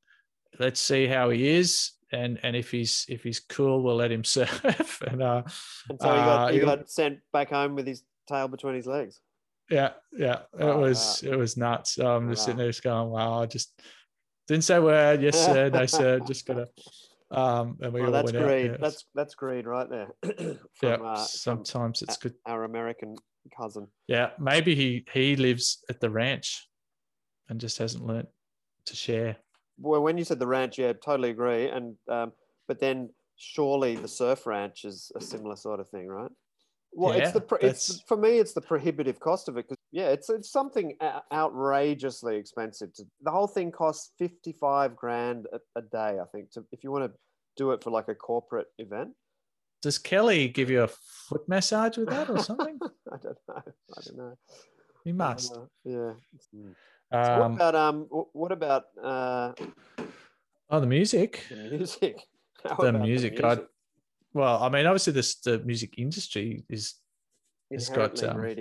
Let's 0.59 0.81
see 0.81 1.07
how 1.07 1.29
he 1.29 1.47
is, 1.47 1.91
and 2.11 2.39
and 2.43 2.57
if 2.57 2.71
he's 2.71 3.05
if 3.07 3.23
he's 3.23 3.39
cool, 3.39 3.81
we'll 3.83 3.95
let 3.95 4.11
him 4.11 4.23
surf. 4.25 5.01
and 5.07 5.23
uh, 5.23 5.43
And 5.89 6.01
so 6.01 6.07
he 6.09 6.19
got 6.25 6.47
uh, 6.49 6.51
he 6.51 6.59
he- 6.59 6.65
got 6.65 6.89
sent 6.89 7.19
back 7.31 7.51
home 7.51 7.75
with 7.75 7.87
his 7.87 8.03
tail 8.27 8.49
between 8.49 8.75
his 8.75 8.87
legs. 8.87 9.21
yeah, 9.69 9.91
yeah, 10.11 10.39
it 10.57 10.63
Oh, 10.63 10.79
was 10.79 11.23
it 11.23 11.37
was 11.37 11.55
nuts. 11.55 11.99
I'm 11.99 12.29
just 12.31 12.43
sitting 12.43 12.57
there 12.57 12.67
just 12.67 12.83
going, 12.83 13.09
wow, 13.11 13.41
I 13.41 13.45
just 13.45 13.79
didn't 14.49 14.63
say 14.63 14.75
a 14.77 14.81
word. 14.81 15.21
Yes, 15.21 15.45
sir. 15.45 15.69
No, 15.69 15.85
sir. 15.85 16.19
Just 16.19 16.45
gonna. 16.45 16.65
Um, 17.31 17.77
and 17.81 17.93
we 17.93 18.01
all 18.01 18.11
that's 18.11 18.31
went 18.31 18.37
out. 18.37 18.47
greed. 18.47 18.71
Yeah, 18.71 18.77
That's 18.79 19.05
that's 19.13 19.35
greed 19.35 19.67
right 19.67 19.87
there. 19.87 20.07
yeah. 20.81 20.95
uh, 20.95 21.15
sometimes 21.15 22.01
it's 22.01 22.17
good. 22.17 22.33
our 22.47 22.63
American 22.63 23.15
cousin. 23.55 23.87
Yeah, 24.07 24.31
maybe 24.39 24.73
he 24.73 25.05
he 25.13 25.35
lives 25.35 25.83
at 25.89 25.99
the 25.99 26.09
ranch 26.09 26.67
and 27.47 27.59
just 27.59 27.77
hasn't 27.77 28.05
learnt 28.05 28.27
to 28.85 28.95
share. 28.95 29.37
Well, 29.79 30.01
when 30.01 30.17
you 30.17 30.23
said 30.23 30.39
the 30.39 30.47
ranch, 30.47 30.79
yeah, 30.79 30.93
totally 30.93 31.29
agree. 31.29 31.69
And 31.69 31.95
um, 32.09 32.31
but 32.67 32.79
then 32.79 33.11
surely 33.35 33.95
the 33.95 34.07
surf 34.07 34.47
ranch 34.47 34.83
is 34.83 35.11
a 35.15 35.21
similar 35.21 35.55
sort 35.55 35.79
of 35.79 35.87
thing, 35.89 36.07
right? 36.07 36.31
Well, 36.91 37.15
Yeah, 37.15 37.23
it's 37.23 37.31
the 37.33 37.57
it's 37.61 38.01
for 38.07 38.17
me, 38.17 38.39
it's 38.39 38.53
the 38.53 38.61
prohibitive 38.61 39.19
cost 39.19 39.47
of 39.47 39.57
it 39.57 39.67
because 39.67 39.77
yeah, 39.91 40.09
it's 40.09 40.29
it's 40.29 40.51
something 40.51 40.95
o- 41.01 41.21
outrageously 41.31 42.35
expensive. 42.37 42.93
To, 42.95 43.03
the 43.21 43.31
whole 43.31 43.47
thing 43.47 43.71
costs 43.71 44.11
fifty 44.17 44.53
five 44.53 44.95
grand 44.95 45.47
a, 45.53 45.59
a 45.79 45.81
day, 45.83 46.19
I 46.19 46.25
think. 46.31 46.51
To 46.51 46.65
if 46.71 46.83
you 46.83 46.91
want 46.91 47.05
to 47.11 47.17
do 47.57 47.71
it 47.71 47.83
for 47.83 47.91
like 47.91 48.07
a 48.07 48.15
corporate 48.15 48.67
event, 48.79 49.11
Does 49.81 49.97
Kelly 49.99 50.47
give 50.47 50.69
you 50.69 50.83
a 50.83 50.87
foot 50.87 51.47
massage 51.47 51.97
with 51.97 52.09
that 52.09 52.29
or 52.29 52.39
something? 52.39 52.79
I 53.11 53.17
don't 53.17 53.37
know. 53.47 53.55
I 53.97 54.01
don't 54.05 54.17
know. 54.17 54.37
he 55.05 55.11
must. 55.11 55.53
Uh, 55.53 55.65
yeah. 55.85 56.13
So 57.11 57.39
what 57.39 57.41
Um, 57.41 57.53
about 57.55 57.75
um? 57.75 58.07
What 58.33 58.51
about 58.51 58.83
uh 59.01 59.53
oh, 60.69 60.79
the 60.79 60.87
music. 60.87 61.45
the 61.49 61.55
music? 61.77 62.17
How 62.63 62.75
The 62.75 62.89
about 62.89 63.01
music, 63.03 63.43
I- 63.43 63.59
Well, 64.33 64.61
I 64.61 64.69
mean, 64.69 64.85
obviously, 64.85 65.13
this 65.13 65.35
the 65.35 65.59
music 65.59 65.95
industry 65.97 66.63
is 66.69 66.95
it's 67.71 67.89
got, 67.89 68.21
um, 68.23 68.55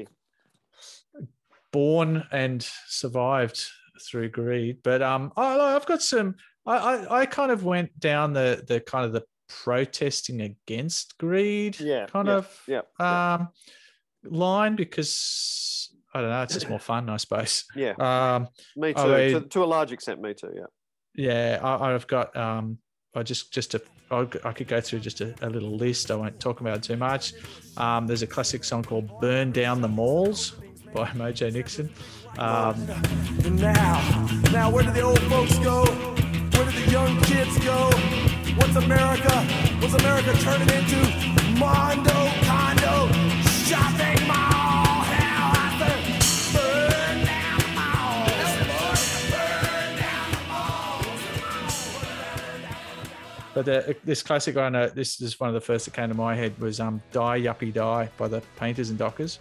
born 1.72 2.26
and 2.30 2.62
survived 2.86 3.66
through 4.00 4.30
greed. 4.30 4.78
But 4.82 5.02
um, 5.02 5.32
I, 5.36 5.58
I've 5.76 5.86
got 5.86 6.02
some. 6.02 6.36
I, 6.66 6.76
I 6.76 7.20
I 7.20 7.26
kind 7.26 7.50
of 7.50 7.64
went 7.64 7.98
down 7.98 8.32
the 8.32 8.64
the 8.66 8.80
kind 8.80 9.04
of 9.04 9.12
the 9.12 9.22
protesting 9.48 10.42
against 10.42 11.16
greed 11.18 11.80
Yeah, 11.80 12.06
kind 12.06 12.28
yeah, 12.28 12.34
of 12.34 12.64
yeah, 12.66 12.82
um 13.00 13.48
line 14.24 14.76
because 14.76 15.90
I 16.12 16.20
don't 16.20 16.30
know. 16.30 16.42
It's 16.42 16.54
just 16.54 16.68
more 16.68 16.80
fun, 16.80 17.08
I 17.08 17.16
suppose. 17.16 17.64
Yeah, 17.76 17.92
Um, 17.98 18.48
me 18.76 18.92
too. 18.92 19.00
I 19.00 19.04
to, 19.06 19.40
mean- 19.40 19.48
to 19.48 19.64
a 19.64 19.66
large 19.66 19.92
extent, 19.92 20.20
me 20.20 20.34
too. 20.34 20.52
Yeah. 20.54 20.66
yeah, 21.14 21.60
I, 21.62 21.94
I've 21.94 22.06
got 22.06 22.36
um, 22.36 22.78
I 23.18 23.22
just 23.22 23.52
just 23.52 23.74
a 23.74 23.82
I 24.10 24.26
I 24.44 24.52
could 24.52 24.68
go 24.68 24.80
through 24.80 25.00
just 25.00 25.20
a, 25.20 25.34
a 25.42 25.50
little 25.50 25.76
list. 25.76 26.10
I 26.10 26.14
won't 26.14 26.38
talk 26.40 26.60
about 26.60 26.78
it 26.78 26.82
too 26.82 26.96
much. 26.96 27.34
Um, 27.76 28.06
there's 28.06 28.22
a 28.22 28.26
classic 28.26 28.64
song 28.64 28.82
called 28.84 29.20
"Burn 29.20 29.52
Down 29.52 29.80
the 29.80 29.88
Malls" 29.88 30.52
by 30.94 31.06
Mojo 31.18 31.52
Nixon. 31.52 31.90
Um, 32.38 32.86
now, 33.56 34.00
now 34.52 34.70
where 34.70 34.84
do 34.84 34.92
the 34.92 35.00
old 35.00 35.20
folks 35.22 35.58
go? 35.58 35.84
Where 35.84 36.64
do 36.64 36.70
the 36.70 36.90
young 36.90 37.20
kids 37.22 37.58
go? 37.58 37.90
What's 38.56 38.76
America? 38.76 39.34
What's 39.80 39.94
America 39.94 40.32
turning 40.38 40.68
into? 40.68 41.58
Mondo, 41.58 42.30
condo, 42.44 43.08
shopping 43.66 44.17
but 53.58 53.64
the, 53.64 53.96
this 54.04 54.22
classic 54.22 54.56
I 54.56 54.68
know, 54.68 54.86
this 54.88 55.20
is 55.20 55.40
one 55.40 55.48
of 55.48 55.54
the 55.54 55.60
first 55.60 55.84
that 55.86 55.94
came 55.94 56.08
to 56.10 56.14
my 56.14 56.36
head 56.36 56.56
was 56.60 56.78
um, 56.78 57.02
"Die 57.10 57.40
Yuppie 57.40 57.74
Die" 57.74 58.08
by 58.16 58.28
the 58.28 58.40
Painters 58.56 58.90
and 58.90 58.96
Dockers. 58.96 59.40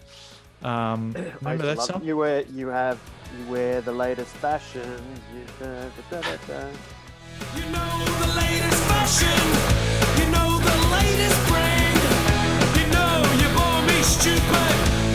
Um, 0.63 1.13
remember 1.41 1.57
to 1.57 1.75
that 1.75 1.81
song? 1.81 2.03
You 2.03 2.17
wear, 2.17 2.41
you 2.55 2.67
have, 2.69 2.99
you 3.37 3.51
wear 3.51 3.79
the 3.81 3.91
latest 3.91 4.33
fashions. 4.37 5.01
You, 5.35 5.43
da, 5.59 5.83
da, 5.83 5.89
da, 6.09 6.21
da, 6.21 6.37
da. 6.47 6.67
You 7.57 7.65
know 7.71 8.05
the 8.21 8.33
latest 8.35 8.83
fashion. 8.89 9.37
You 10.19 10.31
know 10.31 10.57
the 10.65 10.77
latest 10.97 11.47
brand. 11.47 11.99
You 12.79 12.87
know 12.89 13.21
you 13.37 13.55
bore 13.55 13.83
me 13.83 14.01
stupid 14.01 15.06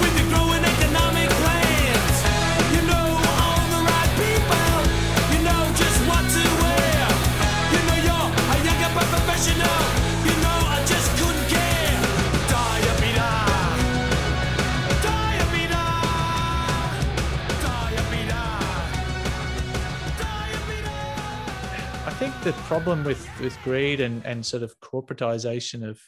the 22.42 22.52
problem 22.64 23.04
with 23.04 23.28
with 23.40 23.56
greed 23.62 24.00
and 24.00 24.24
and 24.26 24.44
sort 24.44 24.64
of 24.64 24.74
corporatization 24.80 25.88
of 25.88 26.00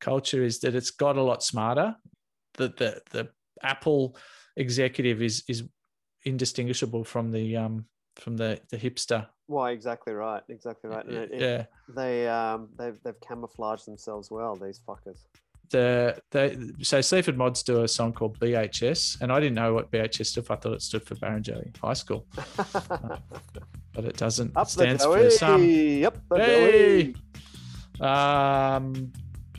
culture 0.00 0.42
is 0.42 0.58
that 0.60 0.74
it's 0.74 0.90
got 0.90 1.16
a 1.16 1.22
lot 1.22 1.42
smarter. 1.42 1.94
That 2.54 2.76
the 2.76 3.00
the 3.10 3.28
Apple 3.62 4.16
executive 4.56 5.22
is 5.22 5.44
is 5.48 5.62
indistinguishable 6.24 7.04
from 7.04 7.30
the 7.30 7.56
um 7.56 7.84
from 8.16 8.36
the 8.36 8.60
the 8.70 8.76
hipster. 8.76 9.28
Why 9.46 9.70
exactly 9.70 10.12
right? 10.14 10.42
Exactly 10.48 10.90
right. 10.90 11.06
It- 11.08 11.30
Yeah. 11.32 11.66
They 11.94 12.26
um 12.28 12.70
they've 12.76 12.98
they've 13.04 13.20
camouflaged 13.20 13.86
themselves 13.86 14.30
well. 14.32 14.56
These 14.56 14.80
fuckers. 14.86 15.26
The 15.70 16.20
the 16.30 16.74
so 16.82 17.00
Sleaford 17.00 17.36
Mods 17.36 17.62
do 17.62 17.82
a 17.82 17.88
song 17.88 18.12
called 18.12 18.38
BHS, 18.40 19.20
and 19.20 19.30
I 19.30 19.38
didn't 19.40 19.54
know 19.54 19.74
what 19.74 19.90
BHS 19.90 20.26
stood 20.26 20.46
for. 20.46 20.54
I 20.54 20.56
thought 20.56 20.72
it 20.72 20.82
stood 20.82 21.04
for 21.06 21.14
Barrenjoey 21.16 21.76
High 21.78 21.92
School, 21.94 22.26
but 23.94 24.04
it 24.04 24.16
doesn't. 24.16 24.56
Up 24.56 24.66
it 24.66 24.70
stands 24.70 25.04
for 25.04 25.30
some 25.30 25.60
the 25.60 26.10
Hey! 26.34 27.14
Um, 28.00 29.12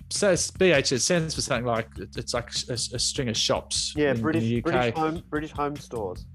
so 0.10 0.32
it's 0.32 0.50
BH 0.50 0.92
it 0.94 1.00
stands 1.02 1.36
for 1.36 1.42
something 1.42 1.66
like 1.66 1.88
it's 1.98 2.34
like 2.34 2.50
a, 2.70 2.74
a 2.74 2.78
string 3.00 3.30
of 3.30 3.38
shops. 3.38 3.94
Yeah, 3.96 4.14
British 4.14 4.44
the 4.44 4.58
UK. 4.58 4.64
British 4.64 4.94
home 4.96 5.24
British 5.30 5.52
home 5.52 5.76
stores. 5.76 6.26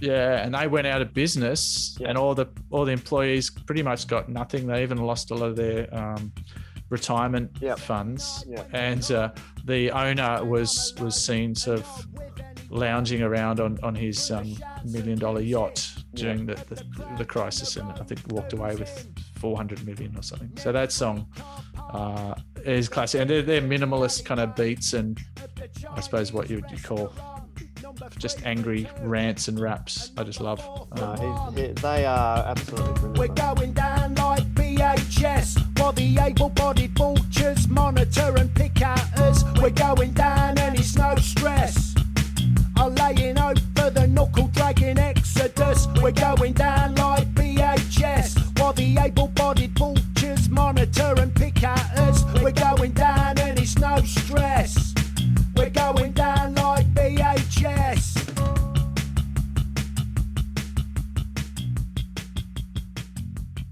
Yeah, 0.00 0.42
and 0.42 0.54
they 0.54 0.66
went 0.66 0.86
out 0.86 1.02
of 1.02 1.12
business, 1.12 1.96
Yeah. 2.00 2.08
and 2.08 2.18
all 2.18 2.34
the 2.34 2.46
all 2.70 2.84
the 2.84 2.92
employees 2.92 3.50
pretty 3.50 3.82
much 3.82 4.06
got 4.06 4.28
nothing. 4.28 4.66
They 4.66 4.82
even 4.82 4.98
lost 4.98 5.30
a 5.30 5.34
lot 5.34 5.50
of 5.50 5.56
their 5.56 5.94
um, 5.94 6.32
retirement 6.90 7.50
Yep. 7.60 7.78
funds, 7.78 8.44
Yep. 8.48 8.68
and 8.72 9.10
uh, 9.12 9.30
the 9.64 9.90
owner 9.90 10.44
was 10.44 10.94
was 11.00 11.14
seen 11.16 11.54
sort 11.54 11.78
of 11.80 12.06
lounging 12.70 13.22
around 13.22 13.58
on 13.60 13.78
on 13.82 13.94
his 13.94 14.30
um, 14.30 14.54
million 14.84 15.18
dollar 15.18 15.40
yacht 15.40 15.90
during 16.14 16.46
the, 16.46 16.54
the 16.68 16.84
the 17.18 17.24
crisis, 17.24 17.76
and 17.76 17.88
I 17.92 18.02
think 18.04 18.20
walked 18.32 18.52
away 18.52 18.74
with 18.76 19.08
400 19.38 19.86
million 19.86 20.16
or 20.16 20.22
something. 20.22 20.52
So 20.56 20.70
that 20.72 20.92
song 20.92 21.26
uh, 21.92 22.34
is 22.64 22.88
classic, 22.88 23.20
and 23.22 23.30
they're, 23.30 23.42
they're 23.42 23.62
minimalist 23.62 24.24
kind 24.24 24.40
of 24.40 24.54
beats, 24.54 24.92
and 24.92 25.18
I 25.96 26.00
suppose 26.00 26.32
what 26.32 26.50
you 26.50 26.56
would 26.68 26.82
call 26.84 27.12
just 28.18 28.44
angry 28.46 28.88
rants 29.02 29.48
and 29.48 29.58
raps. 29.58 30.12
I 30.16 30.24
just 30.24 30.40
love. 30.40 30.58
No, 30.96 31.02
Um, 31.04 31.54
he's, 31.56 31.66
he, 31.68 31.72
they 31.72 32.04
are 32.04 32.38
absolutely 32.46 32.92
We're 33.18 33.28
brilliant. 33.28 33.36
BHS 34.80 35.78
while 35.78 35.92
the 35.92 36.18
able-bodied 36.18 36.96
vultures 36.96 37.68
monitor 37.68 38.34
and 38.38 38.54
pick 38.54 38.80
at 38.80 39.18
us. 39.18 39.44
We're 39.60 39.68
going 39.68 40.12
down 40.12 40.56
and 40.56 40.78
it's 40.78 40.96
no 40.96 41.14
stress. 41.16 41.94
I'm 42.78 42.94
laying 42.94 43.38
over 43.38 43.90
the 43.90 44.06
knuckle 44.06 44.48
dragging 44.54 44.98
exodus. 44.98 45.86
We're 46.02 46.12
going 46.12 46.54
down 46.54 46.94
like 46.94 47.30
BHS 47.34 48.58
while 48.58 48.72
the 48.72 48.96
able-bodied 48.98 49.78
vultures 49.78 50.48
monitor 50.48 51.14
and 51.18 51.34
pick 51.34 51.62
at 51.62 51.98
us. 51.98 52.24
We're 52.42 52.52
going 52.52 52.92
down 52.92 53.38
and 53.38 53.58
it's 53.58 53.78
no 53.78 53.98
stress. 53.98 54.59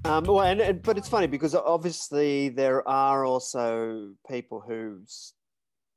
Um, 0.09 0.24
well, 0.24 0.40
and, 0.40 0.61
and 0.62 0.82
but 0.82 0.96
it's 0.96 1.09
funny 1.09 1.26
because 1.26 1.54
obviously 1.54 2.48
there 2.48 2.86
are 2.88 3.26
also 3.26 4.12
people 4.26 4.64
who 4.66 5.00
s- 5.04 5.34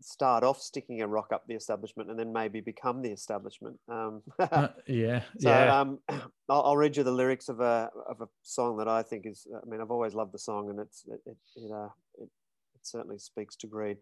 start 0.01 0.43
off 0.43 0.61
sticking 0.61 1.01
a 1.01 1.07
rock 1.07 1.31
up 1.31 1.47
the 1.47 1.53
establishment 1.53 2.09
and 2.09 2.19
then 2.19 2.33
maybe 2.33 2.59
become 2.59 3.01
the 3.01 3.09
establishment. 3.09 3.79
Um, 3.87 4.21
uh, 4.39 4.67
yeah, 4.85 5.23
So 5.39 5.49
yeah. 5.49 5.79
um, 5.79 5.99
I'll, 6.49 6.61
I'll 6.61 6.77
read 6.77 6.97
you 6.97 7.03
the 7.03 7.11
lyrics 7.11 7.47
of 7.47 7.61
a 7.61 7.89
of 8.05 8.19
a 8.19 8.27
song 8.43 8.75
that 8.79 8.89
I 8.89 9.01
think 9.01 9.25
is. 9.25 9.47
I 9.55 9.65
mean, 9.65 9.79
I've 9.79 9.91
always 9.91 10.13
loved 10.13 10.33
the 10.33 10.39
song, 10.39 10.69
and 10.69 10.79
it's 10.81 11.05
it 11.07 11.21
it 11.25 11.37
it, 11.55 11.71
uh, 11.71 11.89
it, 12.17 12.29
it 12.75 12.81
certainly 12.81 13.17
speaks 13.17 13.55
to 13.57 13.67
greed. 13.67 13.95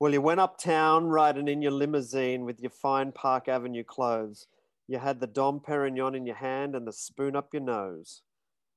Well, 0.00 0.12
you 0.12 0.20
went 0.20 0.40
uptown 0.40 1.06
riding 1.06 1.46
in 1.46 1.62
your 1.62 1.70
limousine 1.70 2.44
with 2.44 2.58
your 2.60 2.70
fine 2.70 3.12
Park 3.12 3.46
Avenue 3.46 3.84
clothes. 3.84 4.48
You 4.88 4.98
had 4.98 5.20
the 5.20 5.28
Dom 5.28 5.60
Perignon 5.60 6.16
in 6.16 6.26
your 6.26 6.34
hand 6.34 6.74
and 6.74 6.88
the 6.88 6.92
spoon 6.92 7.36
up 7.36 7.54
your 7.54 7.62
nose. 7.62 8.22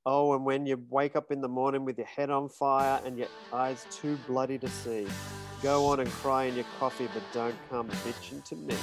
Oh, 0.06 0.34
and 0.34 0.44
when 0.44 0.66
you 0.66 0.82
wake 0.90 1.16
up 1.16 1.30
in 1.30 1.40
the 1.40 1.48
morning 1.48 1.84
with 1.84 1.98
your 1.98 2.06
head 2.06 2.30
on 2.30 2.48
fire 2.48 3.00
and 3.04 3.18
your 3.18 3.28
eyes 3.52 3.86
too 3.90 4.16
bloody 4.26 4.58
to 4.58 4.68
see, 4.68 5.06
go 5.62 5.86
on 5.86 6.00
and 6.00 6.10
cry 6.10 6.44
in 6.44 6.54
your 6.54 6.64
coffee, 6.78 7.08
but 7.12 7.22
don't 7.32 7.56
come 7.68 7.88
bitching 7.88 8.42
to 8.44 8.56
me. 8.56 8.74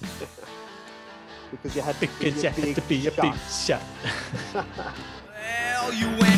because 1.50 1.74
you 1.74 1.82
had 1.82 1.94
to 1.96 2.00
be 2.00 2.06
because 2.18 2.42
you 2.42 2.48
a 2.48 2.52
had 2.52 2.74
to 2.76 2.82
be 2.82 3.06
a 3.06 3.10
big 3.10 3.34
shot. 3.50 3.80
shot. 4.52 4.66
Well, 5.82 5.94
you 5.94 6.06
went 6.20 6.29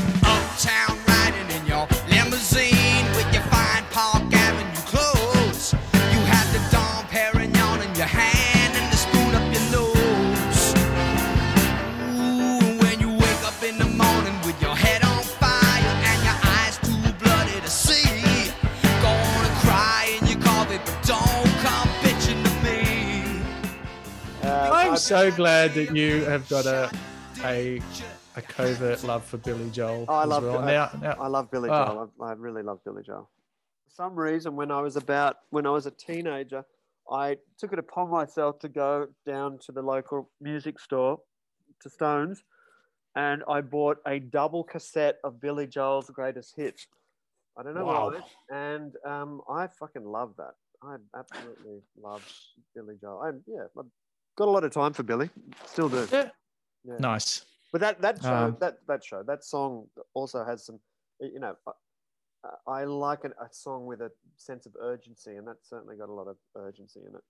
so 25.13 25.31
glad 25.31 25.75
that 25.75 25.95
you 25.95 26.25
have 26.25 26.49
got 26.49 26.65
a 26.65 26.91
a 27.45 27.81
a 28.37 28.41
covert 28.41 29.05
love 29.05 29.23
for 29.23 29.37
Billy 29.37 29.69
Joel. 29.69 30.07
Oh, 30.09 30.15
I 30.15 30.25
love 30.25 30.43
well. 30.43 30.61
I, 30.61 30.73
now. 30.73 30.91
now 31.03 31.17
I 31.21 31.27
love 31.27 31.51
Billy 31.51 31.69
Oh. 31.69 31.85
Joel. 31.85 32.13
I, 32.23 32.31
I 32.31 32.33
really 32.33 32.63
love 32.63 32.83
Billy 32.83 33.03
Joel. 33.03 33.29
For 33.85 33.91
some 33.95 34.15
reason, 34.19 34.57
when 34.57 34.71
I 34.71 34.81
was 34.81 34.97
about 34.97 35.37
when 35.51 35.67
I 35.67 35.71
was 35.71 35.85
a 35.85 35.91
teenager, 35.91 36.65
I 37.11 37.37
took 37.59 37.75
it 37.75 37.79
upon 37.79 38.09
myself 38.09 38.59
to 38.61 38.71
go 38.71 39.09
down 39.27 39.59
to 39.67 39.73
the 39.73 39.83
local 39.83 40.31
music 40.41 40.81
store, 40.81 41.21
to 41.83 41.91
Stones, 41.91 42.43
and 43.15 43.43
I 43.47 43.61
bought 43.61 43.99
a 44.07 44.19
double 44.19 44.65
cassette 44.65 45.19
of 45.25 45.41
Billy 45.43 45.67
Joel's 45.67 46.09
greatest 46.09 46.55
hits. 46.57 46.87
I 47.59 47.63
don't 47.63 47.75
know 47.75 47.85
Wow. 47.85 48.13
why, 48.13 48.21
and 48.51 48.95
um, 49.05 49.43
I 49.47 49.67
fucking 49.67 50.07
love 50.07 50.33
that. 50.39 50.55
I 50.83 50.97
absolutely 51.15 51.83
love 52.03 52.27
Billy 52.75 52.95
Joel. 52.99 53.21
I, 53.21 53.31
yeah, 53.47 53.67
got 54.37 54.49
a 54.49 54.51
lot 54.51 54.65
of 54.65 54.73
time 54.73 54.93
for 54.93 55.03
Billy. 55.03 55.31
Still 55.67 55.89
do. 55.89 56.07
Yeah. 56.13 56.29
Yeah. 56.85 56.95
nice. 56.99 57.45
But 57.73 57.81
that 57.81 58.01
that 58.03 58.23
show 58.23 58.35
Um, 58.35 58.57
that 58.61 58.79
that 58.87 59.05
show 59.05 59.23
that 59.23 59.45
song 59.45 59.87
also 60.15 60.45
has 60.45 60.67
some, 60.67 60.79
you 61.21 61.41
know, 61.41 61.55
uh, 61.67 61.71
I 62.67 62.85
like 62.85 63.25
an, 63.25 63.33
a 63.41 63.47
song 63.53 63.87
with 63.87 64.01
a 64.01 64.11
sense 64.37 64.67
of 64.67 64.73
urgency, 64.81 65.37
and 65.37 65.47
that 65.47 65.57
certainly 65.63 65.97
got 65.97 66.09
a 66.09 66.13
lot 66.13 66.27
of 66.29 66.37
urgency 66.57 67.01
in 67.01 67.15
it. 67.15 67.23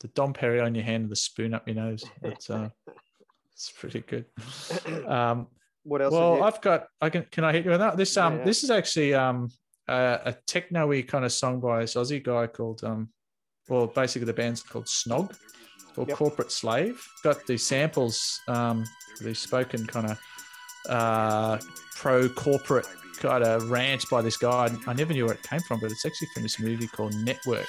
The 0.00 0.08
Dom 0.08 0.34
Perignon 0.34 0.74
your 0.74 0.84
hand 0.84 1.04
and 1.04 1.10
the 1.10 1.16
spoon 1.16 1.54
up 1.54 1.66
your 1.66 1.76
nose. 1.76 2.04
That's 2.20 2.50
uh, 2.50 2.68
it's 3.52 3.70
pretty 3.70 4.00
good. 4.00 4.26
Um, 5.06 5.46
What 5.84 6.02
else? 6.02 6.12
well, 6.12 6.42
I've 6.42 6.60
got. 6.60 6.88
I 7.00 7.08
can. 7.10 7.26
Can 7.30 7.44
I 7.44 7.52
hit 7.52 7.64
you 7.64 7.70
with 7.70 7.80
that? 7.80 7.96
This 7.96 8.16
um, 8.16 8.38
Yeah. 8.38 8.44
this 8.44 8.64
is 8.64 8.70
actually 8.70 9.14
um, 9.14 9.48
a, 9.88 10.20
a 10.26 10.32
techno-y 10.46 11.02
kind 11.02 11.24
of 11.24 11.32
song 11.32 11.60
by 11.60 11.80
this 11.80 11.94
Aussie 11.94 12.22
guy 12.22 12.46
called 12.48 12.82
um, 12.84 13.08
well, 13.68 13.86
basically 13.86 14.26
the 14.26 14.32
band's 14.34 14.62
called 14.62 14.86
Snog, 14.86 15.34
or 15.96 16.06
Yep. 16.06 16.16
Corporate 16.16 16.52
Slave. 16.52 17.06
Got 17.22 17.46
the 17.46 17.56
samples, 17.56 18.40
um, 18.48 18.84
the 19.20 19.34
spoken 19.34 19.86
kind 19.86 20.10
of 20.10 20.20
uh, 20.88 21.58
pro-corporate 21.96 22.86
kind 23.18 23.44
of 23.44 23.70
rant 23.70 24.04
by 24.10 24.22
this 24.22 24.36
guy. 24.36 24.70
I 24.86 24.92
never 24.92 25.12
knew 25.12 25.26
where 25.26 25.34
it 25.34 25.42
came 25.42 25.60
from, 25.60 25.80
but 25.80 25.90
it's 25.90 26.04
actually 26.04 26.28
from 26.34 26.42
this 26.42 26.58
movie 26.58 26.86
called 26.86 27.14
Network. 27.14 27.66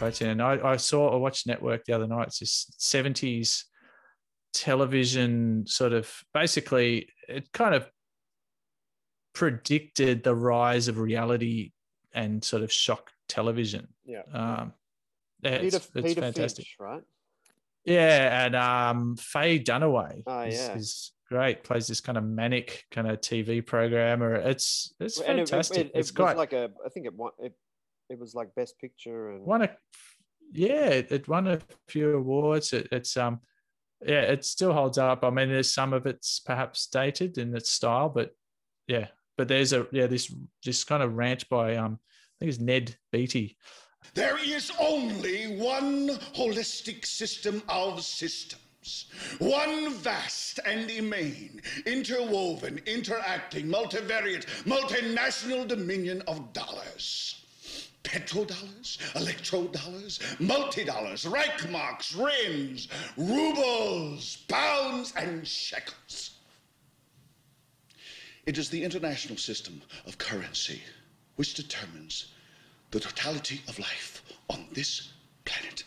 I'll 0.00 0.06
put 0.08 0.16
some 0.16 0.20
of 0.20 0.20
those 0.20 0.20
quotes 0.20 0.20
in. 0.22 0.28
And 0.30 0.42
I, 0.42 0.72
I 0.72 0.76
saw, 0.76 1.12
I 1.12 1.16
watched 1.16 1.46
Network 1.46 1.84
the 1.84 1.92
other 1.92 2.06
night. 2.06 2.28
It's 2.28 2.38
this 2.40 2.70
70s 2.78 3.64
television 4.52 5.64
sort 5.66 5.92
of 5.92 6.12
basically, 6.34 7.08
it 7.28 7.52
kind 7.52 7.74
of 7.74 7.88
predicted 9.32 10.22
the 10.24 10.34
rise 10.34 10.88
of 10.88 10.98
reality 10.98 11.72
and 12.12 12.42
sort 12.42 12.62
of 12.62 12.72
shock 12.72 13.10
television. 13.28 13.88
yeah, 14.04 14.22
Um, 14.32 14.72
yeah, 15.42 15.58
Peter, 15.60 15.76
it's, 15.76 15.90
it's 15.94 16.06
Peter 16.08 16.20
fantastic. 16.20 16.66
Finch, 16.66 16.76
right? 16.80 17.02
Yeah, 17.84 18.44
and 18.44 18.56
um, 18.56 19.16
Faye 19.16 19.58
Dunaway 19.58 20.22
Oh, 20.26 20.40
is, 20.42 20.54
yeah. 20.54 20.74
is 20.74 21.12
great. 21.28 21.62
Plays 21.64 21.86
this 21.86 22.00
kind 22.00 22.18
of 22.18 22.24
manic 22.24 22.84
kind 22.90 23.08
of 23.08 23.20
TV 23.20 23.64
programmer. 23.64 24.34
It's 24.34 24.92
it's 25.00 25.18
And 25.20 25.38
it- 25.38 25.42
it- 25.42 25.48
fantastic. 25.48 25.76
It, 25.78 25.86
it, 25.86 25.92
it's 25.94 26.08
was 26.08 26.10
great. 26.10 26.36
like 26.36 26.52
a, 26.52 26.70
I 26.84 26.88
think 26.90 27.06
it 27.06 27.14
it, 27.38 27.52
it 28.10 28.18
was 28.18 28.34
like 28.34 28.54
Best 28.54 28.78
Picture 28.78 29.30
and 29.30 29.46
won 29.46 29.62
a 29.62 29.70
yeah 30.52 30.88
it, 30.88 31.12
it 31.12 31.28
won 31.28 31.46
a 31.46 31.60
few 31.88 32.16
awards 32.16 32.72
it, 32.72 32.88
it's 32.90 33.16
um 33.16 33.40
yeah 34.04 34.22
it 34.22 34.44
still 34.44 34.72
holds 34.72 34.98
up 34.98 35.22
i 35.24 35.30
mean 35.30 35.48
there's 35.48 35.72
some 35.72 35.92
of 35.92 36.06
it's 36.06 36.40
perhaps 36.40 36.86
dated 36.86 37.38
in 37.38 37.54
its 37.54 37.70
style 37.70 38.08
but 38.08 38.34
yeah 38.88 39.06
but 39.38 39.46
there's 39.46 39.72
a 39.72 39.86
yeah 39.92 40.06
this 40.06 40.34
this 40.64 40.84
kind 40.84 41.02
of 41.02 41.16
rant 41.16 41.48
by 41.48 41.76
um 41.76 41.98
i 42.02 42.34
think 42.40 42.50
it's 42.50 42.60
ned 42.60 42.96
beatty 43.12 43.56
There 44.14 44.38
is 44.38 44.72
only 44.80 45.56
one 45.58 46.08
holistic 46.34 47.04
system 47.04 47.62
of 47.68 48.02
systems. 48.02 49.10
One 49.38 49.92
vast 49.92 50.58
and 50.64 50.90
immane, 50.90 51.60
interwoven, 51.84 52.80
interacting, 52.86 53.66
multivariate, 53.66 54.46
multinational 54.64 55.68
dominion 55.68 56.22
of 56.26 56.52
dollars. 56.54 57.39
Petrodollars, 58.02 58.98
electrodollars, 59.14 60.40
multi-dollars, 60.40 61.24
Reichmarks, 61.24 62.16
rims, 62.16 62.88
rubles, 63.16 64.36
pounds, 64.48 65.12
and 65.16 65.46
shekels. 65.46 66.32
It 68.46 68.58
is 68.58 68.70
the 68.70 68.82
international 68.82 69.36
system 69.36 69.82
of 70.06 70.18
currency 70.18 70.82
which 71.36 71.54
determines 71.54 72.32
the 72.90 73.00
totality 73.00 73.62
of 73.68 73.78
life 73.78 74.22
on 74.48 74.66
this 74.72 75.12
planet. 75.44 75.84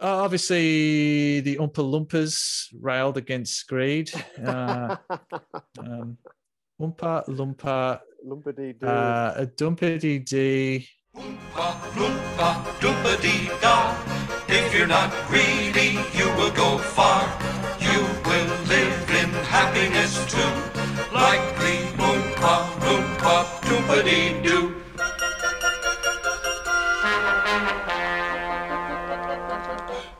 Uh, 0.00 0.24
obviously, 0.24 1.40
the 1.40 1.56
Oompa 1.56 1.82
Loompas 1.82 2.68
railed 2.80 3.16
against 3.16 3.66
greed. 3.66 4.10
Uh, 4.44 4.96
um, 5.78 6.18
Oompa 6.80 7.24
Loompa, 7.26 8.00
Lumpity 8.26 8.78
doo. 8.78 8.86
uh, 8.86 9.34
a 9.36 9.46
dumpity 9.46 10.18
dee. 10.24 10.86
Loompa 11.16 12.48
doompa 12.80 13.12
dee 13.22 13.48
da. 13.62 13.96
If 14.48 14.74
you're 14.76 14.86
not 14.86 15.10
greedy, 15.28 15.98
you 16.18 16.26
will 16.36 16.52
go 16.52 16.76
far. 16.78 17.22
You 17.80 18.00
will 18.28 18.50
live 18.68 19.10
in 19.22 19.30
happiness 19.54 20.14
too. 20.30 20.52
Like 21.14 21.44
the 21.62 21.74
Oompa 21.96 22.54
Loompa 22.84 23.36
doompa 23.66 24.04
dee 24.04 24.42
doo. 24.46 24.74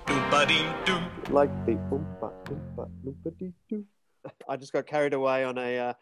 Doompa 0.06 0.46
dee 0.48 0.66
doo. 0.86 0.98
like 1.32 1.50
the 1.66 1.72
oompa 1.92 2.28
oompa 2.50 2.84
loopity 3.04 3.52
doo. 3.68 3.84
I 4.48 4.56
just 4.56 4.72
got 4.72 4.86
carried 4.86 5.14
away 5.14 5.44
on 5.44 5.58
a 5.58 5.78
uh, 5.78 5.92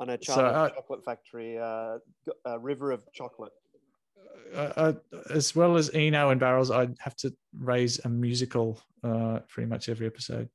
on 0.00 0.10
a 0.10 0.18
So, 0.22 0.34
Charlie 0.34 0.54
uh, 0.54 0.68
chocolate 0.70 1.04
factory 1.04 1.58
uh, 1.58 1.98
g- 2.26 2.32
uh, 2.46 2.58
river 2.58 2.90
of 2.92 3.00
chocolate. 3.12 3.52
Uh, 4.54 4.58
uh, 4.76 4.92
as 5.30 5.54
well 5.54 5.76
as 5.76 5.90
Eno 5.94 6.30
and 6.30 6.40
Barrels, 6.40 6.70
I'd 6.70 6.96
have 7.00 7.16
to 7.16 7.34
raise 7.58 7.98
a 8.04 8.08
musical 8.08 8.80
uh, 9.02 9.40
pretty 9.48 9.68
much 9.68 9.88
every 9.88 10.06
episode. 10.06 10.48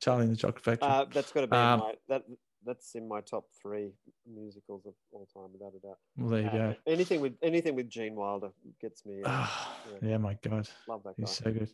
Charlie 0.00 0.24
and 0.24 0.32
the 0.32 0.36
Chocolate 0.36 0.62
Factory. 0.64 0.88
Uh, 0.88 1.04
that's 1.12 1.32
got 1.32 1.40
to 1.42 1.46
be 1.48 1.56
in 1.56 1.62
Um, 1.62 1.80
my, 1.80 1.94
that. 2.08 2.22
That's 2.66 2.94
in 2.96 3.08
my 3.08 3.20
top 3.20 3.44
three 3.62 3.92
musicals 4.30 4.84
of 4.84 4.92
all 5.12 5.26
time, 5.32 5.50
without 5.52 5.72
a 5.76 5.80
doubt. 5.86 5.96
well, 6.18 6.28
there 6.30 6.42
you 6.42 6.50
go. 6.50 6.74
Anything 6.86 7.20
with 7.20 7.34
anything 7.42 7.74
with 7.74 7.88
Gene 7.88 8.14
Wilder 8.14 8.50
gets 8.80 9.06
me. 9.06 9.22
Uh, 9.24 9.28
Ah, 9.30 9.76
yeah, 10.02 10.08
yeah, 10.10 10.16
my 10.18 10.36
God. 10.42 10.68
love 10.86 11.02
that 11.04 11.10
guy. 11.16 11.22
He's 11.22 11.30
so 11.30 11.50
good. 11.52 11.70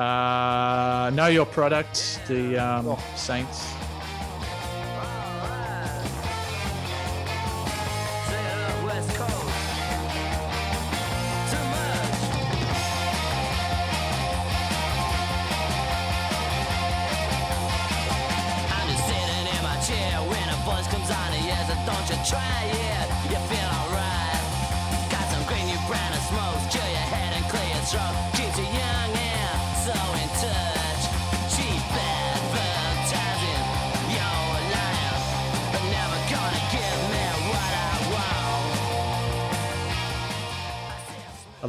Uh, 0.00 1.10
know 1.14 1.26
your 1.26 1.46
product, 1.46 2.20
the 2.28 2.56
um, 2.58 2.86
Oh. 2.88 3.04
Saints. 3.16 3.72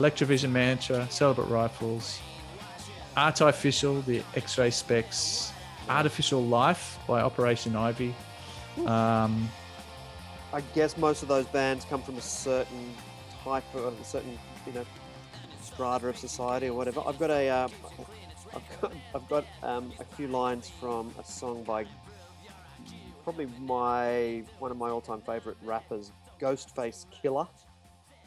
Electrovision 0.04 0.52
Mantra, 0.52 1.08
Celibate 1.10 1.48
Rifles, 1.48 2.20
Artificial, 3.16 4.02
the 4.02 4.22
X 4.36 4.58
Ray 4.58 4.68
Spex, 4.68 5.52
Artificial 5.88 6.44
Life 6.44 7.00
by 7.08 7.22
Operation 7.22 7.74
Ivy. 7.74 8.14
Um, 8.86 9.50
I 10.52 10.60
guess 10.76 10.98
most 10.98 11.22
of 11.22 11.30
those 11.30 11.46
bands 11.46 11.86
come 11.86 12.02
from 12.02 12.18
a 12.18 12.22
certain 12.22 12.94
type 13.46 13.64
of 13.74 13.98
a 13.98 14.04
certain 14.04 14.38
you 14.68 14.74
know 14.74 14.86
strata 15.62 16.10
of 16.10 16.18
society 16.18 16.68
or 16.68 16.74
whatever. 16.74 17.02
I've 17.08 17.18
got 17.18 17.30
a 17.30 17.48
uh, 17.48 17.68
I've 18.54 18.82
got, 18.82 18.94
I've 19.16 19.30
got 19.30 19.46
um, 19.64 19.94
a 20.02 20.16
few 20.16 20.28
lines 20.28 20.70
from 20.82 21.14
a 21.18 21.24
song 21.24 21.64
by 21.64 21.86
probably 23.24 23.48
my 23.62 24.44
one 24.60 24.70
of 24.70 24.76
my 24.76 24.90
all-time 24.90 25.22
favorite 25.22 25.56
rappers, 25.64 26.12
Ghostface 26.42 27.06
Killah. 27.24 27.48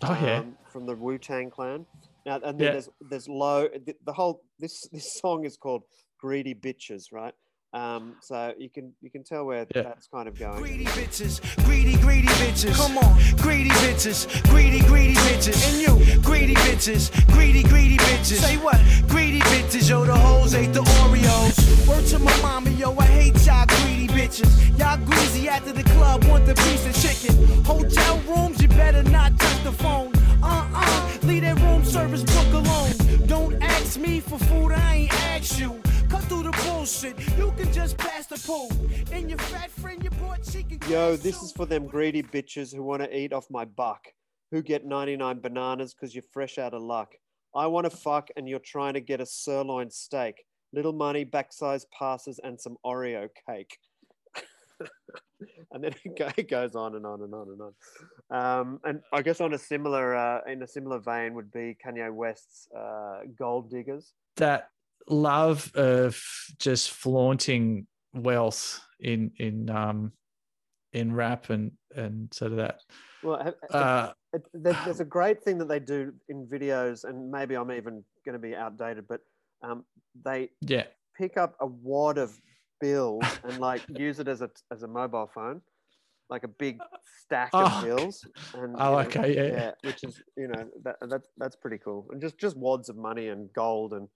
oh, 0.05 0.19
yeah. 0.23 0.39
um, 0.39 0.57
from 0.77 0.85
the 0.85 0.95
Wu 0.95 1.17
Tang 1.17 1.49
Clan. 1.49 1.87
Now, 2.27 2.35
and 2.45 2.59
then 2.61 2.67
Yeah. 2.67 2.73
there's 2.73 2.89
there's 3.11 3.29
low. 3.29 3.67
The, 3.87 3.95
the 4.05 4.13
whole 4.13 4.43
this 4.59 4.87
this 4.93 5.19
song 5.19 5.47
is 5.47 5.57
called 5.57 5.85
"Greedy 6.21 6.55
Bitches," 6.55 7.05
right? 7.13 7.33
Um, 7.73 8.17
so 8.21 8.53
you 8.59 8.69
can 8.69 8.93
you 9.01 9.11
can 9.11 9.25
tell 9.25 9.45
where 9.47 9.67
Yeah. 9.75 9.83
that's 9.89 10.07
kind 10.09 10.29
of 10.29 10.39
going. 10.39 10.59
Greedy 10.59 10.85
bitches, 10.99 11.35
greedy, 11.65 11.97
greedy 11.97 12.29
bitches. 12.43 12.75
Come 12.77 12.99
on, 12.99 13.13
greedy 13.41 13.71
bitches, 13.85 14.19
greedy, 14.51 14.81
greedy 14.81 15.15
bitches. 15.29 15.59
And 15.67 15.77
you, 15.85 16.21
greedy 16.21 16.55
bitches, 16.67 17.03
greedy, 17.35 17.63
greedy 17.63 17.97
bitches. 17.97 18.41
Say 18.47 18.59
what? 18.59 18.79
Greedy 19.09 19.41
bitches, 19.53 19.89
yo, 19.89 20.05
the 20.05 20.15
hoes 20.15 20.55
ate 20.55 20.75
the 20.75 20.83
Oreos. 21.01 21.57
Word 21.89 22.05
to 22.13 22.19
my 22.19 22.37
mama, 22.43 22.69
yo, 22.71 22.95
I 22.99 23.07
hate 23.07 23.47
y'all 23.47 23.65
greedy 23.79 24.09
bitches. 24.09 24.51
Y'all 24.79 24.99
greasy 25.07 25.49
after 25.49 25.73
the 25.73 25.85
club, 25.95 26.25
want 26.25 26.45
the 26.45 26.55
piece 26.55 26.85
of 26.91 26.95
chicken. 27.05 27.35
Hotel 27.65 28.19
rooms, 28.29 28.61
you 28.61 28.69
better 28.69 29.03
not 29.05 29.39
touch 29.39 29.65
the 29.65 29.73
phone. 29.73 30.13
Uh 30.49 30.69
uh, 30.75 31.19
leave 31.25 31.43
that 31.43 31.59
room 31.61 31.85
service 31.85 32.23
book 32.23 32.53
alone. 32.53 33.27
Don't 33.27 33.61
ask 33.61 33.99
me 33.99 34.21
for 34.21 34.39
food, 34.39 34.71
I 34.73 34.95
ain't 34.95 35.13
ask 35.13 35.59
you. 35.59 35.81
Cut 36.09 36.23
through 36.25 36.45
the 36.45 36.53
bullshit, 36.65 37.19
you 37.37 37.53
can 37.57 37.73
just 37.73 37.99
pass 37.99 38.27
the 38.27 38.39
pool. 38.47 38.71
And 39.11 39.29
your 39.29 39.41
fat 39.41 39.71
friend, 39.71 40.01
your 40.03 40.13
poor 40.13 40.37
chicken. 40.37 40.79
Yo, 40.89 41.17
this 41.17 41.43
is 41.43 41.51
for 41.51 41.67
them 41.67 41.89
greedy 41.89 42.23
bitches 42.23 42.73
who 42.73 42.85
want 42.85 43.03
to 43.03 43.17
eat 43.17 43.33
off 43.33 43.49
my 43.51 43.65
buck, 43.65 44.07
who 44.53 44.63
get 44.63 44.87
99 44.87 45.41
bananas 45.41 45.95
because 45.95 46.15
you're 46.15 46.31
fresh 46.33 46.59
out 46.59 46.75
of 46.75 46.83
luck. 46.83 47.15
I 47.53 47.67
want 47.67 47.91
to 47.91 47.97
fuck 47.97 48.29
and 48.37 48.49
you're 48.49 48.61
trying 48.61 48.95
to 48.95 49.01
get 49.01 49.21
a 49.21 49.27
sirloin 49.27 49.91
steak, 49.91 50.45
little 50.73 50.93
money, 50.93 51.25
backside 51.25 51.81
passes, 51.99 52.39
and 52.45 52.61
some 52.61 52.77
Oreo 52.87 53.29
cake. 53.49 53.79
And 55.73 55.85
then 55.85 55.95
it 56.37 56.49
goes 56.49 56.75
on 56.75 56.97
and 56.97 57.07
on 57.07 57.23
and 57.23 57.35
on 57.35 57.49
and 57.49 57.61
on. 57.61 58.61
Um, 58.61 58.81
and 58.85 59.01
I 59.13 59.23
guess 59.23 59.41
on 59.41 59.55
a 59.55 59.59
similar, 59.59 60.15
uh, 60.15 60.41
in 60.47 60.63
a 60.63 60.67
similar 60.67 60.99
vein, 60.99 61.35
would 61.35 61.51
be 61.51 61.77
Kanye 61.85 62.13
West's 62.13 62.69
uh, 62.77 63.21
"Gold 63.39 63.71
Diggers." 63.71 64.13
that 64.37 64.69
love 65.09 65.73
of 65.75 66.21
just 66.59 66.91
flaunting 66.91 67.87
wealth 68.15 68.81
in 69.01 69.31
in 69.39 69.71
um 69.71 70.13
in 70.93 71.13
rap 71.13 71.51
and 71.51 71.73
and 71.95 72.33
sort 72.33 72.53
of 72.53 72.59
that 72.59 72.81
Well, 73.23 73.55
uh 73.71 74.13
it, 74.33 74.43
there's 74.53 75.01
a 75.01 75.05
great 75.05 75.43
thing 75.43 75.59
that 75.59 75.69
they 75.69 75.81
do 75.81 76.13
in 76.29 76.47
videos, 76.47 77.05
and 77.05 77.31
maybe 77.31 77.55
I'm 77.55 77.71
even 77.71 78.05
going 78.25 78.35
to 78.35 78.39
be 78.39 78.55
outdated, 78.55 79.07
but 79.09 79.21
um, 79.63 79.85
they 80.25 80.51
yeah 80.61 80.85
pick 81.17 81.37
up 81.37 81.57
a 81.61 81.67
wad 81.67 82.19
of 82.19 82.39
bills 82.81 83.25
and 83.45 83.59
like 83.59 83.83
use 83.89 84.21
it 84.21 84.29
as 84.29 84.43
a 84.43 84.51
as 84.73 84.83
a 84.83 84.89
mobile 84.89 85.31
phone, 85.35 85.63
like 86.31 86.45
a 86.45 86.49
big 86.49 86.79
stack 87.23 87.51
of 87.53 87.73
Oh, 87.73 87.85
bills. 87.85 88.27
And 88.55 88.77
oh, 88.79 88.93
know, 88.93 88.99
okay, 89.01 89.35
yeah. 89.35 89.73
which 89.83 90.05
is 90.05 90.23
you 90.37 90.49
know 90.49 90.69
that 90.85 90.97
that's 91.09 91.29
that's 91.37 91.57
pretty 91.57 91.79
cool, 91.79 92.07
and 92.11 92.21
just 92.21 92.39
just 92.39 92.57
wads 92.57 92.89
of 92.89 92.97
money 92.97 93.29
and 93.29 93.53
gold, 93.53 93.93
and 93.93 94.09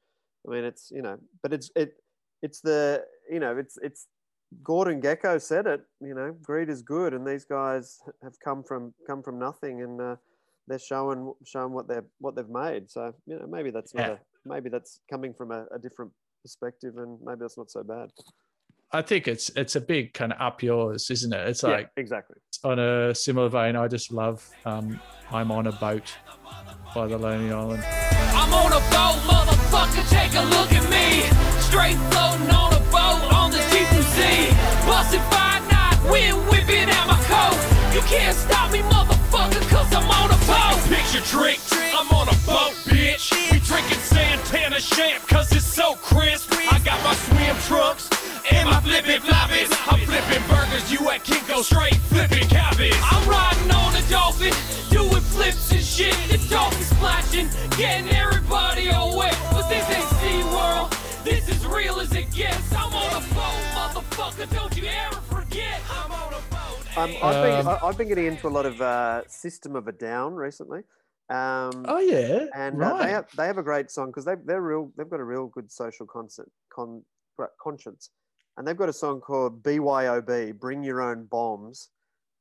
I 0.46 0.52
mean 0.52 0.64
it's 0.64 0.90
you 0.90 1.02
know, 1.02 1.18
but 1.42 1.52
it's 1.52 1.70
it 1.76 1.94
it's 2.42 2.61
the 2.61 3.04
you 3.30 3.40
know 3.40 3.56
it's 3.56 3.78
it's 3.82 4.06
Gordon 4.64 5.00
Gekko 5.00 5.40
said 5.40 5.66
it, 5.66 5.82
you 6.00 6.14
know, 6.14 6.34
greed 6.42 6.68
is 6.68 6.82
good, 6.82 7.14
and 7.14 7.26
these 7.26 7.44
guys 7.44 8.00
have 8.22 8.38
come 8.40 8.64
from 8.64 8.92
come 9.06 9.22
from 9.22 9.38
nothing, 9.38 9.82
and 9.82 10.00
uh, 10.00 10.16
they're 10.66 10.78
showing 10.78 11.32
showing 11.44 11.72
what 11.72 11.86
they're 11.86 12.06
what 12.18 12.34
they've 12.34 12.48
made. 12.48 12.90
So 12.90 13.14
you 13.26 13.38
know, 13.38 13.46
maybe 13.46 13.70
that's 13.70 13.94
not 13.94 14.08
a 14.08 14.18
maybe 14.44 14.68
that's 14.68 15.00
coming 15.08 15.34
from 15.34 15.52
a, 15.52 15.66
a 15.72 15.78
different 15.78 16.11
perspective, 16.42 16.96
and 16.96 17.18
maybe 17.24 17.40
that's 17.40 17.58
not 17.58 17.70
so 17.70 17.82
bad. 17.84 18.11
I 18.93 19.01
think 19.03 19.28
it's 19.28 19.51
it's 19.57 19.76
a 19.76 19.80
big 19.80 20.12
kind 20.14 20.32
of 20.32 20.41
up 20.41 20.62
yours 20.62 21.11
isn't 21.11 21.32
it 21.32 21.49
it's 21.49 21.62
Yeah, 21.62 21.70
like 21.70 21.91
exactly. 21.97 22.36
on 22.64 22.78
a 22.78 23.14
similar 23.14 23.49
vein 23.49 23.76
i 23.76 23.86
just 23.88 24.12
love 24.12 24.49
um 24.64 25.01
i'm 25.30 25.51
on 25.53 25.66
a 25.66 25.72
boat 25.72 26.12
by 26.95 27.07
the 27.07 27.16
lonely 27.18 27.53
island 27.53 27.84
I'm 28.32 28.55
on 28.55 28.72
a 28.72 28.82
boat, 28.91 29.18
motherfucker, 29.30 30.03
take 30.11 30.34
a 30.34 30.43
look 30.43 30.72
at 30.72 30.82
me. 30.91 31.22
Straight 31.61 31.95
floating 32.11 32.51
on 32.51 32.72
a 32.74 32.80
boat 32.91 33.22
on 33.32 33.51
the 33.53 33.59
deep 33.70 33.86
blue 33.91 34.03
sea. 34.03 34.51
Busted 34.86 35.20
five 35.30 35.62
knot, 35.70 35.95
wind 36.11 36.34
whipping 36.51 36.91
out 36.91 37.07
my 37.07 37.20
coat. 37.30 37.55
You 37.95 38.01
can't 38.11 38.34
stop 38.36 38.72
me, 38.72 38.80
motherfucker, 38.91 39.62
cause 39.70 39.93
I'm 39.95 40.09
on 40.11 40.30
a 40.34 40.38
boat. 40.51 40.78
Picture 40.91 41.22
trick, 41.22 41.61
I'm 41.95 42.09
on 42.11 42.26
a 42.28 42.38
boat, 42.47 42.74
bitch. 42.91 43.30
We 43.53 43.59
drinking 43.61 43.99
Santana 44.03 44.80
champ, 44.80 45.22
cause 45.28 45.53
it's 45.53 45.64
so 45.66 45.95
crisp. 45.97 46.51
I 46.72 46.80
got 46.84 46.99
my 47.05 47.14
swim 47.14 47.55
trunks 47.68 48.09
and 48.61 48.68
my 48.70 48.80
flippin' 48.80 49.20
floppies. 49.22 49.70
I'm 49.90 50.00
flipping 50.06 50.44
burgers, 50.48 50.84
you 50.92 51.00
at 51.11 51.24
Kinko 51.24 51.62
straight 51.64 51.96
flipping 52.12 52.48
cabbage. 52.48 52.94
I'm 53.02 53.28
riding 53.28 53.70
on 53.70 53.96
a 53.96 54.02
dolphin, 54.11 54.52
doing 54.90 55.22
flips 55.32 55.72
and 55.72 55.80
shit. 55.80 56.14
shit. 56.14 56.34
It's 56.34 56.48
talking, 56.48 56.82
splashing, 56.82 57.48
getting 57.76 58.08
everybody 58.14 58.90
all 58.90 59.16
wet. 59.16 59.36
But 59.52 59.68
this 59.68 59.88
ain't 59.90 60.08
SeaWorld. 60.20 61.24
This 61.24 61.48
is 61.48 61.66
real 61.66 62.00
as 62.00 62.12
it 62.14 62.30
gets. 62.32 62.72
I'm 62.72 62.92
on 62.94 63.22
a 63.22 63.34
boat, 63.34 63.61
motherfucker. 63.76 64.50
Don't 64.54 64.76
you 64.76 64.84
ever 64.88 65.16
forget. 65.32 65.80
I'm 65.90 66.12
on 66.12 66.32
a 66.34 66.42
boat. 66.50 66.96
Um, 66.96 67.14
I've, 67.22 67.42
been, 67.44 67.66
Um, 67.66 67.68
I- 67.68 67.86
I've 67.86 67.98
been 67.98 68.08
getting 68.08 68.26
into 68.26 68.48
a 68.48 68.50
lot 68.50 68.66
of 68.66 68.80
uh, 68.80 69.22
System 69.28 69.76
of 69.76 69.86
a 69.88 69.92
Down 69.92 70.34
recently. 70.34 70.80
Um, 71.28 71.84
Oh 71.86 72.00
yeah, 72.00 72.46
and 72.56 72.82
uh, 72.82 72.98
they 72.98 73.11
have 73.11 73.26
they 73.36 73.46
have 73.46 73.56
a 73.56 73.62
great 73.62 73.88
song 73.88 74.08
because 74.08 74.24
they 74.24 74.34
they're 74.44 74.61
real 74.61 74.90
they've 74.96 75.08
got 75.08 75.20
a 75.20 75.24
real 75.24 75.46
good 75.46 75.70
social 75.70 76.04
concert, 76.04 76.50
con, 76.74 77.04
conscience, 77.62 78.11
and 78.57 78.66
they've 78.66 78.76
got 78.76 78.88
a 78.88 78.92
song 78.92 79.20
called 79.20 79.62
BYOB 79.62 80.59
Bring 80.59 80.82
Your 80.82 81.01
Own 81.01 81.26
Bombs, 81.26 81.90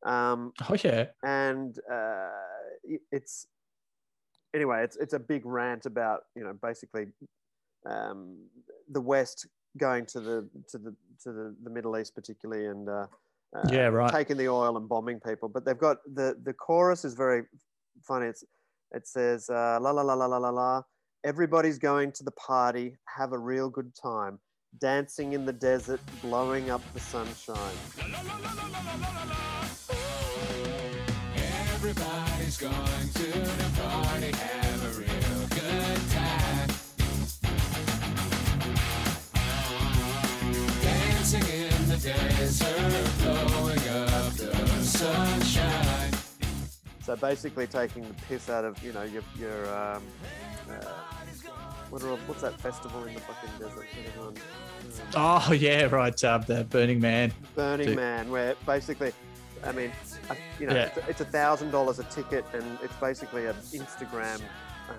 um, 0.06 0.54
oh 0.70 0.76
yeah. 0.84 1.08
and 1.24 1.78
uh, 1.92 2.30
it's 3.12 3.48
anyway 4.56 4.84
it's 4.84 4.98
it's 4.98 5.14
a 5.14 5.20
big 5.20 5.46
rant 5.46 5.86
about 5.86 6.22
you 6.36 6.44
know 6.44 6.54
basically 6.62 7.08
um, 7.90 8.38
the 8.90 9.02
West 9.02 9.48
going 9.78 10.06
to 10.08 10.20
the 10.20 10.50
to 10.70 10.78
the 10.78 10.96
to 11.24 11.32
the, 11.32 11.56
the 11.64 11.70
Middle 11.70 11.98
East 11.98 12.16
particularly 12.16 12.66
and 12.68 12.90
uh, 12.90 13.06
uh, 13.56 13.64
Yeah, 13.72 13.88
right. 13.88 14.12
taking 14.12 14.38
the 14.38 14.48
oil 14.48 14.78
and 14.78 14.88
bombing 14.88 15.20
people. 15.20 15.50
But 15.50 15.66
they've 15.66 15.78
got 15.78 15.98
the 16.14 16.38
the 16.44 16.54
chorus 16.54 17.06
is 17.06 17.14
very 17.14 17.44
funny. 18.04 18.28
It's 18.28 18.44
it 18.92 19.08
says 19.08 19.50
uh, 19.50 19.80
la 19.82 19.92
la 19.92 20.02
la 20.02 20.14
la 20.14 20.26
la 20.26 20.38
la 20.38 20.50
la. 20.50 20.82
Everybody's 21.24 21.78
going 21.78 22.14
to 22.14 22.24
the 22.24 22.32
party, 22.32 22.96
have 23.18 23.34
a 23.34 23.38
real 23.38 23.70
good 23.70 23.92
time, 23.94 24.40
dancing 24.78 25.34
in 25.34 25.46
the 25.46 25.54
desert, 25.54 26.00
blowing 26.22 26.70
up 26.70 26.82
the 26.94 27.00
sunshine. 27.00 27.58
Everybody's 31.74 32.58
going 32.58 33.10
to 33.14 33.32
the 33.32 33.82
party, 33.82 34.32
have 34.32 34.84
a 34.86 35.00
real 35.00 35.48
good 35.50 36.02
time. 36.12 36.70
Dancing 40.82 41.42
in 41.42 41.90
the 41.90 41.98
desert, 41.98 43.10
blowing 43.24 43.90
up 43.90 44.34
the 44.34 44.84
sunshine. 44.84 46.14
So 47.04 47.16
basically, 47.16 47.66
taking 47.66 48.04
the 48.08 48.14
piss 48.28 48.50
out 48.50 48.66
of 48.66 48.82
you 48.84 48.94
know 48.94 49.04
your 49.04 49.24
your 49.38 49.76
um, 49.76 50.04
uh, 50.70 50.99
what's 51.90 52.42
that 52.42 52.60
festival 52.60 53.04
in 53.06 53.14
the 53.14 53.20
fucking 53.22 53.50
desert? 53.60 53.86
everyone- 54.08 54.36
Oh 55.16 55.52
yeah, 55.54 55.86
right. 55.86 56.24
Uh, 56.24 56.38
the 56.40 56.64
Burning 56.66 57.00
Man. 57.00 57.32
Burning 57.56 57.88
Dude. 57.88 57.96
Man, 57.96 58.30
where 58.30 58.56
basically, 58.66 59.12
I 59.64 59.72
mean, 59.72 59.92
uh, 60.30 60.36
you 60.60 60.68
know, 60.68 60.76
Yeah. 60.76 60.90
it's, 61.08 61.22
a- 61.22 61.26
thousand 61.26 61.72
dollars 61.72 62.00
a 62.00 62.04
ticket, 62.06 62.46
and 62.54 62.78
it's 62.84 62.96
basically 62.96 63.46
an 63.48 63.56
Instagram 63.74 64.42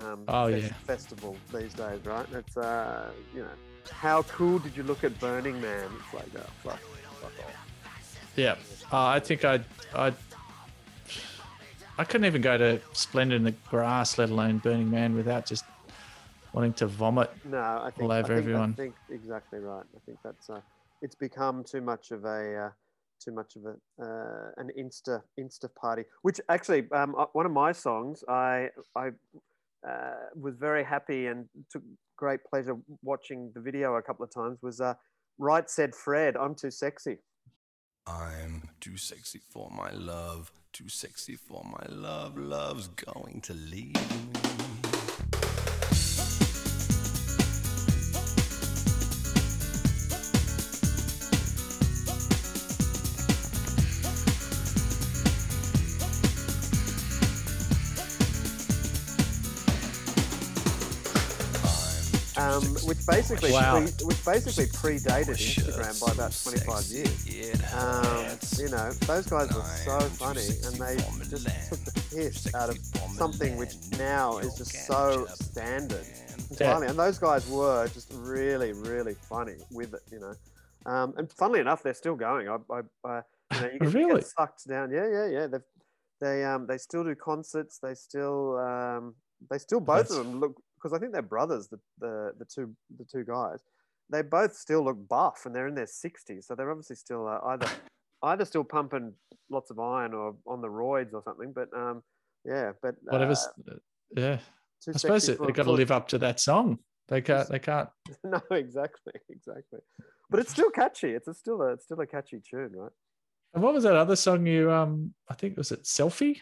um, 0.03 0.23
Oh, 0.27 0.49
fes- 0.51 0.63
yeah. 0.63 0.73
festival 0.85 1.35
these 1.53 1.73
days, 1.73 1.99
right? 2.05 2.25
It's 2.33 2.55
uh, 2.57 3.11
you 3.35 3.41
know, 3.41 3.49
how 3.91 4.21
cool 4.23 4.59
did 4.59 4.75
you 4.77 4.83
look 4.83 5.03
at 5.03 5.19
Burning 5.19 5.59
Man? 5.61 5.89
It's 6.03 6.13
like, 6.13 6.29
oh, 6.37 6.49
fuck, 6.63 6.79
fuck 7.21 7.31
off. 7.45 8.17
Yeah. 8.37 8.55
Uh, 8.91 9.05
I 9.07 9.19
think 9.19 9.43
I 9.43 9.59
I 9.93 10.13
I 11.97 12.03
couldn't 12.05 12.25
even 12.25 12.41
go 12.41 12.57
to 12.57 12.79
Splendid 12.93 13.37
in 13.37 13.43
the 13.43 13.51
Grass, 13.69 14.17
let 14.17 14.29
alone 14.29 14.59
Burning 14.59 14.89
Man, 14.89 15.15
without 15.15 15.45
just 15.45 15.65
wanting 16.53 16.73
to 16.73 16.87
vomit. 16.87 17.31
No, 17.45 17.59
I 17.59 17.91
think 17.91 18.03
all 18.03 18.11
I 18.11 18.19
over 18.19 18.27
think, 18.29 18.39
everyone. 18.39 18.71
I 18.71 18.81
think 18.81 18.95
exactly 19.09 19.59
right. 19.59 19.85
I 19.95 19.99
think 20.05 20.17
that's 20.23 20.49
uh, 20.49 20.61
it's 21.01 21.15
become 21.15 21.63
too 21.63 21.81
much 21.81 22.11
of 22.11 22.25
a 22.25 22.65
uh, 22.65 22.69
too 23.23 23.31
much 23.31 23.55
of 23.55 23.65
a 23.65 24.03
uh, 24.03 24.51
an 24.57 24.69
insta 24.79 25.21
insta 25.39 25.73
party. 25.73 26.03
Which 26.21 26.39
actually, 26.49 26.89
um, 26.91 27.15
uh, 27.17 27.25
one 27.33 27.45
of 27.45 27.51
my 27.51 27.71
songs, 27.71 28.23
I 28.27 28.69
I 28.95 29.09
uh, 29.87 30.29
was 30.35 30.55
very 30.55 30.83
happy 30.83 31.27
and 31.27 31.45
took 31.71 31.83
great 32.17 32.43
pleasure 32.43 32.77
watching 33.03 33.51
the 33.55 33.61
video 33.61 33.95
a 33.95 34.01
couple 34.01 34.23
of 34.23 34.33
times. 34.33 34.59
Was 34.61 34.81
uh, 34.81 34.95
right 35.37 35.69
said 35.69 35.95
Fred, 35.95 36.35
I'm 36.37 36.55
too 36.55 36.71
sexy. 36.71 37.17
I'm 38.07 38.69
too 38.79 38.97
sexy 38.97 39.39
for 39.49 39.69
my 39.69 39.91
love, 39.91 40.51
too 40.73 40.89
sexy 40.89 41.35
for 41.35 41.63
my 41.63 41.85
love. 41.87 42.35
Love's 42.37 42.87
going 42.87 43.41
to 43.41 43.53
leave 43.53 43.93
me. 44.33 44.40
Which 63.01 63.15
basically 63.17 63.51
Wow. 63.51 63.79
pre, 63.79 64.05
which 64.05 64.25
basically 64.25 64.65
predated 64.67 65.37
Instagram 65.37 66.05
by 66.05 66.11
about 66.13 66.31
25 66.43 66.85
years. 66.85 67.73
Um, 67.73 68.37
you 68.57 68.69
know, 68.69 68.91
those 69.07 69.25
guys 69.25 69.49
were 69.53 69.63
so 69.63 69.99
funny, 70.17 70.47
and 70.65 70.75
they 70.75 70.97
just 71.29 71.69
took 71.69 71.79
the 71.79 72.03
piss 72.11 72.53
out 72.53 72.69
of 72.69 72.77
something 73.17 73.57
which 73.57 73.75
now 73.97 74.37
is 74.37 74.55
just 74.55 74.85
so 74.85 75.25
standard 75.33 76.05
entirely. 76.49 76.87
And 76.87 76.97
those 76.99 77.17
guys 77.17 77.47
were 77.49 77.87
just 77.87 78.11
really, 78.13 78.73
really 78.73 79.15
funny 79.15 79.55
with 79.71 79.93
it, 79.93 80.01
you 80.11 80.19
know. 80.19 80.33
Um, 80.85 81.13
and 81.17 81.31
funnily 81.31 81.59
enough, 81.59 81.83
they're 81.83 81.93
still 81.93 82.15
going. 82.15 82.49
I, 82.49 82.57
I, 82.71 82.81
I 83.05 83.21
you 83.53 83.59
know, 83.61 83.69
you 83.73 83.79
get, 83.79 83.93
Really? 83.93 84.13
get 84.21 84.27
sucked 84.27 84.67
down. 84.67 84.91
Yeah, 84.91 85.07
yeah, 85.07 85.25
yeah. 85.27 85.47
They've, 85.47 85.61
they, 86.19 86.43
um, 86.43 86.67
they 86.67 86.77
still 86.77 87.03
do 87.03 87.15
concerts. 87.15 87.79
They 87.81 87.93
still, 87.93 88.57
um, 88.59 89.15
they 89.49 89.57
still 89.57 89.79
both 89.79 90.09
That's- 90.09 90.17
of 90.17 90.25
them 90.25 90.39
look 90.39 90.55
because 90.81 90.95
I 90.95 90.99
think 90.99 91.11
they're 91.13 91.21
brothers. 91.21 91.67
The, 91.67 91.79
the, 91.99 92.31
the 92.39 92.45
two, 92.45 92.75
the 92.97 93.05
two 93.05 93.23
guys. 93.23 93.59
They 94.09 94.21
both 94.21 94.55
still 94.55 94.83
look 94.83 95.07
buff, 95.07 95.45
and 95.45 95.55
they're 95.55 95.67
in 95.67 95.75
their 95.75 95.87
sixties. 95.87 96.47
So 96.47 96.55
they're 96.55 96.71
obviously 96.71 96.97
still 96.97 97.27
uh, 97.27 97.39
either, 97.47 97.67
either 98.23 98.45
still 98.45 98.63
pumping 98.63 99.13
lots 99.49 99.71
of 99.71 99.79
iron 99.79 100.13
or 100.13 100.35
on 100.47 100.61
the 100.61 100.67
roids 100.67 101.13
or 101.13 101.21
something. 101.23 101.53
But 101.53 101.69
um, 101.75 102.03
yeah, 102.45 102.71
but 102.81 102.95
Whatever's. 103.03 103.47
uh, 103.69 103.75
yeah. 104.15 104.39
I 104.87 104.97
suppose 104.97 105.29
it, 105.29 105.39
they've 105.39 105.53
got 105.53 105.63
to 105.63 105.71
live 105.71 105.91
up 105.91 106.07
to 106.09 106.17
that 106.19 106.39
song. 106.39 106.79
They 107.07 107.21
can't. 107.21 107.47
They 107.49 107.59
can't. 107.59 107.89
no, 108.23 108.41
exactly, 108.51 109.13
exactly. 109.29 109.79
But 110.29 110.39
it's 110.39 110.51
still 110.51 110.71
catchy. 110.71 111.11
It's 111.11 111.27
a 111.27 111.33
still 111.33 111.61
a 111.61 111.73
it's 111.73 111.83
still 111.83 111.99
a 111.99 112.07
catchy 112.07 112.39
tune, 112.39 112.71
right? 112.73 112.91
And 113.53 113.61
what 113.61 113.73
was 113.73 113.83
that 113.83 113.95
other 113.95 114.15
song 114.15 114.45
you? 114.45 114.71
Um, 114.71 115.13
I 115.29 115.33
think 115.35 115.57
was 115.57 115.71
it 115.71 115.83
Selfie. 115.83 116.37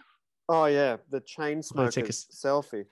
Oh 0.48 0.66
yeah, 0.66 0.98
the 1.10 1.22
Chainsmokers 1.22 2.26
selfie. 2.34 2.86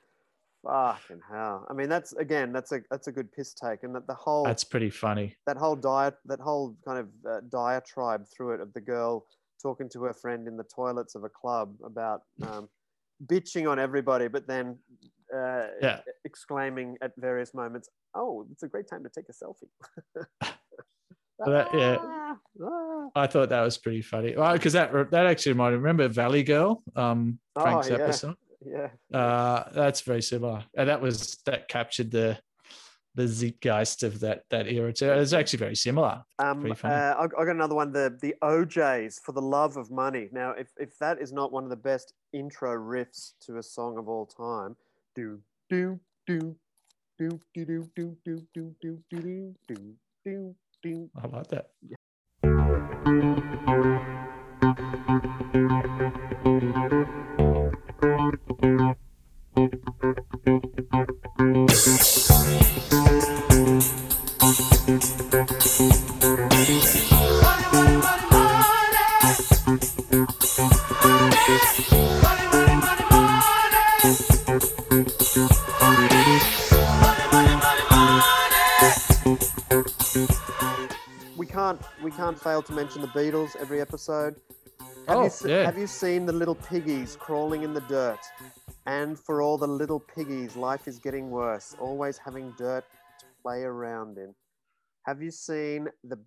Fucking 0.66 1.22
hell! 1.32 1.66
I 1.70 1.74
mean, 1.74 1.88
that's 1.89 2.14
again, 2.14 2.51
that's 2.51 2.72
a 2.72 2.82
that's 2.91 3.08
a 3.08 3.12
good 3.12 3.32
piss 3.32 3.53
take, 3.53 3.84
and 3.84 3.95
that 3.95 4.08
the 4.08 4.14
whole 4.16 4.43
That's 4.43 4.64
pretty 4.64 4.89
funny. 4.89 5.36
that 5.45 5.58
whole 5.58 5.76
diet 5.76 6.16
that 6.26 6.39
whole 6.39 6.76
kind 6.86 6.99
of 6.99 7.08
uh, 7.30 7.39
diatribe 7.49 8.26
through 8.36 8.55
it 8.55 8.60
of 8.62 8.74
the 8.74 8.82
girl 8.82 9.26
talking 9.62 9.88
to 9.89 10.03
her 10.03 10.14
friend 10.14 10.47
in 10.47 10.58
the 10.58 10.64
toilets 10.66 11.16
of 11.16 11.24
a 11.24 11.30
club 11.30 11.74
about 11.86 12.22
um, 12.51 12.68
bitching 13.28 13.70
on 13.70 13.80
everybody, 13.80 14.28
but 14.28 14.45
then 14.47 14.78
uh, 15.34 15.68
Yeah. 15.82 15.99
exclaiming 16.26 16.97
at 17.01 17.12
various 17.18 17.53
moments, 17.53 17.89
"Oh, 18.16 18.45
it's 18.51 18.64
a 18.64 18.68
great 18.68 18.88
time 18.89 19.03
to 19.03 19.10
take 19.10 19.26
a 19.30 19.34
selfie." 19.34 20.51
That- 21.45 21.68
yeah. 21.72 21.97
Ah. 22.01 23.10
I 23.16 23.28
thought 23.28 23.49
that 23.49 23.62
was 23.62 23.78
pretty 23.78 24.01
funny. 24.01 24.36
Well, 24.36 24.53
because 24.53 24.74
that 24.74 24.91
that 25.12 25.28
actually 25.28 25.51
reminded 25.53 25.78
me. 25.78 25.84
Remember 25.84 26.08
Valley 26.08 26.41
Girl? 26.41 26.82
Um, 26.95 27.38
Frank 27.53 27.86
Oh, 27.86 27.95
yeah. 27.95 28.10
Song. 28.12 28.36
Yeah. 28.66 28.89
Uh, 29.18 29.64
that's 29.74 30.01
very 30.01 30.22
similar, 30.22 30.64
and 30.76 30.89
that 30.89 31.01
was 31.01 31.38
that 31.45 31.68
captured 31.68 32.12
the 32.12 32.38
the 33.18 33.28
zeitgeist 33.28 34.03
of 34.03 34.20
that 34.20 34.43
that 34.51 34.68
era 34.68 34.93
too. 34.93 35.12
It's 35.12 35.34
actually 35.34 35.60
very 35.60 35.76
similar. 35.76 36.24
Um, 36.39 36.72
uh, 36.72 36.88
I, 36.88 37.24
I 37.24 37.28
got 37.28 37.49
another 37.49 37.76
one. 37.76 37.91
The 37.91 38.18
the 38.22 38.36
O'Jays 38.43 39.20
for 39.24 39.32
the 39.32 39.41
love 39.41 39.76
of 39.76 39.91
money. 39.91 40.30
Now, 40.32 40.51
if 40.51 40.70
if 40.78 40.97
that 40.99 41.20
is 41.20 41.34
not 41.34 41.51
one 41.51 41.64
of 41.64 41.70
the 41.70 41.76
best 41.76 42.14
intro 42.34 42.76
riffs 42.76 43.34
to 43.41 43.58
a 43.58 43.64
song 43.64 43.97
of 43.97 44.08
all 44.08 44.26
time, 44.26 44.76
do 45.16 45.41
do 45.70 45.99
do 46.26 46.55
do 47.18 47.39
do 47.53 47.66
do 47.66 47.89
do 47.95 48.18
do 48.24 48.45
do 48.53 48.76
do 48.82 49.03
do 49.10 49.55
do 49.68 49.95
do 50.24 50.55
do. 50.84 51.10
I 51.16 51.28
like 51.28 51.47
that. 51.47 51.72
We 51.82 51.95
fail 82.38 82.61
to 82.63 82.73
mention 82.73 83.01
the 83.01 83.07
Beatles 83.09 83.55
every 83.57 83.81
episode. 83.81 84.35
Have 85.07 85.17
Oh, 85.17 85.23
you 85.23 85.29
se- 85.29 85.49
yeah. 85.49 85.65
Have 85.65 85.77
you 85.77 85.88
seen 85.88 86.25
the 86.25 86.33
little 86.33 86.55
piggies 86.55 87.15
crawling 87.15 87.63
in 87.63 87.73
the 87.73 87.81
dirt? 87.81 88.19
And 88.85 89.19
for 89.19 89.41
all 89.41 89.57
the 89.57 89.67
little 89.67 89.99
piggies, 89.99 90.55
life 90.55 90.88
is 90.88 90.99
getting 90.99 91.29
worse, 91.29 91.75
always 91.79 92.17
having 92.17 92.53
dirt 92.57 92.85
to 93.19 93.25
play 93.41 93.63
around 93.63 94.17
in. 94.17 94.33
Have 95.05 95.21
you 95.21 95.31
seen 95.31 95.88
the 96.03 96.17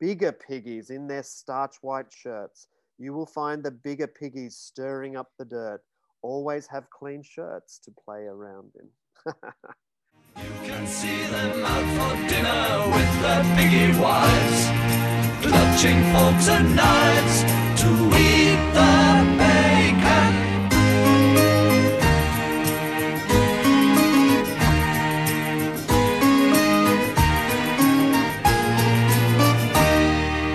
bigger 0.00 0.32
piggies 0.32 0.90
in 0.90 1.06
their 1.06 1.22
starch 1.22 1.76
white 1.82 2.12
shirts? 2.12 2.68
You 2.98 3.12
will 3.12 3.26
find 3.26 3.62
the 3.62 3.70
bigger 3.70 4.06
piggies 4.06 4.56
stirring 4.56 5.16
up 5.16 5.28
the 5.38 5.44
dirt, 5.44 5.80
always 6.22 6.66
have 6.66 6.90
clean 6.90 7.22
shirts 7.22 7.78
to 7.84 7.90
play 8.04 8.22
around 8.24 8.72
in. 8.80 9.32
can 10.64 10.86
see 10.86 11.22
them 11.26 11.64
out 11.64 11.86
for 11.96 12.28
dinner 12.28 12.94
with 12.94 13.22
their 13.22 13.42
piggy 13.56 13.98
wives, 13.98 14.68
clutching 15.70 16.02
forks 16.12 16.48
and 16.48 16.74
knives 16.74 17.42
to 17.80 17.88
eat 18.18 18.58
the 18.74 19.36
bacon. 19.38 20.60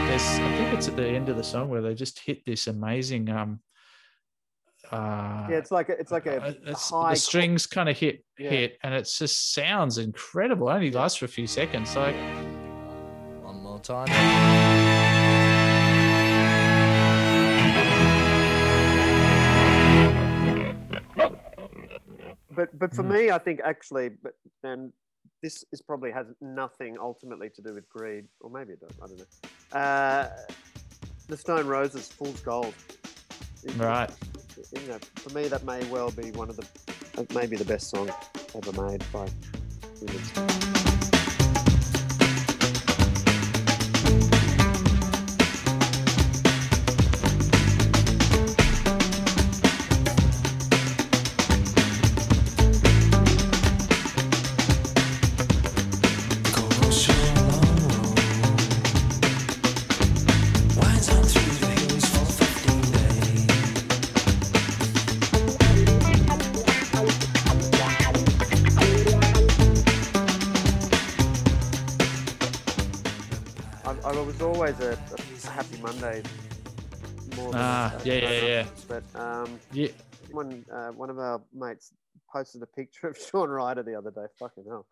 There's, 0.07 0.21
I 0.21 0.55
think 0.57 0.73
it's 0.73 0.87
at 0.87 0.95
the 0.95 1.07
end 1.07 1.27
of 1.29 1.35
the 1.37 1.43
song 1.43 1.69
where 1.69 1.81
they 1.81 1.93
just 1.95 2.19
hit 2.19 2.45
this 2.45 2.67
amazing 2.67 3.29
um 3.29 3.59
uh 4.91 5.47
yeah, 5.49 5.57
it's 5.57 5.71
like 5.71 5.89
a, 5.89 5.99
it's 5.99 6.11
like 6.11 6.27
a, 6.27 6.37
uh, 6.41 6.45
a 6.45 6.49
it's- 6.49 6.89
high 6.91 7.13
the 7.13 7.19
strings 7.19 7.65
kind 7.65 7.89
of 7.89 7.97
hit 7.97 8.23
Yeah. 8.37 8.49
hit 8.51 8.77
and 8.83 8.93
it 8.93 9.11
just 9.17 9.53
sounds 9.53 9.97
incredible. 9.97 10.69
It 10.69 10.73
only 10.73 10.91
lasts 10.91 11.17
for 11.17 11.25
a 11.25 11.27
few 11.27 11.47
seconds. 11.47 11.95
Like 11.95 12.15
One 13.43 13.61
more 13.63 13.79
time. 13.79 14.07
But 22.79 22.89
but 22.89 22.95
for 22.95 23.03
Mm. 23.03 23.13
me, 23.13 23.31
I 23.31 23.37
think 23.37 23.61
actually, 23.63 24.09
but 24.09 24.33
and 24.63 24.91
this 25.41 25.63
is 25.71 25.81
probably 25.81 26.11
has 26.11 26.27
nothing 26.41 26.97
ultimately 26.99 27.49
to 27.55 27.61
do 27.61 27.73
with 27.73 27.87
greed, 27.89 28.25
or 28.41 28.49
maybe 28.49 28.73
it 28.73 28.79
does. 28.79 28.91
I 29.01 29.07
don't 29.07 29.19
know. 29.19 29.79
Uh, 29.79 30.29
the 31.27 31.37
Stone 31.37 31.67
Roses, 31.67 32.07
Fool's 32.09 32.41
Gold. 32.41 32.73
Is- 33.63 33.75
Right. 33.75 34.09
You 34.79 34.87
know, 34.87 34.99
for 35.15 35.33
me, 35.33 35.47
that 35.47 35.63
may 35.65 35.83
well 35.89 36.11
be 36.11 36.31
one 36.31 36.49
of 36.49 36.55
the, 36.55 36.65
uh, 37.19 37.25
maybe 37.33 37.55
the 37.57 37.65
best 37.65 37.89
song 37.89 38.09
ever 38.55 38.71
made 38.83 39.03
by 39.11 39.27
humans. 39.99 41.34
Um, 79.45 79.59
Yeah. 79.71 79.89
one 80.31 80.65
uh, 80.73 80.89
one 80.91 81.09
of 81.09 81.19
our 81.19 81.41
mates 81.53 81.93
posted 82.31 82.61
a 82.63 82.65
picture 82.65 83.07
of 83.07 83.17
Shaun 83.31 83.49
Ryder 83.49 83.83
the 83.83 83.95
other 83.95 84.11
day. 84.11 84.25
Fucking 84.39 84.65
hell! 84.67 84.87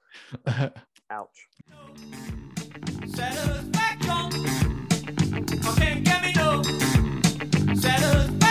Ouch. 1.10 1.47
Satisfaction. 3.08 4.88
I 5.66 5.76
can't 5.78 6.04
get 6.06 6.22
me 6.24 6.34
no 6.36 6.62
satisfaction. 7.76 8.43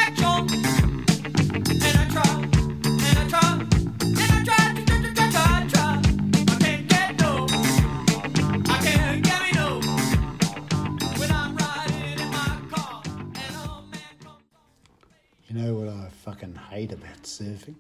You 15.53 15.61
know 15.61 15.75
what 15.75 15.89
I 15.89 16.09
fucking 16.09 16.55
hate 16.55 16.93
about 16.93 17.25
surfing? 17.25 17.75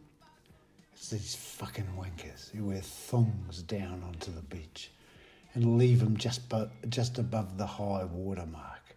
It's 0.92 1.08
these 1.08 1.34
fucking 1.34 1.88
wankers 1.96 2.50
who 2.50 2.66
wear 2.66 2.82
thongs 2.82 3.62
down 3.62 4.02
onto 4.06 4.30
the 4.30 4.42
beach 4.42 4.90
and 5.54 5.78
leave 5.78 6.00
them 6.00 6.18
just, 6.18 6.46
bu- 6.50 6.68
just 6.90 7.16
above 7.16 7.56
the 7.56 7.66
high 7.66 8.04
water 8.04 8.44
mark, 8.44 8.94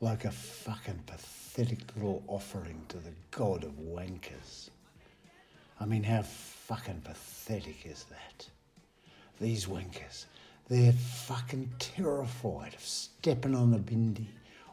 like 0.00 0.24
a 0.24 0.32
fucking 0.32 1.00
pathetic 1.06 1.78
little 1.94 2.24
offering 2.26 2.84
to 2.88 2.96
the 2.96 3.12
god 3.30 3.62
of 3.62 3.70
wankers. 3.78 4.70
I 5.78 5.84
mean, 5.84 6.02
how 6.02 6.22
fucking 6.22 7.02
pathetic 7.04 7.86
is 7.86 8.04
that? 8.10 8.48
These 9.40 9.66
wankers, 9.66 10.24
they're 10.68 10.90
fucking 10.90 11.70
terrified 11.78 12.74
of 12.74 12.80
stepping 12.80 13.54
on 13.54 13.74
a 13.74 13.78
bindi 13.78 14.26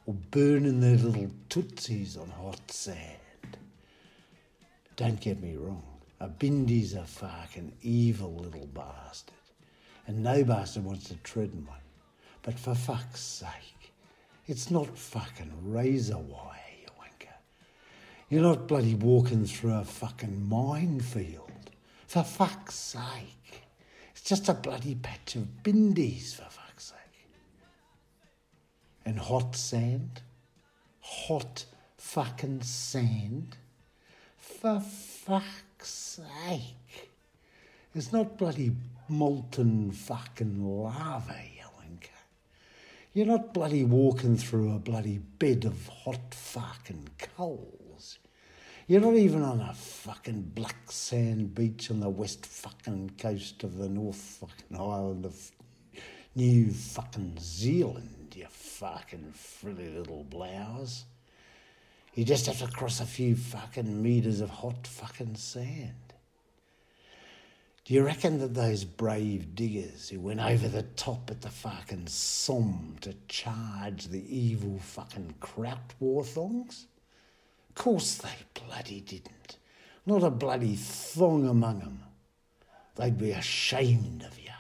or 0.08 0.16
burning 0.32 0.80
their 0.80 0.98
little 0.98 1.30
tootsies 1.50 2.18
on 2.18 2.30
hot 2.30 2.72
sand. 2.72 3.20
Don't 4.96 5.20
get 5.20 5.42
me 5.42 5.56
wrong, 5.56 5.84
a 6.22 6.28
bindi's 6.28 6.94
a 6.94 7.04
fucking 7.04 7.74
evil 7.82 8.36
little 8.36 8.68
bastard, 8.68 9.34
and 10.08 10.24
no 10.24 10.44
bastard 10.44 10.86
wants 10.86 11.10
to 11.10 11.16
tread 11.18 11.52
in 11.52 11.66
one. 11.66 11.78
But 12.44 12.58
for 12.58 12.76
fuck's 12.76 13.20
sake, 13.20 13.92
it's 14.48 14.72
not 14.72 14.98
fucking 14.98 15.52
razor 15.64 16.18
wire, 16.18 16.60
you 16.80 16.88
wanker. 17.00 17.34
You're 18.30 18.44
not 18.44 18.68
bloody 18.68 18.96
walking 18.96 19.46
through 19.46 19.74
a 19.74 19.84
fucking 19.84 20.48
minefield. 20.48 21.52
For 22.08 22.24
fuck's 22.24 22.76
sake. 22.76 23.64
It's 24.12 24.22
just 24.22 24.48
a 24.48 24.54
bloody 24.54 24.96
patch 24.96 25.36
of 25.36 25.64
bindies, 25.64 26.36
for 26.36 26.50
fuck's 26.50 26.86
sake. 26.86 27.28
And 29.06 29.20
hot 29.20 29.56
sand? 29.56 30.22
Hot 31.02 31.66
fucking 31.98 32.62
sand? 32.62 33.58
For 34.66 34.80
fuck's 34.80 36.20
sake. 36.24 37.12
It's 37.94 38.12
not 38.12 38.36
bloody 38.36 38.72
molten 39.08 39.92
fucking 39.92 40.60
lava, 40.66 41.36
wanker. 41.78 42.10
You're 43.14 43.28
not 43.28 43.54
bloody 43.54 43.84
walking 43.84 44.36
through 44.38 44.74
a 44.74 44.80
bloody 44.80 45.20
bed 45.20 45.66
of 45.66 45.88
hot 45.88 46.34
fucking 46.34 47.10
coals. 47.36 48.18
You're 48.88 49.02
not 49.02 49.14
even 49.14 49.44
on 49.44 49.62
a 49.62 49.76
fucking 49.76 50.54
black 50.56 50.90
sand 50.92 51.54
beach 51.54 51.92
on 51.92 52.00
the 52.00 52.10
west 52.10 52.44
fucking 52.44 53.12
coast 53.20 53.64
of 53.64 53.78
the 53.78 53.88
North 53.88 54.16
fucking 54.16 54.80
island 54.80 55.28
of 55.28 55.52
New 56.34 56.72
fucking 56.72 57.38
Zealand, 57.40 58.34
you 58.36 58.48
fucking 58.50 59.32
frilly 59.34 59.90
little 59.90 60.24
blouse. 60.24 61.06
You 62.16 62.24
just 62.24 62.46
have 62.46 62.60
to 62.60 62.68
cross 62.68 63.02
a 63.02 63.06
few 63.06 63.36
fucking 63.36 64.02
meters 64.02 64.40
of 64.40 64.50
hot 64.50 64.88
fucking 64.88 65.36
sand. 65.36 65.92
Do 67.84 67.94
you 67.94 68.04
reckon 68.04 68.40
that 68.40 68.56
those 68.56 68.84
brave 68.84 69.54
diggers 69.54 70.10
who 70.10 70.20
went 70.20 70.40
over 70.40 70.68
the 70.68 70.84
top 70.84 71.30
at 71.30 71.42
the 71.42 71.50
fucking 71.50 72.08
Somme 72.08 72.96
to 73.02 73.14
charge 73.28 74.08
the 74.08 74.24
evil 74.36 74.80
fucking 74.80 75.36
kraut 75.40 75.94
war 76.00 76.24
thongs? 76.24 76.88
Course 77.76 78.16
they 78.16 78.30
bloody 78.54 79.02
didn't. 79.02 79.58
Not 80.06 80.24
a 80.24 80.30
bloody 80.30 80.76
thong 80.76 81.46
among 81.46 81.82
'em. 81.82 82.04
They'd 82.96 83.18
be 83.18 83.32
ashamed 83.32 84.24
of 84.24 84.40
you. 84.40 84.54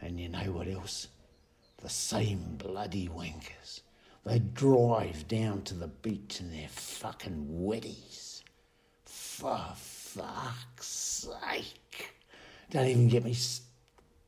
And 0.00 0.18
you 0.18 0.30
know 0.30 0.52
what 0.52 0.66
else? 0.66 1.08
The 1.76 1.90
same 1.90 2.56
bloody 2.56 3.08
wankers. 3.08 3.82
They 4.28 4.40
drive 4.40 5.26
down 5.26 5.62
to 5.62 5.74
the 5.74 5.86
beach 5.88 6.40
in 6.40 6.50
their 6.50 6.68
fucking 6.68 7.46
wetties. 7.50 8.42
For 9.06 9.58
fuck's 9.74 10.86
sake. 10.86 12.14
Don't 12.70 12.86
even 12.86 13.08
get 13.08 13.24
me 13.24 13.34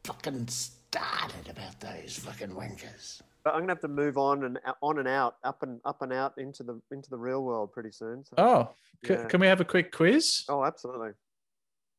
fucking 0.04 0.48
started 0.48 1.48
about 1.50 1.78
those 1.80 2.16
fucking 2.18 2.48
wankers. 2.50 3.20
But 3.44 3.54
I'm 3.54 3.60
gonna 3.60 3.72
have 3.72 3.80
to 3.82 3.88
move 3.88 4.16
on 4.16 4.44
and 4.44 4.58
on 4.82 4.98
and 4.98 5.08
out, 5.08 5.36
up 5.44 5.62
and 5.62 5.80
up 5.84 6.00
and 6.02 6.12
out 6.12 6.32
into 6.38 6.62
the 6.62 6.80
into 6.92 7.10
the 7.10 7.18
real 7.18 7.42
world 7.44 7.72
pretty 7.72 7.90
soon. 7.90 8.24
So, 8.24 8.34
Oh, 8.38 8.74
c- 9.06 9.12
yeah. 9.14 9.26
can 9.26 9.40
we 9.40 9.46
have 9.46 9.60
a 9.60 9.64
quick 9.66 9.92
quiz? 9.92 10.44
Oh, 10.48 10.64
absolutely. 10.64 11.10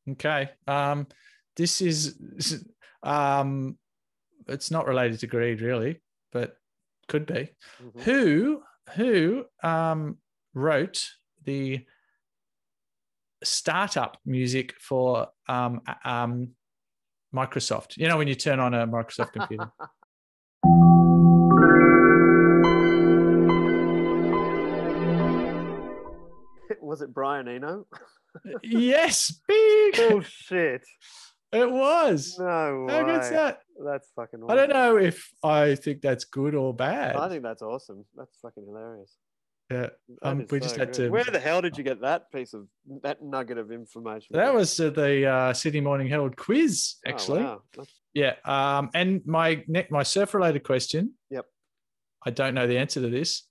Okay. 0.10 0.50
Um, 0.68 1.08
this 1.56 1.82
is 1.82 2.16
um, 3.04 3.78
it's 4.48 4.72
not 4.72 4.88
related 4.88 5.20
to 5.20 5.28
greed 5.28 5.62
really, 5.62 5.94
but 5.94 6.00
could 7.12 7.26
be. 7.26 7.50
Mhm. 7.84 8.02
Who 8.04 8.64
who 8.96 9.46
um 9.62 10.18
wrote 10.54 11.10
the 11.44 11.86
startup 13.44 14.18
music 14.26 14.74
for 14.80 15.28
um, 15.50 15.82
um, 16.06 16.52
Microsoft. 17.36 17.98
You 17.98 18.08
know, 18.08 18.18
when 18.18 18.28
you 18.30 18.36
turn 18.36 18.60
on 18.60 18.74
a 18.74 18.88
Microsoft 18.88 19.34
computer. 19.34 19.72
Was 26.82 27.02
it 27.02 27.14
Brian 27.14 27.48
Eno? 27.48 27.86
yes, 28.64 29.40
big. 29.48 29.96
Bullshit. 30.10 30.86
It 31.52 31.70
was. 31.70 32.38
No 32.40 32.86
way. 32.88 32.94
How 32.94 33.04
good's 33.04 33.30
that? 33.30 33.60
That's 33.84 34.10
fucking. 34.16 34.42
I 34.48 34.56
don't 34.56 34.70
know 34.70 34.98
if 34.98 35.30
I 35.44 35.76
think 35.76 36.02
that's 36.02 36.24
good 36.26 36.56
or 36.56 36.74
bad. 36.74 37.16
I 37.16 37.28
think 37.30 37.44
that's 37.44 37.62
awesome. 37.62 38.06
That's 38.16 38.38
fucking 38.42 38.64
hilarious. 38.66 39.16
yeah. 39.72 39.88
Um, 40.22 40.40
we 40.50 40.60
so 40.60 40.60
just 40.60 40.76
had 40.78 40.90
good. 40.90 41.06
to. 41.06 41.10
Where 41.10 41.24
the 41.24 41.40
hell 41.40 41.62
did 41.62 41.78
you 41.78 41.84
get 41.84 42.02
that 42.02 42.32
piece 42.32 42.54
of 42.54 42.68
that 43.04 43.22
nugget 43.22 43.58
of 43.58 43.72
information? 43.72 44.28
That 44.38 44.54
was 44.54 44.80
uh, 44.80 44.92
the 44.92 45.26
uh, 45.28 45.54
Sydney 45.54 45.82
Morning 45.82 46.08
Herald 46.08 46.38
quiz, 46.38 46.96
Oh, 47.06 47.10
actually. 47.10 47.44
wow. 47.44 47.62
Yeah. 48.14 48.36
Um, 48.46 48.90
and 48.94 49.22
my 49.26 49.64
ne- 49.68 49.88
my 49.90 50.04
surf 50.04 50.34
related 50.34 50.64
question. 50.64 51.14
Yep. 51.32 51.46
I 52.26 52.30
don't 52.32 52.54
know 52.54 52.68
the 52.68 52.78
answer 52.78 53.02
to 53.02 53.10
this. 53.10 53.48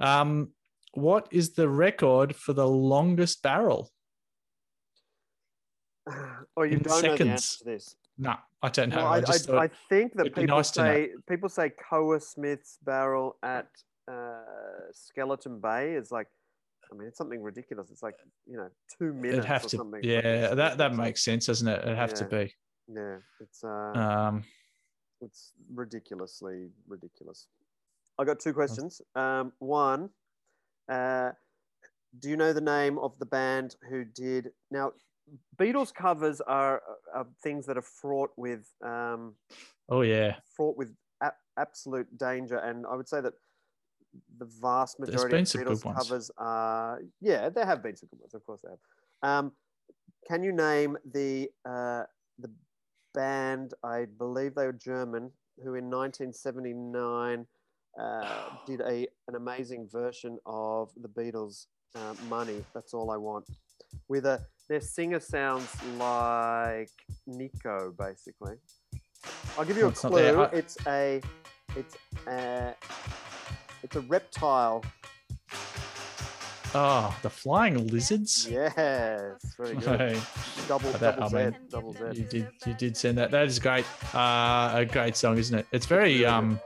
Um, 0.00 0.50
what 0.94 1.28
is 1.30 1.52
the 1.54 1.68
record 1.68 2.34
for 2.34 2.54
the 2.54 2.66
longest 2.66 3.42
barrel? 3.42 3.90
Oh, 6.56 6.62
you 6.62 6.76
in 6.76 6.82
don't 6.82 6.86
know 6.86 7.00
the 7.00 7.08
answer 7.08 7.16
seconds. 7.18 7.56
to 7.58 7.64
this. 7.64 7.96
No, 8.18 8.34
I 8.62 8.68
don't 8.68 8.88
know. 8.90 8.96
Well, 8.96 9.06
I, 9.06 9.16
I, 9.16 9.20
just 9.20 9.50
I, 9.50 9.64
I 9.64 9.68
think 9.88 10.14
that 10.14 10.34
people 10.34 10.56
nice 10.56 10.72
say 10.72 11.10
people 11.28 11.48
say 11.48 11.70
Koa 11.70 12.20
Smith's 12.20 12.78
barrel 12.84 13.36
at 13.42 13.68
uh, 14.10 14.90
Skeleton 14.92 15.60
Bay 15.60 15.94
is 15.94 16.10
like, 16.10 16.28
I 16.90 16.96
mean, 16.96 17.08
it's 17.08 17.18
something 17.18 17.42
ridiculous. 17.42 17.90
It's 17.90 18.02
like 18.02 18.14
you 18.46 18.56
know, 18.56 18.68
two 18.98 19.12
minutes 19.12 19.38
it'd 19.38 19.44
have 19.44 19.64
or 19.64 19.68
to. 19.68 19.76
something. 19.76 20.00
Yeah, 20.02 20.42
Fucking 20.42 20.56
that 20.56 20.78
that 20.78 20.94
makes 20.94 21.24
sense, 21.24 21.46
doesn't 21.46 21.68
it? 21.68 21.82
It'd 21.82 21.96
have 21.96 22.14
to 22.14 22.24
be. 22.24 22.54
Yeah, 22.88 23.16
it's 23.40 23.64
uh, 23.64 23.68
Um, 23.68 24.44
it's 25.20 25.52
ridiculously 25.74 26.68
ridiculous. 26.86 27.48
I 28.18 28.24
got 28.24 28.38
two 28.40 28.52
questions. 28.54 29.02
Um, 29.14 29.52
one, 29.58 30.10
uh, 30.90 31.30
do 32.20 32.30
you 32.30 32.36
know 32.36 32.52
the 32.52 32.60
name 32.60 32.96
of 32.98 33.18
the 33.18 33.26
band 33.26 33.74
who 33.90 34.04
did 34.04 34.52
now? 34.70 34.92
Beatles 35.56 35.92
covers 35.92 36.40
are, 36.40 36.82
are 37.14 37.26
things 37.42 37.66
that 37.66 37.76
are 37.76 37.82
fraught 37.82 38.30
with 38.36 38.70
um, 38.84 39.34
oh 39.88 40.02
yeah. 40.02 40.36
fraught 40.56 40.76
with 40.76 40.94
a- 41.22 41.32
absolute 41.58 42.06
danger, 42.18 42.58
and 42.58 42.86
I 42.86 42.94
would 42.94 43.08
say 43.08 43.20
that 43.20 43.32
the 44.38 44.48
vast 44.60 44.98
majority 45.00 45.36
of 45.36 45.44
Beatles 45.46 45.94
covers 45.96 46.30
are 46.38 47.00
yeah, 47.20 47.48
there 47.48 47.66
have 47.66 47.82
been 47.82 47.96
some 47.96 48.08
good 48.10 48.20
ones, 48.20 48.34
of 48.34 48.44
course 48.44 48.60
they 48.62 48.70
have. 48.70 48.78
Um, 49.22 49.52
can 50.28 50.42
you 50.42 50.52
name 50.52 50.96
the 51.12 51.48
uh, 51.64 52.04
the 52.38 52.50
band? 53.14 53.74
I 53.82 54.06
believe 54.18 54.54
they 54.54 54.66
were 54.66 54.72
German, 54.72 55.30
who 55.62 55.74
in 55.74 55.90
1979 55.90 57.46
uh, 58.00 58.48
did 58.66 58.80
a 58.80 59.06
an 59.28 59.34
amazing 59.36 59.88
version 59.90 60.38
of 60.46 60.90
the 60.96 61.08
Beatles' 61.08 61.66
uh, 61.94 62.14
"Money." 62.28 62.64
That's 62.74 62.94
all 62.94 63.10
I 63.10 63.16
want. 63.16 63.46
With 64.08 64.26
a 64.26 64.44
their 64.68 64.80
singer 64.80 65.20
sounds 65.20 65.68
like 65.98 66.90
Nico, 67.26 67.94
basically. 67.98 68.56
I'll 69.58 69.64
give 69.64 69.76
you 69.76 69.86
a 69.86 69.88
it's 69.88 70.00
clue. 70.00 70.48
It's 70.52 70.76
a 70.86 71.20
it's 71.76 71.96
a 72.28 72.74
it's 73.82 73.96
a 73.96 74.00
reptile. 74.00 74.84
Oh, 76.74 77.16
the 77.22 77.30
flying 77.30 77.86
lizards. 77.86 78.46
Yes, 78.50 78.74
very 79.56 79.76
good. 79.76 79.98
Hey. 80.00 80.20
Double 80.68 80.92
bet- 80.92 81.00
double 81.00 81.22
I 81.24 81.28
Z, 81.28 81.36
mean, 81.36 81.56
double 81.70 81.92
Z. 81.94 82.00
You 82.12 82.24
did 82.24 82.48
you 82.66 82.74
did 82.74 82.96
send 82.96 83.16
that. 83.18 83.30
That 83.30 83.46
is 83.46 83.58
great. 83.58 83.86
Uh, 84.14 84.72
a 84.74 84.84
great 84.84 85.16
song, 85.16 85.38
isn't 85.38 85.58
it? 85.58 85.66
It's 85.72 85.86
very 85.86 86.26
um. 86.26 86.60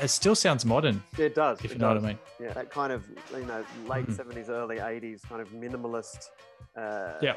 It 0.00 0.08
still 0.08 0.34
sounds 0.34 0.64
modern. 0.64 1.02
It 1.18 1.34
does. 1.34 1.58
If 1.60 1.66
it 1.66 1.72
you 1.74 1.78
know 1.78 1.88
what 1.88 1.96
I 1.98 2.00
mean. 2.08 2.18
Yeah, 2.40 2.52
that 2.52 2.70
kind 2.70 2.92
of 2.92 3.04
you 3.32 3.44
know 3.44 3.64
late 3.86 4.06
Mhm. 4.06 4.16
seventies, 4.16 4.48
early 4.48 4.78
eighties 4.78 5.22
kind 5.28 5.40
of 5.40 5.48
minimalist. 5.50 6.28
Uh, 6.76 7.14
Yeah. 7.20 7.36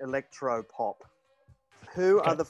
Electro 0.00 0.62
pop. 0.64 1.04
Who 1.94 2.20
are 2.20 2.34
the 2.34 2.46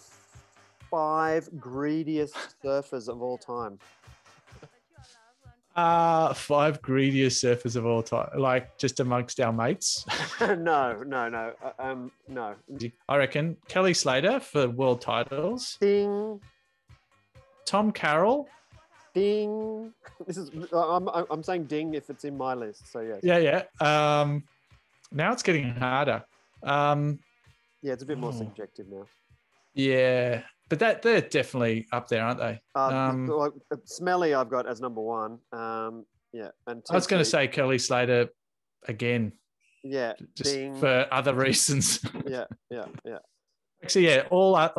five 0.91 1.49
greediest 1.61 2.37
surfers 2.63 3.09
of 3.09 3.23
all 3.23 3.39
time? 3.39 3.79
Uh 5.75 6.35
five 6.35 6.83
greediest 6.83 7.43
surfers 7.43 7.77
of 7.77 7.87
all 7.87 8.03
time, 8.03 8.29
like 8.39 8.77
just 8.77 9.01
amongst 9.01 9.41
our 9.41 9.53
mates. 9.53 10.05
no, 10.41 11.03
no, 11.07 11.29
no. 11.31 11.55
uh, 11.65 11.73
Um, 11.79 12.13
no. 12.29 12.55
I 13.09 13.17
reckon 13.17 13.57
Kelly 13.69 13.95
Slater 13.95 14.39
for 14.41 14.69
world 14.69 15.01
titles. 15.01 15.79
Ding, 15.81 16.41
Tom 17.65 17.91
Carroll. 17.91 18.49
Ding. 19.15 19.93
This 20.27 20.37
is. 20.37 20.51
I'm. 20.73 21.09
I'm 21.09 21.43
saying 21.43 21.65
ding 21.65 21.95
if 21.95 22.09
it's 22.11 22.25
in 22.25 22.37
my 22.37 22.55
list. 22.55 22.91
So 22.93 23.01
yeah. 23.01 23.19
Yeah, 23.23 23.63
yeah. 23.83 24.21
Um, 24.21 24.45
now 25.11 25.33
it's 25.33 25.43
getting 25.43 25.71
harder. 25.71 26.23
Um, 26.63 27.19
Yeah, 27.83 27.95
it's 27.95 28.03
a 28.05 28.07
bit 28.07 28.19
more 28.19 28.31
Oh. 28.33 28.39
subjective 28.39 28.87
now. 28.89 29.07
yeah, 29.75 30.43
but 30.69 30.79
that 30.79 31.03
they're 31.03 31.21
definitely 31.21 31.87
up 31.93 32.07
there, 32.09 32.23
aren't 32.25 32.39
they? 32.39 32.61
Uh, 32.77 32.87
Um, 32.89 33.27
well, 33.27 33.53
uh, 33.73 33.77
Smelly, 33.85 34.33
I've 34.35 34.49
got 34.49 34.67
as 34.67 34.81
number 34.81 35.01
one. 35.01 35.39
Um, 35.53 36.07
yeah, 36.33 36.51
and 36.69 36.83
I 36.91 36.95
was 36.95 37.07
going 37.09 37.21
to 37.21 37.29
say 37.29 37.49
Kelly 37.49 37.79
Slater 37.79 38.29
again, 38.87 39.33
yeah, 39.83 40.13
just 40.37 40.55
ding. 40.55 40.77
for 40.77 41.07
other 41.11 41.35
reasons. 41.47 42.01
yeah, 42.27 42.45
yeah, 42.71 42.85
yeah. 43.05 43.19
Actually, 43.83 44.07
yeah, 44.07 44.23
all 44.31 44.55
uh, 44.55 44.71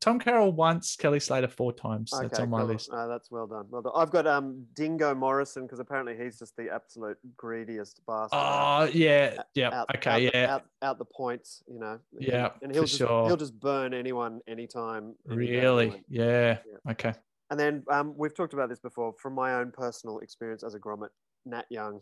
Tom 0.00 0.18
Carroll 0.18 0.52
once, 0.52 0.96
Kelly 0.96 1.20
Slater 1.20 1.48
four 1.48 1.72
times. 1.72 2.12
That's 2.20 2.38
on 2.38 2.50
my 2.50 2.60
cool. 2.60 2.68
list. 2.68 2.90
Uh, 2.90 3.06
that's 3.06 3.30
well 3.30 3.46
done. 3.46 3.66
Well 3.70 3.82
done. 3.82 3.92
I've 3.94 4.10
got 4.10 4.26
um 4.26 4.64
Dingo 4.74 5.14
Morrison 5.14 5.64
because 5.64 5.78
apparently 5.80 6.16
he's 6.16 6.38
just 6.38 6.56
the 6.56 6.72
absolute 6.72 7.18
greediest 7.36 8.00
bastard. 8.06 8.38
Oh 8.38 8.88
yeah, 8.92 9.42
yeah. 9.54 9.80
out, 9.80 9.94
okay, 9.96 10.10
out 10.10 10.34
yeah. 10.34 10.54
out, 10.54 10.64
out 10.82 10.98
the 10.98 11.04
points, 11.04 11.62
you 11.68 11.78
know. 11.78 11.98
Yeah, 12.18 12.50
and 12.62 12.72
he'll 12.72 12.84
just 12.84 12.98
sure. 12.98 13.26
he'll 13.26 13.36
just 13.36 13.58
burn 13.58 13.94
anyone 13.94 14.40
anytime. 14.48 15.14
Really? 15.26 16.02
Yeah. 16.08 16.58
Yeah. 16.66 16.92
Okay. 16.92 17.12
And 17.50 17.60
then 17.60 17.84
um, 17.90 18.14
we've 18.16 18.34
talked 18.34 18.54
about 18.54 18.68
this 18.68 18.80
before 18.80 19.14
from 19.20 19.34
my 19.34 19.54
own 19.54 19.70
personal 19.70 20.18
experience 20.18 20.64
as 20.64 20.74
a 20.74 20.80
grommet, 20.80 21.10
Nat 21.44 21.66
Young. 21.70 22.00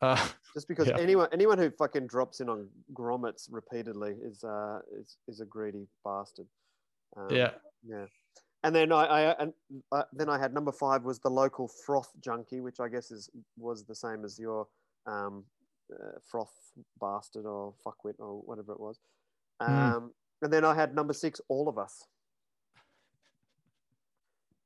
Uh, 0.00 0.28
Just 0.54 0.68
because 0.68 0.86
Yeah. 0.86 0.98
anyone 0.98 1.28
anyone 1.32 1.58
who 1.58 1.70
fucking 1.70 2.06
drops 2.06 2.40
in 2.40 2.48
on 2.48 2.68
grommets 2.92 3.48
repeatedly 3.50 4.16
is 4.22 4.44
uh 4.44 4.80
is, 4.98 5.16
is 5.26 5.40
a 5.40 5.44
greedy 5.44 5.86
bastard. 6.04 6.46
Um, 7.16 7.28
yeah. 7.30 7.50
Yeah. 7.86 8.06
And 8.64 8.74
then 8.74 8.90
I, 8.92 9.04
I 9.04 9.42
and 9.42 9.52
uh, 9.92 10.02
then 10.12 10.28
I 10.28 10.38
had 10.38 10.52
number 10.52 10.72
five 10.72 11.04
was 11.04 11.20
the 11.20 11.30
local 11.30 11.68
froth 11.68 12.10
junkie, 12.20 12.60
which 12.60 12.80
I 12.80 12.88
guess 12.88 13.10
is 13.10 13.30
was 13.56 13.84
the 13.84 13.94
same 13.94 14.24
as 14.24 14.38
your 14.38 14.66
um, 15.06 15.44
uh, 15.92 16.18
froth 16.24 16.52
bastard 17.00 17.46
or 17.46 17.74
fuckwit 17.86 18.18
or 18.18 18.42
whatever 18.42 18.72
it 18.72 18.80
was. 18.80 18.98
Um, 19.60 19.68
Mm. 19.70 20.10
And 20.42 20.52
then 20.52 20.64
I 20.64 20.74
had 20.74 20.94
number 20.94 21.12
six, 21.12 21.40
all 21.48 21.68
of 21.68 21.78
us. 21.78 22.06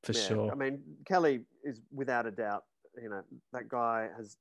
For 0.02 0.12
Yeah, 0.12 0.20
sure. 0.20 0.52
I 0.52 0.54
mean, 0.54 0.82
Kelly 1.06 1.40
is 1.64 1.80
without 1.90 2.26
a 2.26 2.30
doubt. 2.30 2.64
You 3.00 3.08
know, 3.08 3.22
that 3.52 3.68
guy 3.68 4.10
has 4.16 4.36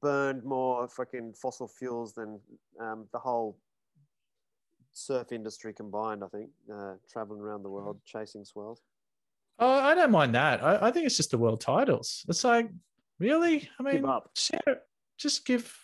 burned 0.00 0.44
more 0.44 0.86
fucking 0.86 1.34
fossil 1.34 1.66
fuels 1.66 2.12
than 2.12 2.38
um, 2.78 3.08
the 3.12 3.18
whole 3.18 3.58
surf 4.98 5.32
industry 5.32 5.72
combined. 5.72 6.24
I 6.24 6.28
think 6.28 6.50
uh, 6.72 6.94
traveling 7.10 7.40
around 7.40 7.62
the 7.62 7.68
world 7.70 8.00
chasing 8.04 8.44
swells. 8.44 8.80
Oh, 9.58 9.68
I 9.70 9.94
don't 9.94 10.10
mind 10.10 10.34
that. 10.34 10.62
I, 10.62 10.88
I 10.88 10.90
think 10.90 11.06
it's 11.06 11.16
just 11.16 11.30
the 11.30 11.38
world 11.38 11.60
titles. 11.60 12.24
It's 12.28 12.44
like, 12.44 12.68
really? 13.18 13.68
I 13.78 13.82
mean, 13.82 14.04
share, 14.36 14.82
just 15.18 15.44
give, 15.46 15.76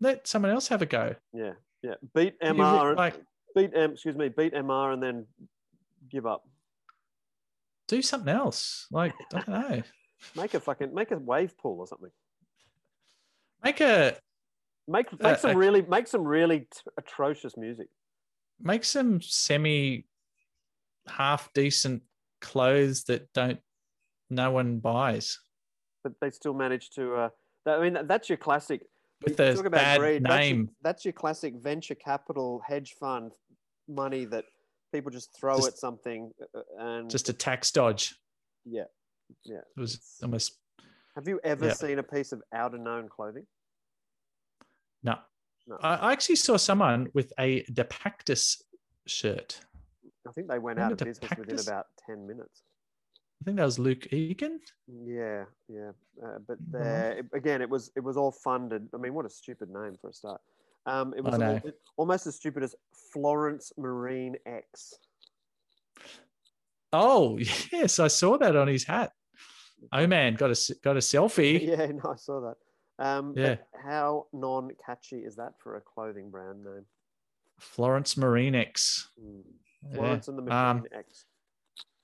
let 0.00 0.26
someone 0.26 0.52
else 0.52 0.68
have 0.68 0.82
a 0.82 0.86
go. 0.86 1.14
Yeah, 1.32 1.52
yeah. 1.82 1.94
Beat 2.14 2.38
MR, 2.40 2.88
and, 2.90 2.96
like- 2.96 3.20
beat 3.56 3.72
M. 3.74 3.92
Excuse 3.92 4.16
me, 4.16 4.28
beat 4.28 4.54
MR, 4.54 4.92
and 4.92 5.02
then 5.02 5.26
give 6.10 6.26
up. 6.26 6.44
Do 7.88 8.02
something 8.02 8.32
else. 8.32 8.86
Like, 8.90 9.14
I 9.34 9.40
don't 9.40 9.48
know. 9.48 9.82
Make 10.36 10.54
a 10.54 10.60
fucking 10.60 10.94
make 10.94 11.10
a 11.10 11.18
wave 11.18 11.58
pool 11.58 11.80
or 11.80 11.86
something. 11.88 12.10
Make 13.64 13.80
a 13.80 14.16
Make 14.86 15.12
make 15.20 15.32
Uh, 15.34 15.36
some 15.36 15.56
really 15.56 15.82
make 15.82 16.06
some 16.06 16.22
really 16.22 16.60
t- 16.60 16.90
atrocious 16.96 17.56
music. 17.56 17.88
Make 18.60 18.84
some 18.84 19.20
semi 19.20 20.06
half 21.08 21.52
decent 21.52 22.02
clothes 22.40 23.04
that 23.04 23.32
don't 23.32 23.60
no 24.30 24.50
one 24.50 24.78
buys 24.78 25.38
but 26.04 26.12
they 26.20 26.30
still 26.30 26.54
manage 26.54 26.90
to. 26.90 27.14
Uh, 27.14 27.28
that, 27.64 27.78
I 27.78 27.82
mean, 27.82 27.92
that- 27.92 28.08
that's 28.08 28.28
your 28.28 28.38
classic. 28.38 28.82
with 29.24 29.38
you 29.38 29.46
about 29.60 29.70
bad 29.70 30.00
greed, 30.00 30.24
that's 30.24 30.30
your- 30.32 30.38
name. 30.40 30.70
That's 30.82 31.04
your, 31.04 31.12
classic 31.12 31.54
venture 31.54 31.94
capital 31.94 32.60
hedge 32.66 32.94
fund 32.98 33.32
money 33.86 34.24
that 34.24 34.44
people 34.92 35.12
just 35.12 35.32
throw 35.38 35.54
Just- 35.58 35.68
at 35.68 35.78
something 35.78 36.32
uh, 36.54 36.60
and 36.78 37.08
Just 37.08 37.28
a 37.28 37.32
tax 37.32 37.70
dodge. 37.70 38.16
yeah, 38.64 38.84
yeah. 39.44 39.58
It 39.76 39.80
was 39.80 40.18
almost 40.24 40.58
Have 41.14 41.28
you 41.28 41.38
ever 41.44 41.66
Yeah. 41.66 41.74
seen 41.74 42.00
a 42.00 42.02
piece 42.02 42.32
of 42.32 42.42
Outerknown 42.52 43.08
clothing? 43.08 43.46
no. 45.04 45.20
No. 45.66 45.76
I 45.82 45.94
I 45.96 46.12
actually 46.12 46.36
saw 46.36 46.56
someone 46.56 47.08
with 47.14 47.32
a 47.38 47.62
Depactus 47.72 48.62
shirt. 49.06 49.60
I 50.28 50.32
think 50.32 50.48
they 50.48 50.58
went 50.58 50.78
Remember 50.78 50.94
out 50.94 51.00
of 51.02 51.06
business 51.08 51.30
within 51.38 51.58
about 51.60 51.86
10 52.06 52.26
minutes. 52.26 52.62
I 53.40 53.44
think 53.44 53.56
that 53.56 53.64
was 53.64 53.78
Luke 53.78 54.12
Egan. 54.12 54.60
Yeah, 54.86 55.44
yeah. 55.68 55.90
Uh, 56.24 56.38
but 56.46 56.58
Mhm. 56.62 56.72
there, 56.72 57.18
it- 57.18 57.26
again, 57.32 57.60
it 57.62 57.68
was 57.68 57.90
it 57.96 58.00
was 58.00 58.16
all 58.16 58.30
funded. 58.32 58.88
I 58.94 58.98
mean, 58.98 59.14
what 59.14 59.26
a 59.26 59.30
stupid 59.30 59.68
name 59.70 59.96
for 60.00 60.10
a 60.10 60.12
start. 60.12 60.40
Um, 60.86 61.14
it 61.16 61.22
was 61.24 61.34
I 61.34 61.36
a 61.36 61.40
know. 61.40 61.72
almost 61.96 62.26
as 62.26 62.36
stupid 62.36 62.62
as 62.62 62.74
Florence 63.12 63.72
Marine 63.76 64.36
X. 64.46 64.94
Oh 66.92 67.38
yes, 67.72 67.98
I 67.98 68.08
saw 68.08 68.36
that 68.38 68.56
on 68.56 68.68
his 68.68 68.84
hat. 68.84 69.12
Oh 69.90 70.06
man, 70.06 70.34
got 70.34 70.50
a 70.50 70.74
got 70.84 70.96
a 70.96 71.00
selfie. 71.00 71.66
yeah, 71.66 71.86
no, 71.86 72.12
I 72.12 72.16
saw 72.16 72.40
that. 72.42 72.54
Um, 73.02 73.34
Yeah. 73.36 73.56
How 73.82 74.26
non-catchy 74.32 75.18
is 75.18 75.34
that 75.36 75.54
for 75.58 75.76
a 75.76 75.80
clothing 75.80 76.30
brand 76.30 76.62
name? 76.64 76.86
Florence 77.58 78.16
Marine 78.16 78.54
X. 78.54 79.10
Mm. 79.20 79.42
Yeah. 79.90 79.94
Florence 79.96 80.28
and 80.28 80.38
the 80.38 80.42
Machine 80.42 80.56
Um, 80.58 80.86
X. 80.92 81.26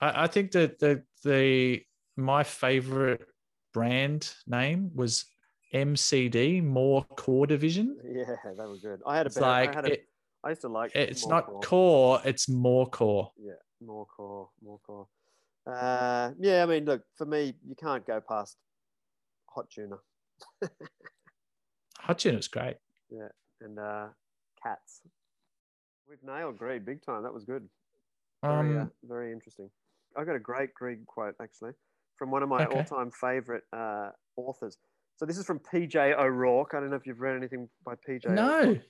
I, 0.01 0.25
I 0.25 0.27
think 0.27 0.51
that 0.53 0.79
the 0.79 1.05
the 1.25 1.83
my 2.17 2.43
favorite 2.43 3.27
brand 3.73 4.35
name 4.47 4.91
was 4.95 5.27
MCD, 5.73 6.63
More 6.65 7.05
Core 7.17 7.47
Division. 7.47 7.97
Yeah, 8.05 8.35
they 8.57 8.67
were 8.67 8.79
good. 8.79 9.01
I 9.07 9.17
had 9.19 9.27
a 9.27 9.31
better. 9.31 9.41
like 9.41 9.71
I, 9.71 9.75
had 9.75 9.85
a, 9.87 9.93
it- 9.93 10.09
I 10.45 10.49
used 10.51 10.61
to 10.63 10.69
like. 10.69 10.93
It's 10.95 11.27
not 11.27 11.47
core. 11.47 11.61
core, 11.61 12.21
it's 12.25 12.49
more 12.49 12.87
core. 12.89 13.33
Yeah, 13.37 13.53
more 13.85 14.07
core, 14.07 14.49
more 14.63 14.79
core. 14.87 15.07
Uh, 15.67 16.31
yeah, 16.39 16.63
I 16.63 16.67
mean, 16.67 16.85
look, 16.87 17.03
for 17.17 17.27
me, 17.27 17.55
you 17.67 17.75
can't 17.75 18.07
go 18.07 18.21
past 18.21 18.57
hot 19.47 19.69
tuna. 19.71 19.97
Tuna 22.17 22.39
is 22.39 22.49
great. 22.49 22.77
Yeah, 23.11 23.29
and 23.61 23.79
uh, 23.79 24.07
cats. 24.63 25.03
We've 26.09 26.23
nailed 26.23 26.57
greed 26.59 26.85
big 26.87 27.03
time. 27.05 27.23
That 27.23 27.35
was 27.35 27.45
good. 27.45 27.69
Very, 28.43 28.77
uh, 28.79 28.83
Um, 28.83 28.91
very 29.05 29.33
interesting. 29.33 29.69
I 30.17 30.25
got 30.25 30.37
a 30.37 30.41
great 30.41 30.73
greed 30.75 31.07
quote 31.07 31.35
actually 31.43 31.73
from 32.17 32.31
one 32.31 32.43
of 32.43 32.49
my 32.49 32.65
Okay. 32.65 32.75
all-time 32.77 33.11
favorite 33.11 33.65
uh, 33.73 34.11
authors. 34.37 34.79
So 35.17 35.27
this 35.27 35.37
is 35.39 35.45
from 35.47 35.61
P.J. 35.71 36.15
O'Rourke. 36.15 36.73
I 36.75 36.81
don't 36.81 36.91
know 36.91 36.97
if 36.97 37.07
you've 37.07 37.21
read 37.21 37.37
anything 37.37 37.69
by 37.85 37.95
P.J. 38.07 38.31
No, 38.31 38.61
O'Rourke. 38.61 38.81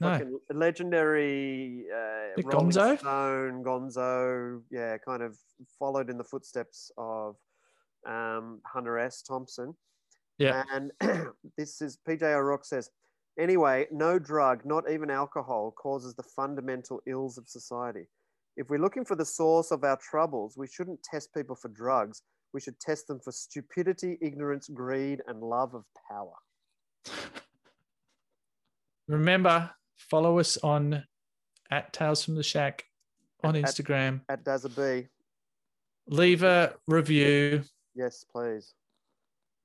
no. 0.00 0.40
Legendary 0.50 1.86
uh, 1.92 2.42
Rolling 2.44 2.70
Gonzo? 2.70 2.98
Stone, 2.98 3.64
Gonzo, 3.64 4.60
yeah, 4.70 4.96
kind 4.98 5.22
of 5.22 5.36
followed 5.78 6.10
in 6.10 6.18
the 6.18 6.24
footsteps 6.24 6.90
of 6.98 7.36
um, 8.06 8.60
Hunter 8.66 8.98
S. 8.98 9.22
Thompson. 9.22 9.74
Yeah. 10.38 10.62
And 10.72 10.92
this 11.56 11.80
is 11.82 11.98
PJ 12.08 12.22
O'Rourke 12.22 12.64
says, 12.64 12.90
anyway, 13.38 13.86
no 13.90 14.18
drug, 14.18 14.64
not 14.64 14.90
even 14.90 15.10
alcohol, 15.10 15.72
causes 15.72 16.14
the 16.14 16.22
fundamental 16.22 17.00
ills 17.06 17.38
of 17.38 17.48
society. 17.48 18.08
If 18.56 18.70
we're 18.70 18.80
looking 18.80 19.04
for 19.04 19.14
the 19.16 19.24
source 19.24 19.70
of 19.70 19.84
our 19.84 19.96
troubles, 19.98 20.56
we 20.56 20.66
shouldn't 20.66 21.02
test 21.02 21.32
people 21.34 21.54
for 21.56 21.68
drugs. 21.68 22.22
We 22.52 22.60
should 22.60 22.80
test 22.80 23.06
them 23.08 23.20
for 23.22 23.30
stupidity, 23.30 24.18
ignorance, 24.20 24.68
greed, 24.68 25.20
and 25.26 25.40
love 25.42 25.74
of 25.74 25.84
power. 26.10 26.32
Remember, 29.08 29.70
follow 29.96 30.38
us 30.38 30.56
on 30.58 31.04
at 31.70 31.92
Tales 31.92 32.24
from 32.24 32.34
the 32.34 32.42
Shack 32.42 32.84
on 33.44 33.56
At- 33.56 33.64
Instagram. 33.64 34.20
At 34.28 34.44
Dazza 34.44 34.74
B, 34.74 35.06
Leave 36.10 36.42
a 36.42 36.74
review. 36.86 37.62
yes, 37.94 38.24
please. 38.32 38.74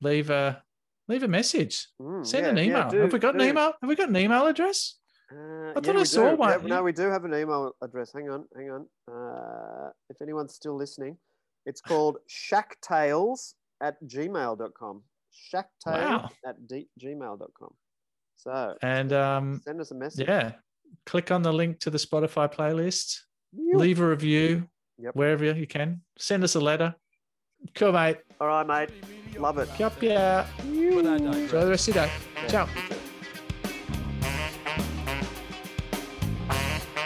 Leave 0.04 0.30
a 0.30 0.62
leave 1.08 1.24
a 1.24 1.28
message. 1.28 1.88
Mm, 2.02 2.26
Send 2.26 2.44
yeah, 2.46 2.50
an 2.52 2.58
yeah, 2.58 2.64
email. 2.64 2.90
do- 2.90 2.98
have 3.00 3.14
we 3.14 3.20
got 3.20 3.36
an 3.36 3.42
email? 3.42 3.74
Have 3.82 3.88
we 3.90 3.96
got 3.96 4.10
an 4.10 4.18
email 4.18 4.46
address? 4.46 4.98
Uh, 5.32 5.72
I 5.76 5.80
thought 5.82 5.96
I 5.96 6.04
saw 6.04 6.32
do. 6.32 6.36
one. 6.38 6.62
Yeah, 6.62 6.68
no, 6.76 6.84
we 6.84 6.92
do 6.92 7.10
have 7.10 7.24
an 7.26 7.34
email 7.34 7.72
address. 7.82 8.12
Hang 8.14 8.30
on, 8.30 8.46
hang 8.56 8.70
on. 8.70 8.86
Uh, 9.12 9.90
if 10.10 10.22
anyone's 10.22 10.54
still 10.54 10.76
listening, 10.78 11.18
it's 11.66 11.82
called 11.82 12.18
shacktales 12.30 13.54
at 13.82 13.96
gmail.com. 14.06 15.04
Shacktales 15.54 15.66
Wow. 15.88 16.30
at 16.46 16.68
d- 16.68 16.88
gmail.com. 17.02 17.74
So 18.36 18.76
And 18.82 19.14
um, 19.14 19.62
send 19.64 19.80
us 19.82 19.92
a 19.92 19.96
message. 19.96 20.28
yeah, 20.28 20.52
click 21.06 21.32
on 21.32 21.42
the 21.42 21.52
link 21.54 21.80
to 21.80 21.90
the 21.90 21.98
Spotify 21.98 22.54
playlist. 22.54 23.20
Yep. 23.54 23.80
Leave 23.80 24.00
a 24.02 24.08
review 24.08 24.68
Yep. 25.00 25.16
wherever 25.16 25.46
you 25.46 25.66
can. 25.66 26.02
Send 26.20 26.44
us 26.44 26.54
a 26.56 26.60
letter. 26.60 26.94
Cool, 27.76 27.92
mate. 27.92 28.18
All 28.40 28.48
right, 28.48 28.68
mate. 28.68 28.90
Love 29.40 29.58
it. 29.58 29.70
Yup, 29.80 30.02
yeah. 30.02 30.46
Enjoy 30.62 31.02
the 31.02 31.70
rest 31.70 31.88
of 31.88 31.96
your 31.96 32.06
day. 32.06 32.12
Ciao. 32.48 32.68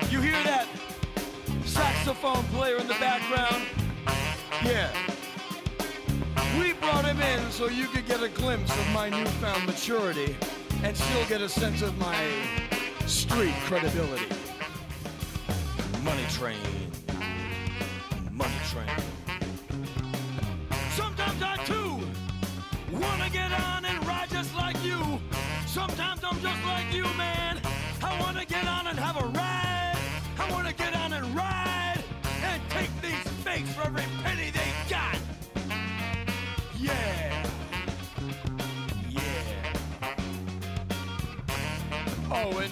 You 0.09 0.19
hear 0.19 0.43
that 0.43 0.67
saxophone 1.63 2.43
player 2.45 2.77
in 2.77 2.87
the 2.87 2.95
background? 2.95 3.63
Yeah. 4.63 4.89
We 6.59 6.73
brought 6.73 7.05
him 7.05 7.21
in 7.21 7.51
so 7.51 7.69
you 7.69 7.87
could 7.87 8.07
get 8.07 8.21
a 8.23 8.29
glimpse 8.29 8.71
of 8.71 8.89
my 8.91 9.09
newfound 9.09 9.65
maturity 9.65 10.35
and 10.83 10.95
still 10.95 11.25
get 11.27 11.41
a 11.41 11.49
sense 11.49 11.81
of 11.81 11.97
my 11.97 12.15
street 13.05 13.53
credibility. 13.65 14.27
Money 16.03 16.25
train. 16.29 16.57
Money 18.31 18.53
train. 18.69 18.89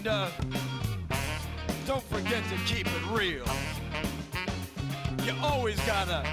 And 0.06 0.08
uh, 0.08 0.30
don't 1.88 2.04
forget 2.04 2.44
to 2.50 2.56
keep 2.66 2.88
it 2.88 3.06
real. 3.12 3.46
You 5.24 5.34
always 5.42 5.80
gotta 5.82 6.24